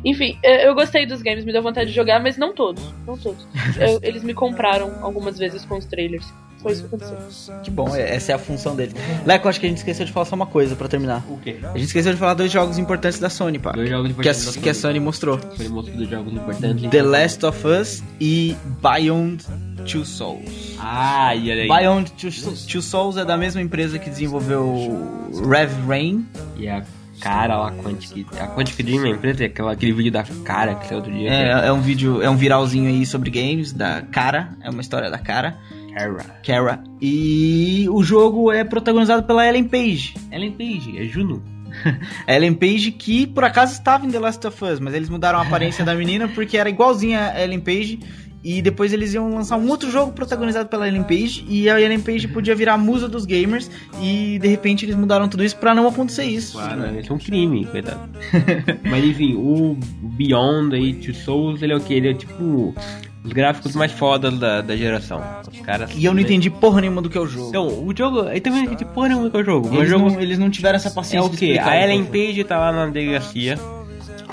[0.03, 3.17] Enfim, eh, eu gostei dos games, me deu vontade de jogar, mas não todos, não
[3.17, 3.47] todos.
[3.79, 6.31] Eu- eles me compraram algumas vezes com os trailers.
[6.65, 7.55] Foi isso que aconteceu.
[7.61, 8.93] Que bom, é- essa é a função dele.
[9.23, 11.23] Leco, acho que a gente esqueceu de falar só uma coisa pra terminar.
[11.29, 11.57] O quê?
[11.61, 13.71] A gente esqueceu de falar dois jogos importantes da Sony, pá.
[13.73, 14.81] Dois jogos Que a, importantes da que a Sony.
[14.95, 15.37] Sony mostrou.
[15.55, 16.89] Foi mostrado dos jogos importantes.
[16.89, 19.45] The Last of Us e Beyond
[19.85, 20.75] Two Souls.
[20.79, 21.67] Ah, e olha aí.
[21.67, 22.31] Beyond Two,
[22.71, 26.25] Two Souls é da mesma empresa que desenvolveu Rev Rain.
[26.57, 26.83] E a
[27.21, 30.85] cara lá, a Quantic, a Quantic Dream, a empresa, aquela, aquele vídeo da cara que
[30.87, 31.29] saiu outro dia.
[31.31, 35.09] É, é um vídeo, é um viralzinho aí sobre games da Cara, é uma história
[35.09, 35.55] da Cara,
[35.95, 36.25] Cara.
[36.43, 36.83] Kara.
[37.01, 40.13] E o jogo é protagonizado pela Ellen Page.
[40.29, 41.41] Ellen Page, é Juno.
[42.27, 45.41] Ellen Page que por acaso estava em The Last of Us, mas eles mudaram a
[45.41, 47.99] aparência da menina porque era igualzinha a Ellen Page.
[48.45, 51.43] E depois eles iam lançar um outro jogo protagonizado pela Ellen Page.
[51.49, 53.71] E a Ellen Page podia virar a musa dos gamers.
[53.99, 56.53] E de repente eles mudaram tudo isso pra não acontecer isso.
[56.53, 58.07] Claro, isso é um crime, coitado.
[58.87, 61.95] Mas enfim, o Beyond aí, Two Souls, ele é o que?
[61.95, 62.75] Ele é tipo
[63.23, 65.23] os gráficos mais fodas da, da geração.
[65.51, 65.89] Os caras.
[65.95, 67.49] E eu não entendi porra nenhuma do que é o jogo.
[67.49, 68.27] Então, o jogo.
[68.27, 69.69] Aí também não entendi porra nenhuma do que é o jogo.
[69.69, 71.45] Mas o eles, jogo não, eles não tiveram essa é paciência o de que?
[71.45, 72.05] explicar A o Ellen.
[72.05, 73.57] Page tá lá na delegacia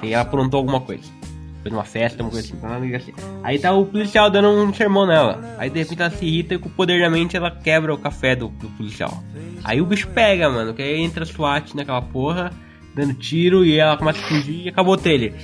[0.03, 1.22] e ela aprontou alguma coisa.
[1.63, 3.15] Foi numa festa, uma coisa assim, lá na delegacia.
[3.43, 5.41] Aí tá o policial dando um sermão nela.
[5.59, 7.99] Aí de repente ela se irrita e com o poder da mente ela quebra o
[7.99, 9.23] café do, do policial.
[9.63, 12.51] Aí o bicho pega, mano, que aí entra SWAT naquela porra,
[12.95, 15.35] dando tiro e ela começa a fugir e acabou o trailer.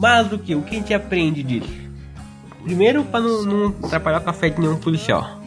[0.00, 0.54] Mas o que?
[0.54, 1.88] O que a gente aprende disso?
[2.64, 5.38] Primeiro, pra não, não atrapalhar o café de nenhum policial.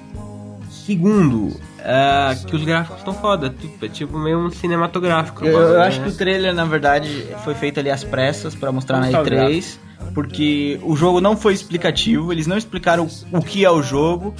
[0.69, 3.49] Segundo, ah, que os gráficos estão foda.
[3.49, 5.45] Tipo, é tipo meio um cinematográfico.
[5.45, 5.87] Eu, eu né?
[5.87, 9.27] acho que o trailer, na verdade, foi feito ali às pressas pra mostrar na Vamos
[9.27, 9.77] E3.
[10.13, 14.33] Porque o jogo não foi explicativo, eles não explicaram o que é o jogo.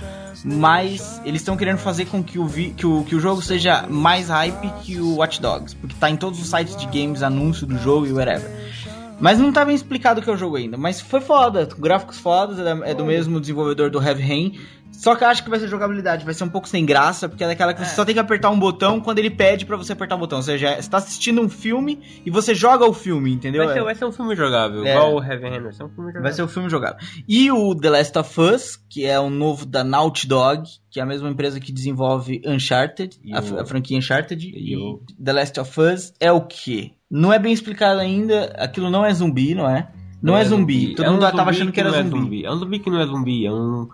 [0.43, 3.85] mas eles estão querendo fazer com que o, vi- que, o, que o jogo seja
[3.87, 7.67] mais hype que o Watch Dogs, porque tá em todos os sites de games, anúncio
[7.67, 8.49] do jogo e whatever.
[9.21, 10.77] Mas não tá bem explicado o que é o jogo ainda.
[10.77, 14.59] Mas foi foda, gráficos fodas, é da- é do mesmo desenvolvedor do Heavy Rain.
[14.91, 17.43] Só que eu acho que vai ser jogabilidade, vai ser um pouco sem graça, porque
[17.43, 19.93] é daquela que você só tem que apertar um botão quando ele pede pra você
[19.93, 20.39] apertar o botão.
[20.39, 23.63] Ou seja, você tá assistindo um filme e você joga o filme, entendeu?
[23.63, 24.91] Vai ser, É- vai ser um filme jogável, É.
[24.91, 26.21] igual o Heavy Rain, vai ser um filme jogável.
[26.23, 26.97] Vai ser o filme jogável.
[27.27, 31.03] E o The Last of Us, que é o novo da Naughty Dog, que é
[31.03, 34.45] a mesma empresa que desenvolve Uncharted, a, o- a franquia Uncharted.
[34.45, 36.91] e E, o- The Last of Us é o quê?
[37.11, 38.45] Não é bem explicado ainda.
[38.57, 39.89] Aquilo não é zumbi, não é?
[40.23, 40.95] Não, é, zumbi.
[40.95, 42.45] Todo É um mundo tava zumbi achando que era não é zumbi.
[42.45, 43.87] É um zumbi que não é zumbi, é um.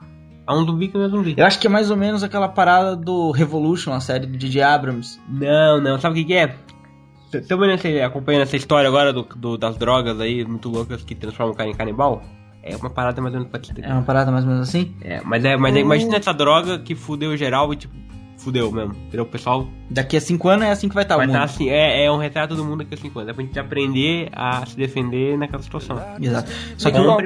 [0.48, 1.34] É um zumbi que não é zumbi.
[1.36, 4.62] Eu acho que é mais ou menos aquela parada do Revolution, a série do J.J.
[4.62, 5.20] Abrams.
[5.28, 6.56] Não, não, sabe o que, que é?
[7.34, 7.60] Estão
[8.06, 11.70] acompanhando essa história agora do, do- das drogas aí muito loucas que transformam o cara
[11.70, 12.24] em canibal?
[12.64, 13.82] É uma parada mais ou menos parecida.
[13.82, 14.94] É uma parada mais ou menos assim?
[15.02, 17.94] É, mas é, mas é, imagina essa droga que fudeu geral e tipo,
[18.48, 18.94] fudeu mesmo.
[18.94, 19.24] Entendeu?
[19.24, 21.50] O pessoal Daqui a cinco anos é assim que vai estar vai o estar mundo.
[21.50, 23.30] assim, é, é um retrato do mundo aqui a 5 anos.
[23.30, 25.98] É pra gente aprender a se defender naquela situação.
[26.22, 26.52] Exato.
[26.78, 27.18] Só que o.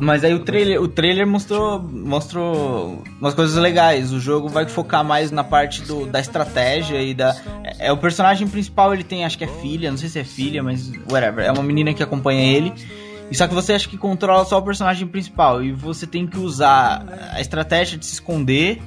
[0.00, 4.12] Mas aí o trailer, o trailer mostrou, mostrou umas coisas legais.
[4.12, 7.36] O jogo vai focar mais na parte do, da estratégia e da.
[7.64, 10.24] É, é o personagem principal, ele tem, acho que é filha, não sei se é
[10.24, 11.44] filha, mas whatever.
[11.44, 12.72] É uma menina que acompanha ele.
[13.30, 15.62] E só que você acha que controla só o personagem principal.
[15.62, 18.80] E você tem que usar a estratégia de se esconder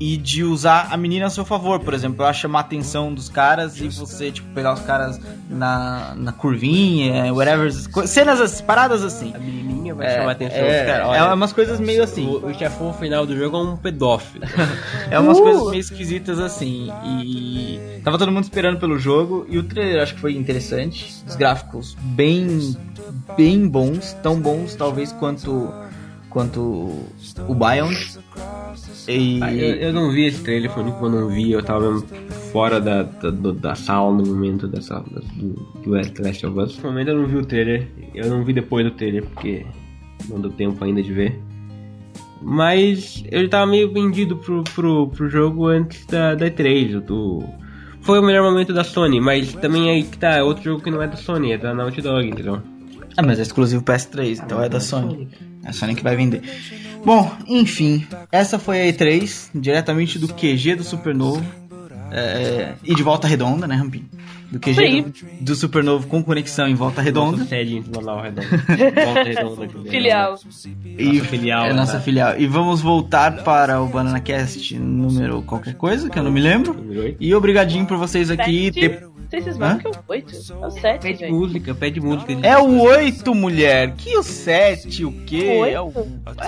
[0.00, 3.28] e de usar a menina a seu favor, por exemplo, ela chamar a atenção dos
[3.28, 5.20] caras e você, tipo, pegar os caras
[5.50, 7.72] na, na curvinha, whatever,
[8.06, 9.32] cenas assim, paradas assim.
[9.34, 11.06] A menininha vai É, chamar a atenção é, dos caras.
[11.06, 12.26] é Olha, umas coisas meio assim.
[12.26, 14.44] O, o chefão final do jogo é um pedófilo.
[15.10, 16.90] É umas coisas meio esquisitas assim.
[17.24, 19.46] E tava todo mundo esperando pelo jogo.
[19.48, 21.14] E o trailer acho que foi interessante.
[21.26, 22.76] Os gráficos bem,
[23.36, 24.12] bem bons.
[24.22, 25.72] Tão bons, talvez, quanto,
[26.28, 26.60] quanto
[27.48, 28.18] o Biond.
[29.08, 29.40] E.
[29.40, 31.52] Eu, eu não vi esse trailer, foi o único que eu não vi.
[31.52, 32.06] Eu tava mesmo
[32.52, 35.00] fora da, da, do- da sala no momento dessa,
[35.36, 35.52] do,
[35.82, 36.78] do Last of Us.
[36.82, 37.88] No momento eu não vi o trailer.
[38.14, 39.64] Eu não vi depois do trailer, porque
[40.28, 41.40] não deu tempo ainda de ver.
[42.40, 46.92] Mas eu tava meio vendido pro, pro, pro jogo antes da, da E3.
[46.92, 47.42] eu tô-
[48.00, 50.90] Foi o melhor momento da Sony, mas também aí que tá, é outro jogo que
[50.90, 52.60] não é da Sony, é da Naughty Dog, entendeu?
[53.18, 55.28] Ah, mas é exclusivo PS3, então é da Sony.
[55.64, 56.40] É a Sony que vai vender.
[57.04, 61.44] Bom, enfim, essa foi a E3, diretamente do QG do Supernovo.
[62.12, 64.08] É, e de volta redonda, né, Rampinho?
[64.52, 67.38] Do QG do, do Supernovo com conexão em volta redonda.
[67.38, 68.46] Nossa sede Manaus Redonda.
[69.04, 69.64] Volta Redonda.
[69.64, 69.90] aqui.
[69.90, 70.38] Filial.
[70.96, 72.00] E filial, É nossa né?
[72.00, 72.38] filial.
[72.38, 76.76] E vamos voltar para o Banana Cast número qualquer coisa, que eu não me lembro.
[77.18, 78.70] E obrigadinho por vocês aqui.
[79.28, 79.30] Sete.
[79.30, 80.34] ter- Vocês sabem que é o 8.
[80.34, 81.30] É o 7, Pede gente.
[81.32, 82.32] música, pede música.
[82.42, 83.92] É o 8, mulher.
[83.96, 85.58] Que o 7, o quê?
[85.60, 85.74] Oito?
[85.76, 85.92] É o,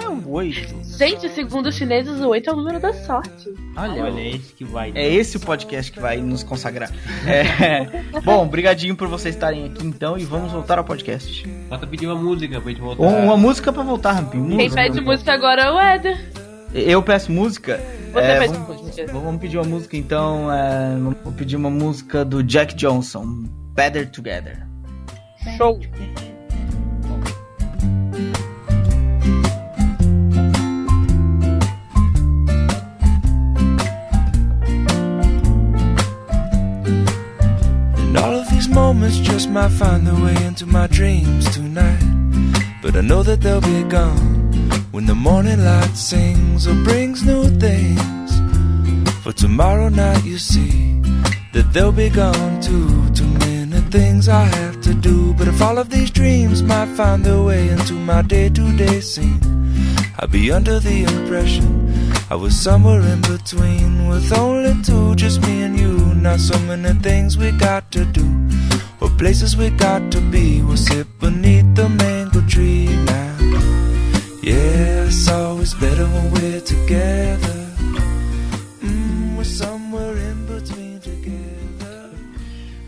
[0.04, 0.74] é o 8.
[0.98, 3.48] Gente, segundo os chineses, o 8 é o número da sorte.
[3.76, 4.92] Olha, Olha, é esse que vai.
[4.94, 6.90] É esse o podcast que vai nos consagrar.
[7.26, 8.02] É.
[8.24, 11.46] Bom, brigadinho por vocês estarem aqui então e vamos voltar ao podcast.
[11.68, 13.02] Falta pedir uma música pra gente voltar.
[13.02, 14.46] Uma música pra voltar, Rampinho.
[14.48, 14.74] Quem Música.
[14.82, 16.49] pede música agora é o Éder.
[16.72, 17.80] Eu peço música.
[18.12, 19.12] Você É, pede vamos, música.
[19.12, 20.52] vamos pedir uma música então.
[20.52, 23.44] é, vou pedir uma música do Jack Johnson,
[23.74, 24.66] Better Together.
[25.56, 25.80] Show.
[38.02, 42.00] And all of these moments just might find their way into my dreams tonight.
[42.82, 44.39] But I know that they'll be gone
[44.90, 48.30] when the morning light sings or brings new things.
[49.22, 51.00] For tomorrow night, you see
[51.52, 53.08] that they'll be gone too.
[53.14, 55.34] Too many things I have to do.
[55.34, 59.00] But if all of these dreams might find their way into my day to day
[59.00, 59.40] scene,
[60.18, 61.80] I'd be under the impression
[62.30, 65.98] I was somewhere in between with only two, just me and you.
[66.14, 68.26] Not so many things we got to do,
[69.00, 70.62] or places we got to be.
[70.62, 72.86] We'll sit beneath the mango tree
[75.10, 77.66] it's always better when we're together.
[78.80, 82.10] Mm, we're somewhere in between together.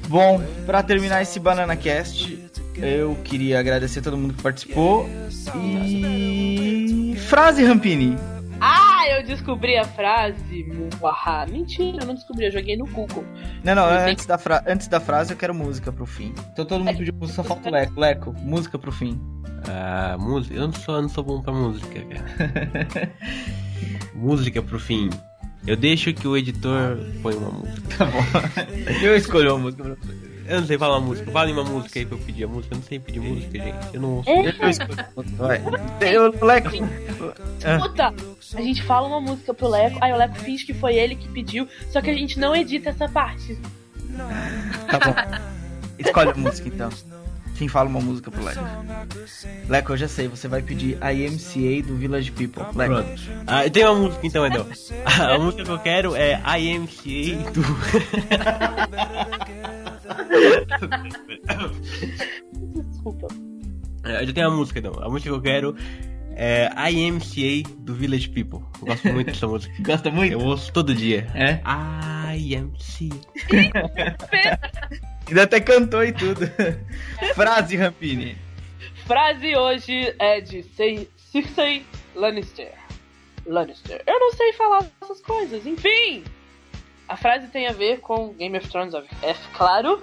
[0.08, 2.38] Bom, pra terminar esse Banana Cast,
[2.76, 5.08] eu queria agradecer a todo mundo que participou.
[5.56, 7.16] E.
[7.26, 8.16] Frase, Rampini.
[8.60, 10.64] Ah, eu descobri a frase.
[11.00, 11.46] Muaha.
[11.46, 13.24] Mentira, eu não descobri, eu joguei no Google.
[13.64, 16.34] Não, não, Eu sei antes da, fra- antes da frase eu quero música pro fim.
[16.52, 18.00] Então todo mundo pediu música, só falta o Leco.
[18.00, 19.20] Leco, música pro fim.
[19.68, 20.54] Ah, música.
[20.54, 23.12] Eu não sou, eu não sou bom pra música, cara.
[24.14, 25.10] música pro fim.
[25.66, 27.82] Eu deixo que o editor põe uma música.
[27.98, 28.20] Tá bom.
[29.02, 30.31] Eu escolhi uma música pra você.
[30.46, 31.30] Eu não sei falar uma música.
[31.30, 32.74] Fala em uma música aí pra eu pedir a música.
[32.74, 33.94] Eu não sei pedir música, gente.
[33.94, 34.30] Eu não ouço.
[34.30, 34.54] É.
[34.60, 35.06] Eu escolho.
[35.36, 35.62] Vai.
[36.00, 36.68] Eu, Leco.
[37.64, 38.14] Ah, Puta!
[38.54, 41.28] A gente fala uma música pro Leco, aí o Leco finge que foi ele que
[41.28, 43.58] pediu, só que a gente não edita essa parte.
[44.90, 45.14] tá bom.
[45.98, 46.90] Escolhe a música então.
[47.56, 48.60] Quem fala uma música pro Leco?
[49.68, 52.64] Leco, eu já sei, você vai pedir a IMCA do Village People.
[52.74, 52.94] Leco.
[52.94, 53.22] Pronto.
[53.46, 54.66] Ah, tem uma música então, Edel.
[55.04, 57.62] A música que eu quero é IMCA do.
[62.90, 63.28] Desculpa.
[64.04, 64.92] É, Eu já tenho uma música então.
[65.02, 65.76] A música que eu quero
[66.34, 68.60] é IMCA do Village People.
[68.80, 69.74] Eu gosto muito dessa música.
[69.82, 70.32] Gosta muito?
[70.32, 71.26] Eu ouço todo dia.
[71.34, 71.60] É?
[72.36, 73.16] IMCA.
[75.28, 76.40] Ainda até cantou e tudo.
[77.34, 78.36] Frase, Rampini.
[79.06, 81.84] Frase hoje é de Sei- Cersei
[82.14, 82.72] Lannister.
[83.46, 84.02] Lannister.
[84.06, 85.66] Eu não sei falar essas coisas.
[85.66, 86.22] Enfim,
[87.08, 90.00] a frase tem a ver com Game of Thrones, é claro,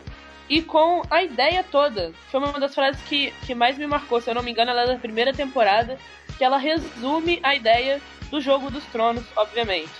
[0.49, 2.11] e com a ideia toda.
[2.31, 4.83] Foi uma das frases que, que mais me marcou, se eu não me engano, ela
[4.83, 5.97] é da primeira temporada,
[6.37, 9.91] que ela resume a ideia do Jogo dos Tronos, obviamente.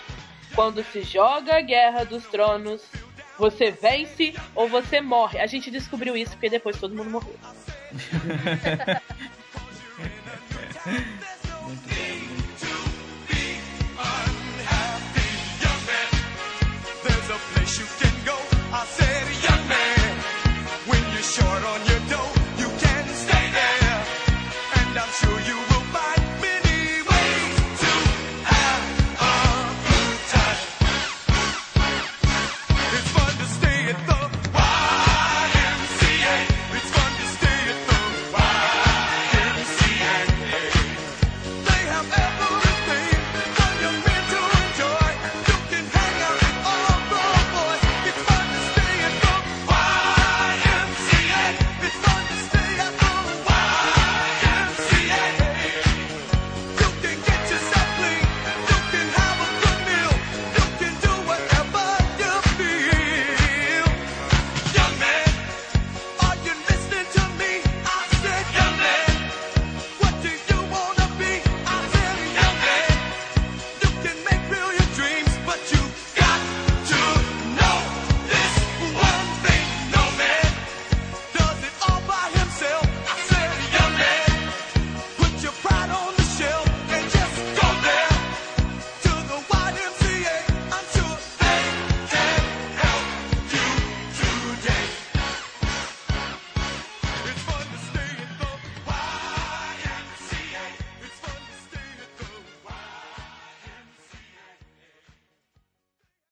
[0.56, 2.82] Quando se joga a Guerra dos Tronos,
[3.38, 5.40] você vence ou você morre.
[5.40, 7.36] A gente descobriu isso porque depois todo mundo morreu.
[17.80, 18.99] you.
[21.30, 21.89] short on you.